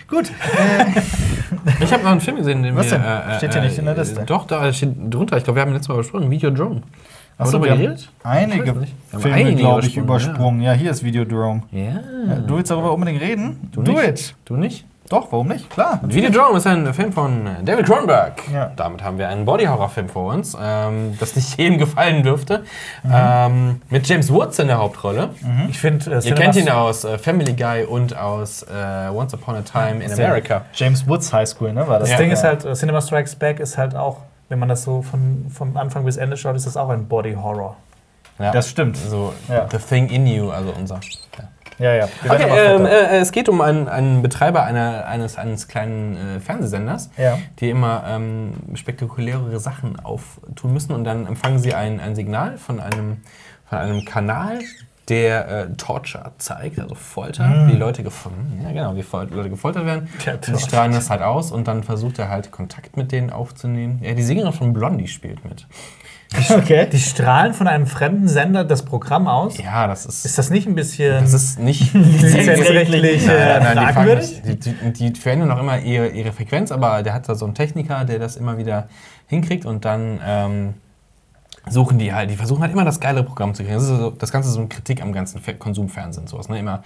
[0.08, 0.30] Gut.
[0.30, 1.02] Äh,
[1.82, 3.00] Ich habe noch einen Film gesehen, den Was wir.
[3.00, 3.38] denn?
[3.38, 4.24] Steht hier nicht in der Liste.
[4.26, 5.36] Doch, da steht drunter.
[5.36, 6.32] Ich glaube, wir haben letztes Mal besprochen.
[6.32, 6.82] Videodrome.
[6.82, 6.86] Achso,
[7.38, 8.10] Wir wir haben geredet?
[8.24, 8.64] einige
[9.10, 10.62] Filme, einige glaube ich, übersprungen, übersprungen.
[10.62, 10.74] Ja.
[10.74, 11.64] hier ist Videodrome.
[11.72, 11.82] Ja.
[11.82, 13.70] Ja, Du willst darüber unbedingt reden?
[13.72, 14.08] Du Do nicht?
[14.08, 14.36] it.
[14.46, 14.86] Du nicht?
[15.10, 15.70] Doch, warum nicht?
[15.70, 16.00] Klar.
[16.04, 18.44] Videodrome ist ein Film von David Cronenberg.
[18.54, 18.72] Ja.
[18.78, 22.64] Damit haben wir einen Body-Horror-Film vor uns, ähm, das nicht jedem gefallen dürfte.
[23.12, 25.32] Ähm, mit James Woods in der Hauptrolle.
[25.70, 29.56] Ich finde, äh, Ihr kennt ihn aus äh, Family Guy und aus äh, Once Upon
[29.58, 30.62] a Time in America.
[30.74, 31.86] James Woods High School, ne?
[31.88, 32.08] War das?
[32.10, 32.24] Das Ja.
[32.24, 34.18] Ding ist halt, äh, Cinema Strikes Back ist halt auch,
[34.52, 37.34] wenn man das so von, von Anfang bis Ende schaut, ist das auch ein Body
[37.34, 37.78] Horror.
[38.38, 38.52] Ja.
[38.52, 38.98] Das stimmt.
[38.98, 39.68] So, Ja.
[39.72, 41.00] The Thing in You, also unser.
[41.38, 41.48] Ja.
[41.80, 42.04] Ja, ja.
[42.24, 43.12] Okay, ähm, fetter.
[43.12, 47.40] äh, es geht um einen, einen Betreiber einer, eines, eines kleinen äh, Fernsehsenders, Ja.
[47.60, 52.80] die immer ähm, spektakulärere Sachen auftun müssen und dann empfangen sie ein, ein Signal von
[52.80, 53.22] einem,
[53.68, 54.60] von einem Kanal,
[55.12, 59.86] der äh, Torture zeigt, also Folter, wie Leute gefunden, ja genau, wie Fol Leute gefoltert
[59.86, 60.08] werden.
[60.26, 64.00] Und die strahlen das halt aus und dann versucht er halt Kontakt mit denen aufzunehmen.
[64.02, 65.68] Ja, die Sängerin von Blondie spielt mit.
[66.50, 66.88] Okay.
[66.90, 69.58] Die strahlen von einem fremden Sender das Programm aus.
[69.58, 70.26] Ja, das ist.
[70.26, 74.42] Ist das nicht ein bisschen das ist nicht lizenzrechtlich Nein, äh, nein, nein, die, fragwürdig?
[74.46, 77.54] die, die, die verändern noch immer ihre, ihre Frequenz, aber der hat da so einen
[77.54, 78.88] Techniker, der das immer wieder
[79.28, 80.74] hinkriegt und dann ähm,
[81.70, 83.76] suchen die halt, die versuchen halt immer das geile Programm zu kriegen.
[83.76, 86.50] Das, ist so, das Ganze ist so eine Kritik am ganzen Fe- Konsumfernsehen und sowas.
[86.50, 86.60] Ne?
[86.60, 86.84] Immer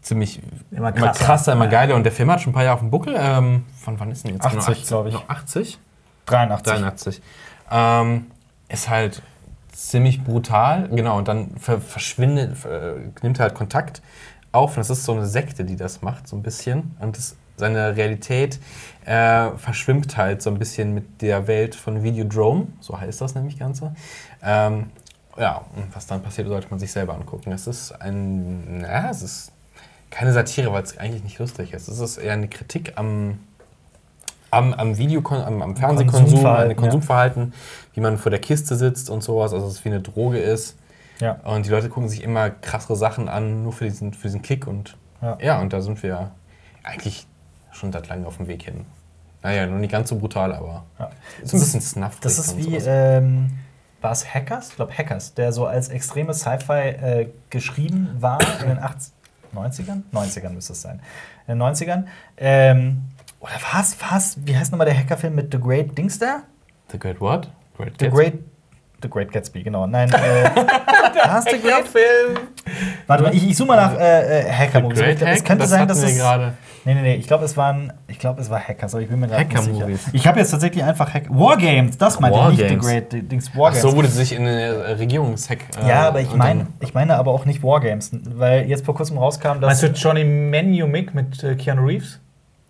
[0.00, 0.40] ziemlich
[0.70, 1.24] Immer immer krasser.
[1.24, 1.70] krasser, immer Ja.
[1.70, 3.14] geiler und der Film hat schon ein paar Jahre auf dem Buckel.
[3.18, 4.44] Ähm, von wann ist denn jetzt?
[4.46, 5.14] 80, glaub ich.
[5.14, 5.78] Noch 80?
[6.26, 6.72] 83.
[6.72, 7.22] 83.
[7.70, 8.26] Ähm,
[8.68, 9.22] ist halt
[9.72, 12.56] ziemlich brutal, genau, und dann ver verschwindet,
[13.22, 14.02] nimmt er halt Kontakt
[14.52, 14.72] auf.
[14.72, 16.94] Und das ist so eine Sekte, die das macht, so ein bisschen.
[17.00, 18.58] Und das, seine Realität
[19.04, 23.58] äh, verschwimmt halt so ein bisschen mit der Welt von Videodrome, so heißt das nämlich
[23.58, 23.94] Ganze.
[24.42, 24.90] Ähm,
[25.36, 27.52] ja, und was dann passiert, sollte man sich selber angucken.
[27.52, 29.52] Es ist ein, naja, es ist
[30.10, 31.88] keine Satire, weil es eigentlich nicht lustig ist.
[31.88, 33.38] Es ist eher eine Kritik am,
[34.50, 37.54] am, am Video, am, am Fernsehkonsum, Konsumverhalten, Konsumverhalten,
[37.94, 40.76] wie man vor der Kiste sitzt und sowas, also dass es wie eine Droge ist.
[41.20, 41.32] Ja.
[41.44, 44.66] Und die Leute gucken sich immer krassere Sachen an, nur für diesen, für diesen Kick.
[44.66, 45.38] Und Ja.
[45.40, 45.60] ja.
[45.60, 46.32] und da sind wir
[46.82, 47.26] eigentlich
[47.72, 48.84] schon seit langem auf dem Weg hin.
[49.42, 51.10] Naja, noch nicht ganz so brutal, aber Ja.
[51.42, 52.20] ist ein bisschen snuffig.
[52.20, 53.50] Das ist wie, ähm,
[54.02, 54.70] war es Hackers?
[54.70, 59.12] Ich glaube Hackers, der so als extreme Sci-Fi äh, geschrieben war in den 80,
[59.54, 60.02] 90ern?
[60.12, 61.00] 90ern müsste es sein.
[61.46, 62.04] In den 90ern.
[62.36, 63.02] Ähm,
[63.40, 63.96] oder was?
[64.10, 64.36] Was?
[64.44, 66.42] Wie heißt nochmal der Hackerfilm mit The Great Dings da?
[66.92, 67.50] The Great What?
[67.76, 68.10] Great The Gatsby?
[68.10, 68.38] Great.
[69.02, 69.86] The Great Gatsby, genau.
[69.86, 70.50] Nein, äh,
[71.28, 72.38] hast du Great Film.
[73.06, 74.98] Warte mal, ich, ich suche mal nach äh, äh, Hacker-Movies.
[74.98, 76.16] Great Ich glaub, Es könnte Das sein, dass wir es.
[76.18, 76.54] gerade.
[76.84, 77.92] Nee, nee, nee, ich glaube, es waren.
[78.08, 79.72] Ich glaube, es war Hackers, aber ich bin mir gerade nicht sicher.
[79.74, 80.06] Hacker-Movies.
[80.12, 82.76] Ich habe jetzt tatsächlich einfach Hack Wargames, das meinte ich, nicht The.
[82.76, 83.82] Great D- Dings Ach Wargames.
[83.82, 85.58] so wurde es sich in eine Regierungshack.
[85.82, 89.18] äh, ja, aber ich meine, ich meine aber auch nicht Wargames, weil jetzt vor kurzem
[89.18, 92.20] rauskam, dass Meinst du Johnny Menumic mit äh, Keanu Reeves?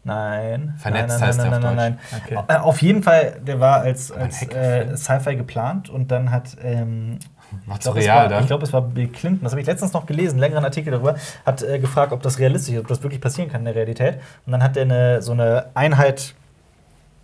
[0.05, 0.75] Nein.
[0.79, 2.11] Vernetzt nein, heißt nein, nein, auf nein, Deutsch.
[2.33, 2.39] nein.
[2.45, 2.55] Okay.
[2.55, 7.19] Äh, Auf jeden Fall, der war als, als äh, Sci-Fi geplant und dann hat ähm,
[7.67, 9.93] War Ich glaube, es, war- ich glaub, es war Bill Clinton, das habe ich letztens
[9.93, 13.03] noch gelesen, einen längeren Artikel darüber, hat äh, gefragt, ob das realistisch ist, ob das
[13.03, 14.21] wirklich passieren kann in der Realität.
[14.47, 16.35] Und dann hat er eine, so eine Einheit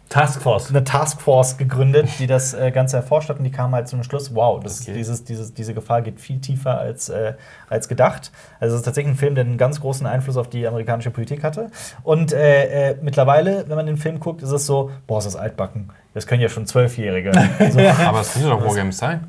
[0.09, 0.70] Taskforce.
[0.70, 4.35] eine Taskforce gegründet, die das äh, Ganze erforscht hat und die kam halt zum Schluss,
[4.35, 4.93] wow, das, Okay.
[4.95, 7.35] dieses, dieses, diese Gefahr geht viel tiefer als, äh,
[7.69, 8.31] als gedacht.
[8.61, 11.43] Also es ist tatsächlich ein Film, der einen ganz großen Einfluss auf die amerikanische Politik
[11.43, 11.70] hatte.
[12.05, 15.37] Und äh, äh, mittlerweile, wenn man den Film guckt, ist es so, boah, ist das
[15.37, 15.91] altbacken.
[16.15, 17.33] Das können ja schon Zwölfjährige.
[17.73, 19.27] so, Aber es könnte doch Wargames sein.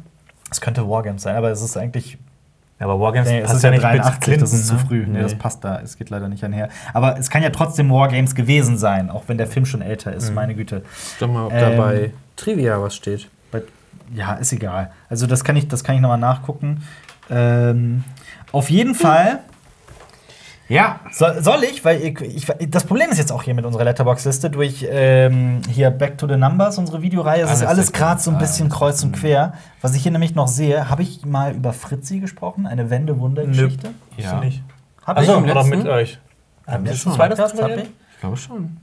[0.51, 2.17] es könnte Wargames sein, aber es ist eigentlich
[2.79, 4.79] Ja, aber Wargames Nee, es passt ist ja nicht mit 83, das ist zu ne?
[4.79, 4.99] früh.
[5.07, 5.21] Nee, Nee.
[5.23, 5.79] das passt da.
[5.83, 6.69] Es geht leider nicht einher.
[6.93, 10.33] Aber es kann ja trotzdem Wargames gewesen sein, auch wenn der Film schon älter ist,
[10.33, 10.83] meine Güte.
[11.19, 13.29] Doch mal, ob Ähm, da bei Trivia was steht.
[13.51, 13.63] But,
[14.13, 14.91] ja, ist egal.
[15.09, 16.83] Also das kann ich, das kann ich nochmal nachgucken.
[17.31, 18.03] Ähm,
[18.51, 19.39] auf jeden Fall
[20.69, 20.99] Ja.
[21.11, 24.49] soll, soll ich, weil ich, ich, das Problem ist jetzt auch hier mit unserer Letterbox-Liste
[24.49, 27.43] durch ähm, hier Back to the Numbers, unsere Videoreihe.
[27.43, 29.53] Es ist Alles gerade so ein bisschen kreuz und quer.
[29.81, 33.91] Was ich hier nämlich noch sehe, habe ich mal über Fritzi gesprochen, eine Wende-Wunder-Geschichte?
[34.17, 34.39] Ja.
[34.39, 34.61] du nicht?
[35.05, 35.77] Hab Achso, im oder letzten?
[35.77, 36.19] mit euch.
[36.67, 37.13] Haben wir das schon?
[37.13, 37.83] zwei das Hab ich?
[37.83, 38.77] Ich glaube schon.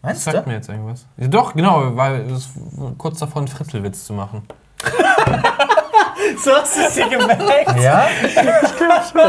[0.00, 0.48] Das Meinst sagt du?
[0.50, 1.06] mir jetzt irgendwas.
[1.16, 2.50] Ja, doch, genau, weil es
[2.96, 4.42] kurz davor einen Fritzelwitz zu machen.
[6.44, 7.80] So hast du es dir gemerkt.
[7.80, 8.08] Ja?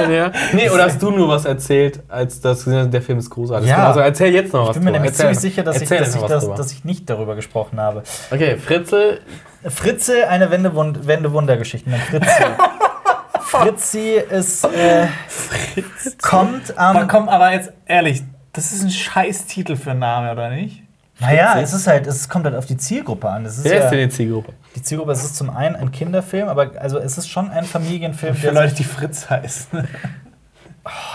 [0.10, 0.32] ja.
[0.54, 3.70] Nee, oder hast du nur was erzählt, als das der Film ist großartig.
[3.70, 3.88] Ja.
[3.88, 4.76] Also erzähl jetzt noch was.
[4.76, 5.26] Ich bin mir nämlich Erzähl.
[5.34, 8.04] ziemlich sicher, dass ich, dass, ich das, dass ich nicht darüber gesprochen habe.
[8.32, 9.22] Okay, Fritzel.
[9.68, 11.90] Fritze, eine Wende-Wund- Wende-Wunder-Geschichte.
[11.90, 12.44] Nein, Fritzi.
[13.42, 15.08] Fritzi ist, äh,
[16.22, 17.08] kommt Aber am.
[17.08, 20.84] komm, aber jetzt ehrlich, das ist ein scheiß Titel für einen Namen, oder nicht?
[21.20, 23.46] Naja, es ist halt, es kommt halt auf die Zielgruppe an.
[23.46, 24.54] Es ist Wer ja, ist denn die Zielgruppe?
[24.76, 28.36] die Zielgruppe, es ist zum einen ein Kinderfilm, aber also es ist schon ein Familienfilm,
[28.36, 29.88] Für Leute, die Fritz heißen.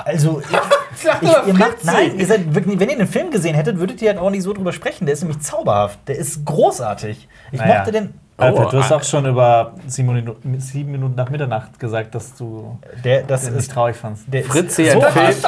[0.05, 0.41] Also,
[1.01, 4.01] ich, ich, ihr macht, nein, ihr seid, wirklich- wenn ihr den Film gesehen hättet, würdet
[4.03, 5.07] ihr halt auch nicht so drüber sprechen.
[5.07, 5.99] Der ist nämlich zauberhaft.
[6.07, 7.29] Der ist großartig.
[7.51, 7.79] Ich Naja.
[7.79, 8.15] mochte den.
[8.37, 8.97] Alfred, du hast ah.
[8.97, 13.55] auch schon über sieben Minuten, sieben Minuten nach Mitternacht gesagt, dass du Der, das den
[13.55, 13.73] nicht ist.
[13.73, 14.25] traurig fandst.
[14.27, 15.27] Der Fritzi, ist ein so Film.
[15.27, 15.45] hart.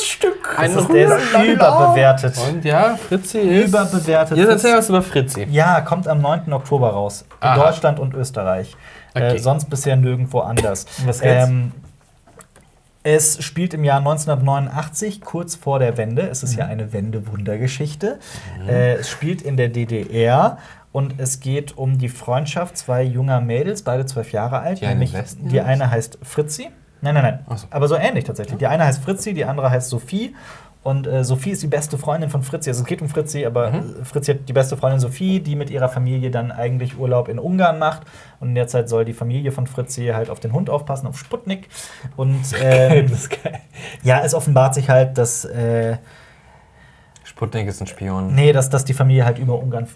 [0.00, 0.58] Ein Rührstück!
[0.58, 2.34] Ein Das ist, der ist überbewertet.
[2.48, 3.68] Und ja, Fritzi ist.
[3.68, 4.36] Überbewertet.
[4.38, 5.46] Jetzt erzähl was über Fritzi.
[5.50, 6.52] Ja, kommt am 9.
[6.52, 7.24] Oktober raus.
[7.42, 7.56] In Aha.
[7.70, 8.76] Deutschland und Österreich.
[9.14, 9.36] Okay.
[9.36, 10.86] Äh, sonst bisher nirgendwo anders.
[11.04, 11.48] Was geht's?
[11.48, 11.72] Ähm,
[13.02, 16.22] es spielt im Jahr 1989, kurz vor der Wende.
[16.28, 16.70] Es ist ja Mhm.
[16.70, 18.18] eine Wende-Wunder-Geschichte.
[18.68, 20.58] Äh, es spielt in der DDR
[20.92, 24.82] und es geht um die Freundschaft zwei junger Mädels, beide zwölf Jahre alt.
[24.82, 26.68] Die nämlich die eine heißt Fritzi.
[27.02, 27.56] Nein, nein, nein.
[27.56, 27.66] So.
[27.70, 28.58] Aber so ähnlich tatsächlich.
[28.58, 30.34] Die eine heißt Fritzi, die andere heißt Sophie.
[30.82, 32.70] Und äh, Sophie ist die beste Freundin von Fritzi.
[32.70, 33.96] Also es geht um Fritzi, aber Mhm.
[34.00, 37.38] äh, Fritzi hat die beste Freundin Sophie, die mit ihrer Familie dann eigentlich Urlaub in
[37.38, 38.02] Ungarn macht.
[38.40, 41.18] Und in der Zeit soll die Familie von Fritzi halt auf den Hund aufpassen, auf
[41.18, 41.68] Sputnik.
[42.16, 43.60] Und ähm, das ist geil.
[44.02, 45.98] ja, es offenbart sich halt, dass, äh,
[47.24, 48.34] Sputnik ist ein Spion.
[48.34, 49.86] nee, dass, dass die Familie halt über Ungarn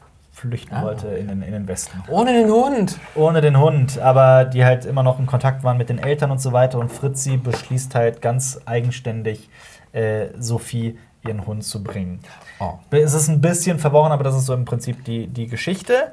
[0.45, 0.83] flüchten Ah.
[0.83, 2.03] wollte in den, in den Westen.
[2.09, 2.99] Ohne den Hund.
[3.15, 6.41] Ohne den Hund, aber die halt immer noch in Kontakt waren mit den Eltern und
[6.41, 6.79] so weiter.
[6.79, 9.49] Und Fritzi beschließt halt ganz eigenständig,
[9.93, 12.21] äh, Sophie ihren Hund zu bringen.
[12.61, 12.75] Oh.
[12.91, 16.13] Es ist ein bisschen verworren, aber das ist so im Prinzip die, die Geschichte.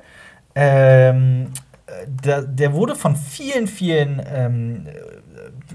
[0.55, 1.47] Ähm,
[1.87, 4.87] äh, der, der wurde von vielen, vielen ähm,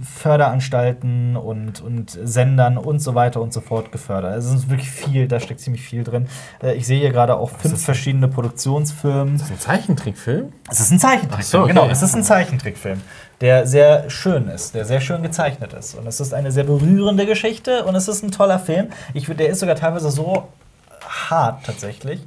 [0.02, 4.32] Förderanstalten und, und Sendern und so weiter und so fort gefördert.
[4.32, 6.28] Also es ist wirklich viel, da steckt ziemlich viel drin.
[6.62, 9.38] Äh, ich sehe hier gerade auch fünf verschiedene Produktionsfirmen.
[9.38, 10.52] Das ist ein Zeichentrickfilm?
[10.70, 11.68] Es ist ein Zeichentrickfilm, so, okay.
[11.68, 11.88] genau.
[11.88, 13.00] Es ist ein Zeichentrickfilm,
[13.40, 15.94] der sehr schön ist, der sehr schön gezeichnet ist.
[15.94, 18.88] Und es ist eine sehr berührende Geschichte und es ist ein toller Film.
[19.14, 20.48] Ich, der ist sogar teilweise so
[21.30, 22.20] hart tatsächlich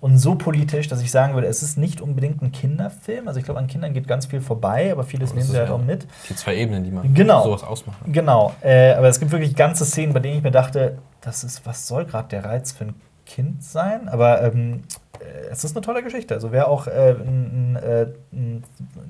[0.00, 3.28] und so politisch, dass ich sagen würde, es ist nicht unbedingt ein Kinderfilm.
[3.28, 5.68] Also ich glaube, an Kindern geht ganz viel vorbei, aber vieles Das nehmen sie halt
[5.68, 6.06] ja auch mit.
[6.28, 7.42] Die zwei Ebenen, die man Genau.
[7.44, 8.12] sowas ausmachen.
[8.12, 11.64] Genau, äh, aber es gibt wirklich ganze Szenen, bei denen ich mir dachte, das ist,
[11.66, 12.94] was soll gerade der Reiz für ein
[13.24, 14.08] Kind sein?
[14.08, 14.82] Aber ähm,
[15.18, 16.34] äh, es ist eine tolle Geschichte.
[16.34, 18.64] Also wer auch äh, ein, ein, äh, ein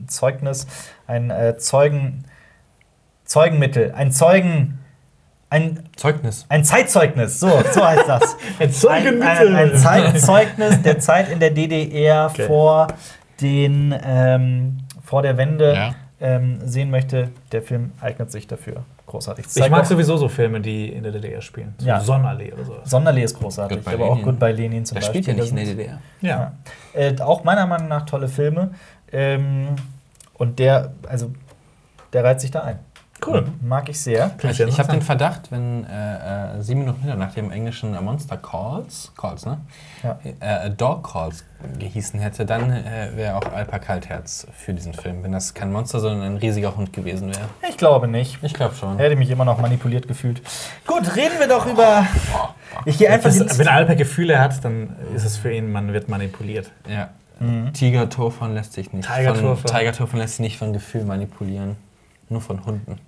[0.07, 0.67] Zeugnis,
[1.07, 2.25] ein äh, Zeugen,
[3.25, 4.79] Zeugenmittel, ein Zeugen,
[5.57, 6.47] ein, Zeugnis.
[6.49, 8.37] ein Zeitzeugnis, so, so heißt das.
[8.89, 12.47] Ein ein, ein, ein Zeitzeugnis der Zeit in der DDR Okay.
[12.47, 12.89] vor
[13.41, 15.95] den ähm, vor der Wende Ja.
[16.21, 18.85] ähm, sehen möchte, der Film eignet sich dafür.
[19.07, 19.47] Großartig.
[19.55, 21.75] Ich mag auch- sowieso so Filme, die in der DDR spielen.
[21.79, 22.01] So Ja.
[22.01, 22.91] Sonnenallee oder sowas.
[22.91, 24.25] Sonderlee ist großartig, Goodbye aber auch Lenin.
[24.25, 25.23] Goodbye Lenin zum Der Beispiel.
[25.23, 25.99] spielt ja nicht in Das der DDR.
[26.23, 26.53] Ja.
[26.93, 28.71] Äh, auch meiner Meinung nach tolle Filme.
[29.13, 29.69] Ähm,
[30.35, 31.31] und der, also,
[32.13, 32.79] der reiht sich da ein.
[33.25, 33.47] Cool.
[33.63, 34.31] Mag ich sehr.
[34.43, 38.01] Ich, ich habe den Verdacht, wenn äh, äh, sieben Minuten hinter nach dem englischen äh,
[38.01, 39.59] Monster Calls, Calls, ne?
[40.03, 40.19] Ja.
[40.41, 41.45] Äh, Dog Calls
[41.79, 45.23] gehießen hätte, dann äh, wäre auch Alpa Kaltherz für diesen Film.
[45.23, 47.49] Wenn das kein Monster, sondern ein riesiger Hund gewesen wäre.
[47.69, 48.39] Ich glaube nicht.
[48.43, 48.99] Ich glaube schon.
[48.99, 50.43] Hätte mich immer noch manipuliert gefühlt.
[50.87, 52.07] Gut, reden wir doch über.
[52.85, 56.09] Ich gehe einfach die- wenn Alper Gefühle hat, dann ist es für ihn, man wird
[56.09, 56.71] manipuliert.
[56.89, 57.09] Ja.
[57.41, 57.73] Mhm.
[57.73, 59.67] Tiger Turfan lässt sich nicht Tiger von Turfan.
[59.79, 61.77] Tiger Turfan lässt sich nicht von Gefühl manipulieren.
[62.29, 62.99] Nur von Hunden.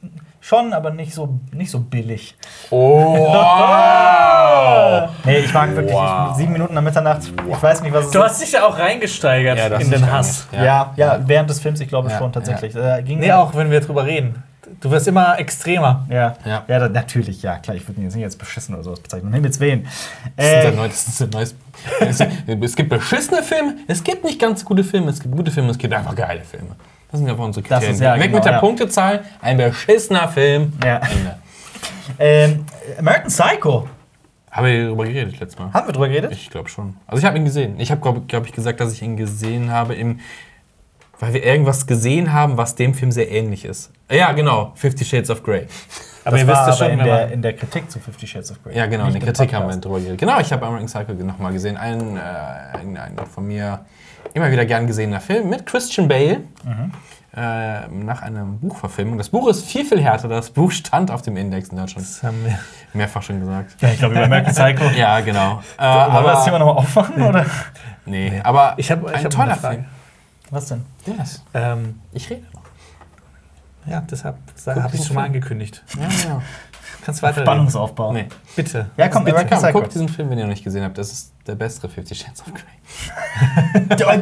[0.40, 2.36] schon, aber nicht so, nicht so billig.
[2.70, 3.26] Oh!
[5.24, 6.36] nee, ich mag wirklich Wow.
[6.36, 7.22] sieben Minuten nach Mitternacht.
[7.50, 10.10] Ich weiß nicht, was es Du hast dich ja auch reingesteigert Ja, in den ja
[10.12, 10.46] Hass.
[10.52, 10.62] nicht.
[10.62, 12.74] Ja, ja, während des Films, ich glaube Ja, schon tatsächlich.
[12.76, 14.42] Äh, ging Nee, auch wenn wir drüber reden.
[14.80, 16.06] Du wirst immer extremer.
[16.10, 16.62] Ja, Ja.
[16.68, 16.88] ja.
[16.88, 17.74] natürlich, ja, klar.
[17.76, 19.30] Ich würde ihn jetzt nicht als beschissen oder sowas bezeichnen.
[19.32, 19.84] Nimm jetzt wen.
[20.36, 21.54] Das ist Äh, ein neues, das ist ein neues.
[22.00, 22.20] Es,
[22.62, 25.78] es gibt beschissene Filme, es gibt nicht ganz gute Filme, es gibt gute Filme, es
[25.78, 26.76] gibt einfach geile Filme.
[27.10, 27.94] Das sind einfach unsere Das Kriterien.
[27.94, 28.60] ist ja Weg genau, mit der ja.
[28.60, 30.72] Punktezahl, ein beschissener Film.
[30.84, 31.00] Ja.
[32.18, 32.64] Ähm,
[32.98, 33.88] American Psycho.
[34.50, 35.72] Haben wir darüber geredet letztes Mal?
[35.72, 36.32] Haben wir drüber geredet?
[36.32, 36.96] Ich glaube schon.
[37.06, 37.78] Also ich habe ihn gesehen.
[37.78, 40.20] Ich habe, glaube glaub ich, gesagt, dass ich ihn gesehen habe im...
[41.20, 43.90] Weil wir irgendwas gesehen haben, was dem Film sehr ähnlich ist.
[44.10, 44.72] Ja, genau.
[44.76, 45.66] Fifty Shades of Grey.
[46.24, 48.62] Aber das ihr wisst es schon, in der, in der Kritik zu Fifty Shades of
[48.62, 48.76] Grey.
[48.76, 49.06] Ja, genau.
[49.06, 49.84] In Nicht der im Kritik haben wir Podcast.
[49.84, 50.20] drüber geredet.
[50.20, 51.76] Genau, ich habe American Psycho nochmal gesehen.
[51.76, 53.80] Ein, äh, ein, ein von mir
[54.34, 56.40] immer wieder gern gesehener Film mit Christian Bale.
[56.64, 56.92] Mhm.
[57.36, 59.18] Äh, nach einer Buchverfilmung.
[59.18, 60.28] Das Buch ist viel, viel härter.
[60.28, 62.06] Das Buch stand auf dem Index in Deutschland.
[62.08, 62.58] Das haben wir.
[62.94, 63.76] Mehrfach schon gesagt.
[63.80, 64.90] Ja, ich glaube, über American Psycho.
[64.96, 65.60] Ja, genau.
[65.78, 65.82] Äh,
[66.12, 67.22] Wollen wir das Thema aber, nochmal aufmachen?
[67.22, 67.46] Oder?
[68.06, 69.56] nee, aber Ich hab- ich ein hab toller.
[69.56, 69.84] Film.
[70.50, 70.84] Was denn?
[71.06, 71.44] Yes.
[71.52, 72.62] Ähm, Ich rede noch.
[73.86, 74.36] ja, deshalb
[74.66, 75.84] habe ich es schon mal angekündigt.
[75.96, 76.42] Ja, ja.
[77.04, 77.42] Kannst weiter.
[77.42, 78.12] Spannungsaufbau.
[78.12, 78.26] Nee.
[78.56, 78.86] Bitte.
[78.96, 79.36] Ja, komm, Bitte.
[79.38, 80.98] American guckt diesen Film, wenn ihr noch nicht gesehen habt.
[80.98, 82.64] Das ist der bessere Fifty Shades of Grey.
[83.98, 84.14] Ja,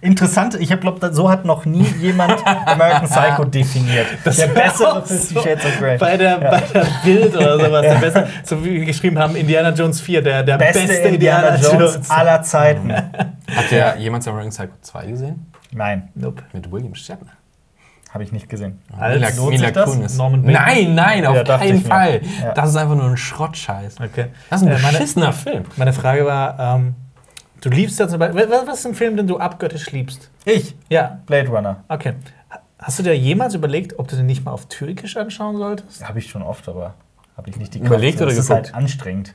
[0.00, 4.06] Interessant, ich glaube, so hat noch nie jemand American Psycho definiert.
[4.24, 5.96] der wär bessere Fifty so Shades of Grey.
[5.98, 7.82] Bei der, bei der Bild oder sowas.
[7.82, 11.56] Der beste, so wie wir geschrieben haben, Indiana Jones 4, der, der Beste, beste, Indiana
[11.56, 12.92] Jones aller Zeiten.
[12.92, 15.46] Hat der jemand American Psycho 2 gesehen?
[15.72, 16.42] Nein, Nope.
[16.52, 17.32] Mit William Shatner.
[18.12, 18.78] Habe ich nicht gesehen.
[18.98, 19.90] Als Mila, lohnt Mila sich das?
[19.90, 20.16] Kunis.
[20.16, 20.60] Norman Bates?
[20.60, 21.80] Nein, nein, auf Ja, keinen.
[21.82, 22.20] Fall.
[22.42, 22.52] Ja.
[22.52, 23.96] Das ist einfach nur ein Schrottscheiß.
[24.00, 24.26] Okay.
[24.50, 25.64] Das ist ein Äh, meine- beschissener Film.
[25.76, 26.94] Meine Frage war, ähm,
[27.60, 30.30] du liebst ja zum Beispiel, was was ist ein Film, den du abgöttisch liebst?
[30.44, 31.84] Ich, Ja, Blade Runner.
[31.88, 32.14] okay.
[32.50, 36.06] Ha- Hast du dir jemals überlegt, ob du den nicht mal auf Türkisch anschauen solltest?
[36.06, 36.94] Habe ich schon oft, aber
[37.36, 38.22] habe ich nicht die Überlegt Kraft.
[38.26, 38.66] oder Das ist geguckt?
[38.66, 39.34] halt anstrengend.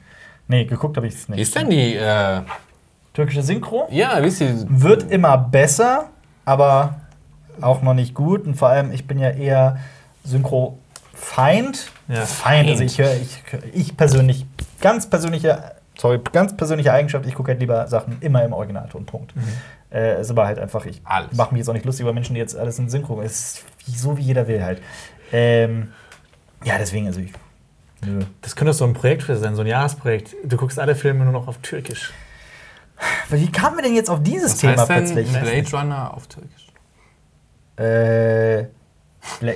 [0.50, 1.42] Nee, geguckt habe ich es Wie nicht.
[1.42, 2.42] ist denn die, äh,
[3.14, 4.54] Türkische Synchro ja, wie ist die?
[4.68, 6.10] wird immer besser,
[6.46, 6.96] aber
[7.62, 8.46] auch noch nicht gut.
[8.46, 9.78] Und vor allem, ich bin ja eher
[10.24, 11.92] Synchro-Feind.
[12.08, 12.22] Ja.
[12.22, 12.70] Feind.
[12.70, 13.44] Also ich höre, ich,
[13.74, 14.46] ich persönlich,
[14.82, 19.06] ganz persönliche, sorry, ganz persönliche Eigenschaft, ich gucke halt lieber Sachen immer im Originalton.
[19.06, 19.34] Punkt.
[19.90, 21.02] Äh, es war halt einfach, ich
[21.34, 23.22] mache mich jetzt auch nicht lustig über Menschen, die jetzt alles in Synchro.
[23.22, 24.82] Es ist so wie jeder will halt.
[25.32, 25.92] Ähm,
[26.64, 27.32] ja, deswegen, also ich.
[28.06, 28.20] Nö.
[28.42, 30.36] Das könnte so ein Projekt für sein, so ein Jahresprojekt.
[30.44, 32.14] Du guckst alle Filme nur noch auf Türkisch.
[33.28, 35.40] Aber Wie kamen wir denn jetzt auf dieses Was Thema heißt denn plötzlich?
[35.40, 36.67] Blade Runner auf Türkisch?
[37.80, 38.62] Äh,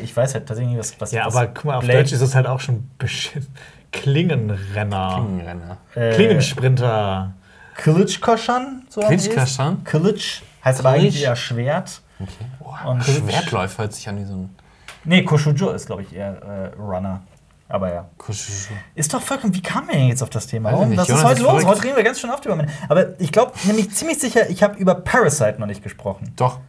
[0.03, 0.99] ich weiß halt tatsächlich nicht, was.
[0.99, 3.53] was Ja, was aber guck mal, auf Blade- Deutsch ist es halt auch schon beschissen.
[3.91, 5.15] Klingenrenner.
[5.15, 5.77] Klingenrenner.
[5.95, 7.34] äh, Klingensprinter.
[7.76, 9.23] Klitschkoschan, so heißt es?
[9.34, 9.84] Klitschkoschan?
[9.84, 12.02] Klitsch heißt aber eigentlich eher Schwert.
[12.85, 14.49] Und Schwertläufer hört sich an wie so ein
[15.03, 17.22] Nee, Koshujo ist, glaube ich, eher äh, Runner.
[17.68, 18.06] Aber ja.
[18.18, 18.76] Kuschelschul.
[18.93, 19.53] Ist doch vollkommen.
[19.56, 20.72] Wie kamen wir denn jetzt auf das Thema?
[20.73, 20.95] Warum?
[20.95, 21.49] Was ist heute ist los?
[21.49, 21.68] verrückt.
[21.68, 22.72] Heute reden wir ganz schön oft über Männer.
[22.89, 26.34] Aber ich glaube nämlich ziemlich sicher, ich habe über Parasite noch nicht gesprochen.
[26.35, 26.60] Doch.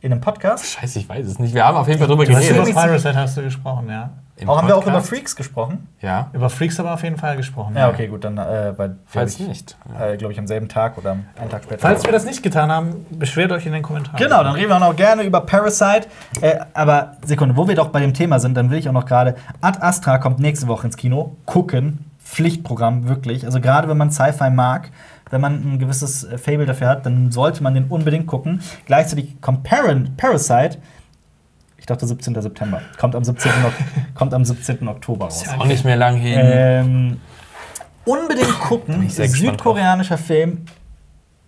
[0.00, 0.66] In einem Podcast.
[0.66, 1.54] Scheiße, ich weiß es nicht.
[1.54, 2.74] Wir haben auf jeden Fall drüber Du hast über geredet.
[2.74, 4.10] Parasite hast du gesprochen, ja.
[4.36, 5.08] Im Auch haben wir auch über Podcast?
[5.08, 5.88] Freaks gesprochen.
[6.02, 6.28] Ja.
[6.34, 7.74] Über Freaks haben wir auf jeden Fall gesprochen.
[7.74, 9.76] Ja, okay, gut, dann äh, bei Falls ich, nicht.
[9.98, 10.08] Ja.
[10.08, 11.80] Äh, glaube ich, am selben Tag oder einen Tag später.
[11.80, 14.18] Falls wir das nicht getan haben, beschwert euch in den Kommentaren.
[14.18, 16.08] Genau, dann reden wir auch noch gerne über Parasite.
[16.42, 19.06] Äh, aber Sekunde, wo wir doch bei dem Thema sind, dann will ich auch noch
[19.06, 19.36] gerade.
[19.62, 21.36] Ad Astra kommt nächste Woche ins Kino.
[21.46, 22.04] Gucken.
[22.22, 23.46] Pflichtprogramm, wirklich.
[23.46, 24.90] Also gerade wenn man Sci-Fi mag,
[25.30, 28.62] wenn man ein gewisses äh, Fable dafür hat, dann sollte man den unbedingt gucken.
[28.86, 30.78] Gleichzeitig kommt Parasite.
[31.78, 32.40] Ich dachte 17.
[32.40, 32.80] September.
[32.98, 33.50] Kommt am 17.
[33.64, 33.72] Ok-
[34.14, 34.86] kommt am 17.
[34.88, 35.44] Oktober raus.
[35.58, 36.38] Auch nicht mehr lang hin.
[36.42, 37.20] Ähm,
[38.04, 39.08] unbedingt gucken.
[39.08, 40.64] Südkoreanischer Film.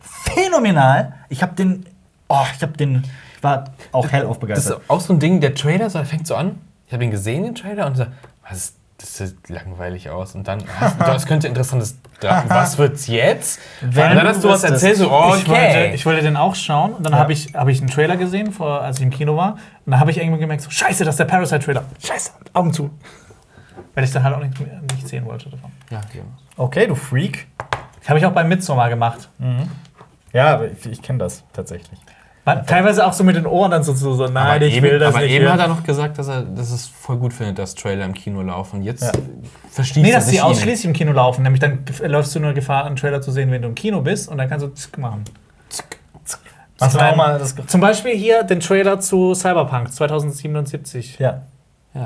[0.01, 1.15] Phänomenal.
[1.29, 1.87] Ich habe den.
[2.29, 3.05] Oh, ich habe den.
[3.37, 4.81] Ich war auch hellauf Das begeistert.
[4.83, 6.59] ist auch so ein Ding, der Trailer so, fängt so an.
[6.87, 8.07] Ich habe ihn gesehen, den Trailer, und so,
[8.49, 10.35] was ist, das sieht langweilig aus.
[10.35, 11.97] Und dann, was, das könnte interessantes.
[12.21, 13.61] Da, was wird's jetzt?
[13.81, 15.93] Wenn dann hast du was erzählt, so, Ich, wollte, okay.
[15.95, 17.21] ich wollte den auch schauen und dann Ja.
[17.21, 19.53] habe ich, hab ich einen Trailer gesehen, vor, als ich im Kino war.
[19.87, 21.85] Und dann habe ich irgendwann gemerkt, so, scheiße, das ist der Parasite-Trailer.
[22.05, 22.91] Scheiße, Augen zu.
[23.95, 25.71] Weil ich dann halt auch nicht, mehr- nicht sehen wollte davon.
[25.91, 26.23] ja, ja.
[26.57, 27.47] Okay, du Freak.
[28.09, 29.29] Habe ich auch beim Midsommar gemacht.
[30.33, 32.01] Ja, aber ich, ich kenne das tatsächlich.
[32.55, 34.87] Man, teilweise auch so mit den Ohren dann so, so, so nein, aber ich eben,
[34.87, 35.33] will das aber nicht.
[35.35, 35.53] eben hören.
[35.55, 38.41] hat er noch gesagt, dass er dass es voll gut findet, dass Trailer im Kino
[38.43, 38.77] laufen.
[38.77, 39.13] Und jetzt Ja.
[39.71, 40.41] verstießt Nee, er dass ihn.
[40.41, 41.43] ausschließlich im Kino laufen.
[41.43, 44.29] Nämlich dann läufst du nur Gefahr, einen Trailer zu sehen, wenn du im Kino bist.
[44.29, 45.25] Und dann kannst du zick machen.
[46.81, 47.55] Machst du Zum mal das.
[47.67, 51.19] Zum Beispiel hier den Trailer zu Cyberpunk 2077.
[51.19, 51.43] Ja.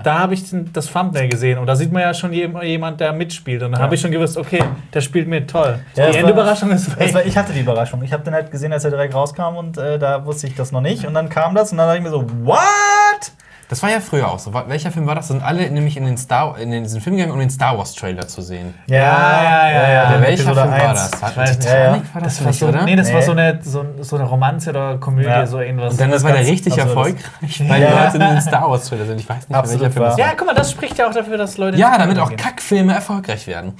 [0.04, 3.12] Da habe ich das Thumbnail gesehen und da sieht man ja schon jem- jemand, der
[3.12, 3.62] mitspielt.
[3.62, 4.62] Und da habe ich schon gewusst, okay,
[4.94, 5.80] der spielt mit, toll.
[5.96, 7.12] Ja, die Endüberraschung ist weg.
[7.12, 8.02] war, ich hatte die Überraschung.
[8.02, 10.72] Ich habe den halt gesehen, als er direkt rauskam und äh, da wusste ich das
[10.72, 11.04] noch nicht.
[11.06, 13.32] Und dann kam das und dann dachte ich mir so, what?
[13.72, 14.52] Das war ja früher auch so.
[14.52, 15.28] Welcher Film war das?
[15.28, 18.28] Sind alle nämlich in den Star in diesen Film gegangen, um den Star Wars Trailer
[18.28, 18.74] zu sehen.
[18.86, 19.72] Ja, ja, ja.
[19.72, 20.20] ja, ja.
[20.20, 21.10] Welcher Film war das?
[21.10, 22.02] Titanic ja, ja.
[22.12, 22.84] war das, nicht, so, oder?
[22.84, 25.46] nee, das war so eine, so, so eine Romanze oder Komödie, Ja.
[25.46, 25.92] so irgendwas.
[25.92, 27.22] Und dann das war der richtig erfolgreich,
[27.66, 27.86] weil die.
[27.86, 29.20] Leute in den Star Wars Trailer sind.
[29.20, 30.26] Ich weiß nicht, Absolut welcher Film das war.
[30.26, 31.78] ja, guck mal, das spricht ja auch dafür, dass Leute.
[31.78, 32.36] Ja, damit auch gehen.
[32.36, 33.72] Kackfilme erfolgreich werden.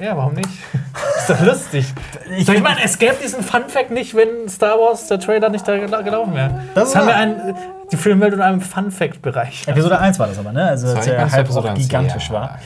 [0.00, 0.48] Ja, warum nicht?
[1.18, 1.92] ist doch lustig.
[2.36, 5.66] Ich, so, ich meine, es gäbe diesen Fun-Fact nicht, wenn Star Wars, der Trailer, nicht
[5.68, 6.60] da gel- gelaufen wäre.
[6.74, 7.20] Das Das ist haben wir wahr.
[7.20, 7.54] ein,
[7.92, 9.68] die Filmwelt in einem Fun-Fact-Bereich.
[9.68, 10.64] Episode 1 war das aber, ne?
[10.68, 12.58] Also, Das als der Hype auch gigantisch ja, war.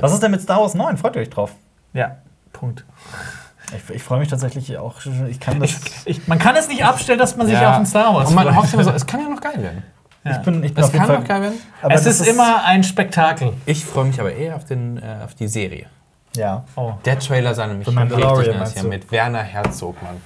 [0.00, 0.96] Was ist denn mit Star Wars 9?
[0.96, 1.52] Freut ihr euch drauf?
[1.92, 2.16] Ja,
[2.52, 2.84] Punkt.
[3.76, 5.00] Ich, ich freue mich tatsächlich auch.
[5.00, 5.78] schon- Ich kann das.
[6.04, 7.70] Ich, man kann es nicht abstellen, dass man sich Ja.
[7.70, 9.82] auf ein Star Wars Und man hofft immer so, es kann ja noch geil werden.
[10.24, 11.18] Ich bin, ich bin Es kann Fall.
[11.20, 11.58] noch geil werden.
[11.82, 13.52] aber es das ist, immer ein Spektakel.
[13.66, 15.86] Ich freue mich aber eher auf, den, äh, auf die Serie.
[16.36, 16.64] Ja.
[16.76, 16.92] Oh.
[17.04, 18.06] Der Trailer sah nämlich richtig
[18.54, 18.80] nice du?
[18.80, 20.20] hier mit Werner Herzog, Mann.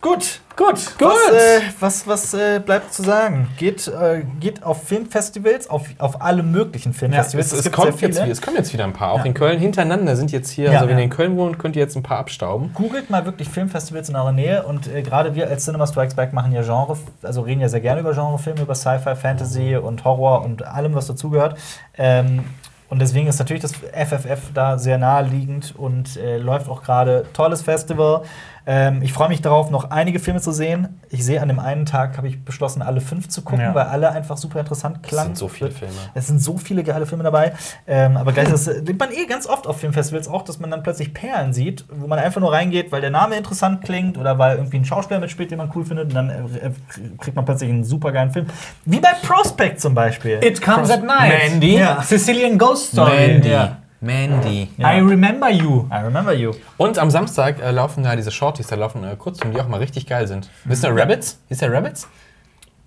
[0.00, 0.40] Gut.
[0.56, 3.48] Gut, Was, äh, was, was äh, bleibt zu sagen?
[3.58, 7.48] Geht, äh, geht auf Filmfestivals, auf, auf alle möglichen Filmfestivals.
[7.48, 9.12] Es, es, gibt kommt sehr jetzt, es kommen jetzt wieder ein paar.
[9.12, 9.24] Auch Ja.
[9.24, 11.00] in Köln hintereinander sind jetzt hier, Ja, also wenn ja.
[11.00, 12.72] ihr in Köln wohnt, könnt ihr jetzt ein paar abstauben.
[12.72, 16.32] Googelt mal wirklich Filmfestivals in eurer Nähe und äh, gerade wir als Cinema Strikes Back
[16.32, 20.42] machen ja Genre, also reden ja sehr gerne über Genrefilme, über Sci-Fi, Fantasy und Horror
[20.42, 21.58] und allem, was dazugehört.
[21.98, 22.44] Ähm,
[22.88, 27.62] und deswegen ist natürlich das FFF da sehr naheliegend und äh, läuft auch gerade tolles
[27.62, 28.22] Festival.
[28.68, 31.00] Ähm, ich freue mich darauf, noch einige Filme zu sehen.
[31.08, 33.74] Ich sehe an dem einen Tag, habe ich beschlossen, alle fünf zu gucken, Ja.
[33.74, 35.28] weil alle einfach super interessant Es klangen.
[35.28, 35.94] sind so viele Filme.
[36.14, 37.52] Es sind so viele geile Filme dabei.
[37.86, 40.82] Ähm, aber gleich, das sieht man eh ganz oft auf Filmfestivals auch, dass man dann
[40.82, 44.56] plötzlich Perlen sieht, wo man einfach nur reingeht, weil der Name interessant klingt oder weil
[44.56, 46.06] irgendwie ein Schauspieler mitspielt, den man cool findet.
[46.08, 46.34] Und dann äh,
[46.66, 46.70] äh,
[47.18, 48.46] kriegt man plötzlich einen super geilen Film.
[48.84, 50.40] Wie bei Prospect zum Beispiel.
[50.42, 51.32] It comes at night.
[51.50, 51.78] Mandy.
[51.78, 52.02] Ja.
[52.02, 53.28] Sicilian Ghost Story.
[53.28, 53.50] Mandy.
[53.50, 53.76] Ja.
[54.06, 54.68] Mandy.
[54.78, 54.94] Ja.
[54.94, 55.88] I remember you.
[55.90, 56.52] I remember you.
[56.76, 59.78] Und am Samstag äh, laufen da diese Shorties, da laufen äh, Kurzfilme, die auch mal
[59.80, 60.48] richtig geil sind.
[60.64, 61.38] Wisst ihr Rabbits?
[61.48, 62.08] Ist der Rabbits?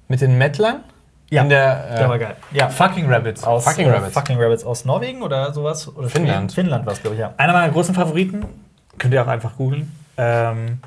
[0.07, 0.83] Mit den Mettlern?
[1.29, 2.35] Ja, In der, äh, der war geil.
[2.51, 2.69] Ja.
[2.69, 3.43] Fucking Rabbits.
[3.43, 4.13] Aus, Fucking äh, Rabbits.
[4.13, 5.87] Fucking Rabbits aus Norwegen oder sowas?
[5.95, 6.51] Oder Finnland.
[6.51, 7.33] Finnland war es, glaube ich, ja.
[7.37, 8.45] Einer meiner großen Favoriten,
[8.97, 9.91] könnt ihr auch einfach googeln.
[10.17, 10.79] Ähm,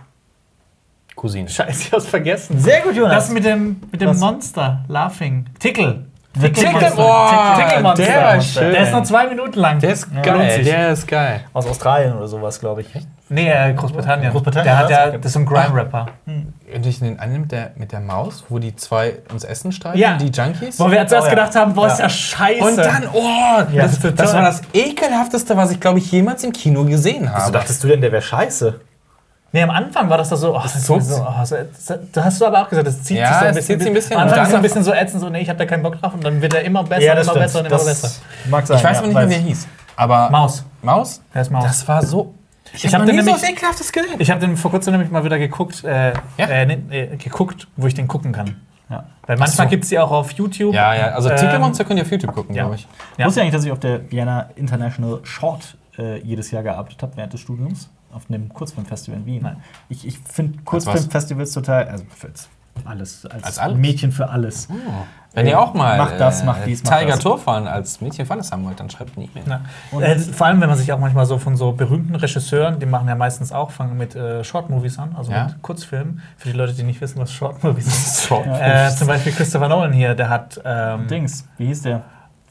[1.14, 1.48] Cousine.
[1.48, 2.58] Scheiße, ich hab's vergessen.
[2.58, 3.14] Sehr gut, Jonas.
[3.14, 4.18] Das mit dem, mit dem Was?
[4.18, 5.46] Monster, Laughing.
[5.60, 6.06] Tickle.
[6.40, 8.04] Tickle- boah, Tickle-Monster.
[8.06, 8.72] der war schön.
[8.72, 9.78] Der ist noch zwei Minuten lang.
[9.80, 11.40] Der ist Ja, geil, der ist geil.
[11.52, 12.88] aus Australien oder sowas, glaube ich.
[13.28, 14.30] Nee, äh, Großbritannien.
[14.32, 16.06] Großbritannien, Der hat ja, das ist so ein Grime-Rapper.
[16.26, 19.98] Und ich den einen mit der, mit der Maus, wo die zwei ums Essen streiten,
[19.98, 20.16] Ja.
[20.16, 20.78] die Junkies.
[20.80, 21.34] Wo wir zuerst Oh, ja.
[21.34, 22.04] gedacht haben, boah, ist Ja.
[22.04, 22.62] ja scheiße.
[22.64, 26.52] Und dann, oh, Ja, das, das war das ekelhafteste, was ich, glaube ich, jemals im
[26.52, 27.52] Kino gesehen Wieso habe.
[27.52, 28.80] dachtest du denn, der wäre scheiße?
[29.54, 32.24] Nee, am Anfang war das da so, oh, das ist so oh, so, das, da
[32.24, 33.66] hast du aber auch gesagt, das zieht Ja, sich so ein es bisschen.
[33.74, 34.16] zieht sich ein bisschen.
[34.16, 36.00] Am Anfang ist so ein bisschen so ätzend, so, nee, ich hab da keinen Bock
[36.00, 36.14] drauf.
[36.14, 38.10] Und dann wird er immer besser, immer besser und immer Das besser.
[38.48, 38.78] Mag sein.
[38.78, 39.68] ich weiß ja, aber nicht mehr, wie er hieß.
[39.96, 40.64] Aber Maus.
[40.80, 41.20] Maus?
[41.34, 41.64] Der ist Maus.
[41.64, 42.34] Das war so.
[42.72, 44.14] Ich, hab hab noch den so nämlich- Ekelhaftes gesehen.
[44.18, 46.46] Ich habe den vor kurzem nämlich mal wieder geguckt, äh, Ja?
[46.46, 48.62] äh, nee, geguckt, wo ich den gucken kann.
[48.88, 49.04] Ja.
[49.26, 49.70] Weil manchmal so.
[49.70, 50.74] gibt's die auch auf YouTube.
[50.74, 52.62] Ja, ja, also Ähm, Titelmonster könnt ihr auf YouTube gucken, ja.
[52.62, 52.88] glaube ich.
[53.18, 53.26] Ja.
[53.26, 57.12] Wusste ihr eigentlich, dass ich auf der Vienna International Short äh, jedes Jahr gearbeitet habe
[57.16, 57.90] während des Studiums?
[58.12, 59.56] Auf einem Kurzfilmfestival in Wien.
[59.88, 60.58] Ich, ich finde?
[60.64, 61.88] Kurzfilmfestivals total.
[61.88, 62.28] Also für
[62.84, 63.26] alles.
[63.26, 63.78] Als, Als alles?
[63.78, 64.68] Mädchen für alles.
[65.34, 67.18] Wenn ihr auch mal Macht das, macht dies, macht Tiger.
[67.18, 69.44] Torfahren als Mädchen für alles haben wollt, dann schreibt eine E-Mail.
[69.92, 70.00] Ja.
[70.00, 73.08] Äh, vor allem, wenn man sich auch manchmal so von so berühmten Regisseuren, die machen
[73.08, 75.44] ja meistens auch, fangen mit äh, Short-Movies an, also Ja.
[75.46, 76.20] mit Kurzfilmen.
[76.36, 78.28] Für die Leute, die nicht wissen, was Short-Movies sind.
[78.28, 78.46] Short.
[78.46, 82.02] äh, zum Beispiel Christopher Nolan hier, der hat ähm, Dings, wie hieß der?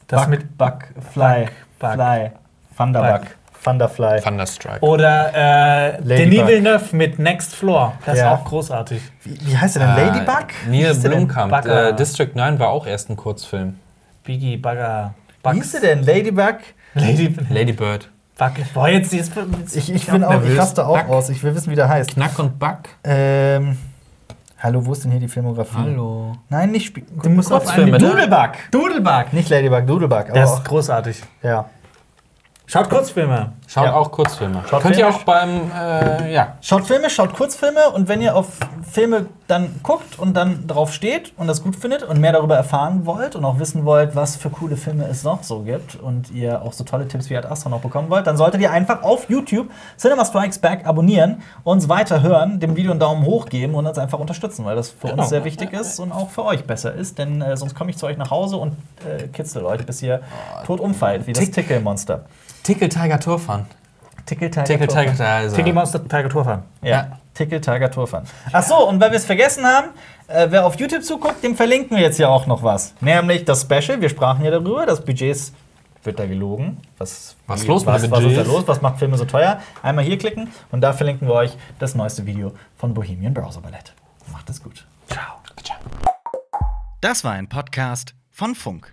[0.08, 0.58] das Buck, mit.
[0.58, 0.80] Buck,
[1.12, 1.48] Fly,
[1.80, 1.94] Buck.
[1.94, 2.32] Fly,
[2.78, 3.28] Thunderbuck,
[3.64, 4.22] Thunderfly.
[4.22, 4.80] Thunderstrike.
[4.82, 6.08] Oder äh, Ladybug.
[6.18, 7.94] Denis Villeneuve mit Next Floor.
[8.06, 8.34] Das Ja.
[8.34, 9.02] ist auch großartig.
[9.24, 10.06] Wie, wie heißt der denn?
[10.08, 10.48] Ladybug?
[10.68, 10.96] Wie Neil?
[10.96, 11.66] Blomkamp.
[11.66, 13.78] Äh, District 9 war auch erst ein Kurzfilm.
[14.24, 15.56] Biggie, Bagger, Wie Bugs.
[15.58, 16.04] hieß der denn?
[16.06, 16.58] Ladybug?
[16.96, 18.10] Lady Lady Bird.
[18.38, 18.52] Bug.
[18.74, 21.10] Boah, jetzt, jetzt, jetzt Ich, ich bin auch, ich raste auch Buck.
[21.10, 21.30] aus.
[21.30, 22.12] Ich will wissen, wie der heißt.
[22.16, 22.80] Knack und Buck.
[23.04, 23.78] Ähm,
[24.60, 25.78] hallo, wo ist denn hier die Filmografie?
[25.78, 26.34] Hallo.
[26.50, 27.06] Nein, nicht Spiel.
[27.22, 27.98] Du musst auf einen Kurzfilme, ne?
[28.00, 28.52] Doodlebug.
[28.72, 29.34] Doodlebug.
[29.34, 30.34] Nicht Ladybug, Doodlebug.
[30.34, 31.22] Der Aber ist großartig.
[31.44, 31.66] ja.
[32.72, 33.52] Schaut Kurzfilme.
[33.68, 33.94] Schaut Ja.
[33.96, 34.64] auch Kurzfilme.
[34.70, 35.20] Schaut Könnt ihr Filme?
[35.20, 36.56] auch beim, äh, ja.
[36.62, 38.48] Schaut Filme, schaut Kurzfilme und wenn ihr auf
[38.90, 43.06] Filme dann guckt und dann drauf steht und das gut findet und mehr darüber erfahren
[43.06, 46.62] wollt und auch wissen wollt, was für coole Filme es noch so gibt und ihr
[46.62, 49.30] auch so tolle Tipps wie Ad Astra noch bekommen wollt, dann solltet ihr einfach auf
[49.30, 53.98] YouTube Cinema Strikes Back abonnieren, uns weiterhören, dem Video einen Daumen hoch geben und uns
[53.98, 55.22] einfach unterstützen, weil das für Genau.
[55.24, 57.98] uns sehr wichtig ist und auch für euch besser ist, denn äh, sonst komme ich
[57.98, 58.74] zu euch nach Hause und
[59.06, 60.22] äh, kitzel euch, bis ihr
[60.66, 62.22] tot umfallt, wie das Tick- Tickle-Monster.
[62.64, 63.66] Tickle Tiger Torfahren.
[64.26, 64.88] Tickle Tiger Tickle.
[64.88, 65.54] Tiger.
[65.54, 66.30] Tickle Monster Tiger.
[66.82, 67.08] Ja, Ja.
[67.34, 68.26] Tickle Tiger Tourfahren.
[68.52, 69.90] Ach so, und weil wir es vergessen haben,
[70.28, 72.94] äh, wer auf YouTube zuguckt, dem verlinken wir jetzt ja auch noch was.
[73.02, 75.54] Nämlich das Special, wir sprachen ja darüber, das Budgets
[76.04, 76.78] wird da gelogen.
[76.98, 78.48] Was, Was wie- los mit was, was ist da Budgets?
[78.48, 78.64] los?
[78.68, 79.60] Was macht Filme so teuer?
[79.84, 83.94] Einmal hier klicken und da verlinken wir euch das neueste Video von Bohemian Browser Ballett.
[84.32, 84.86] Macht es gut.
[85.10, 85.36] Ciao.
[85.64, 85.78] Ciao.
[87.02, 88.92] Das war ein Podcast von Funk.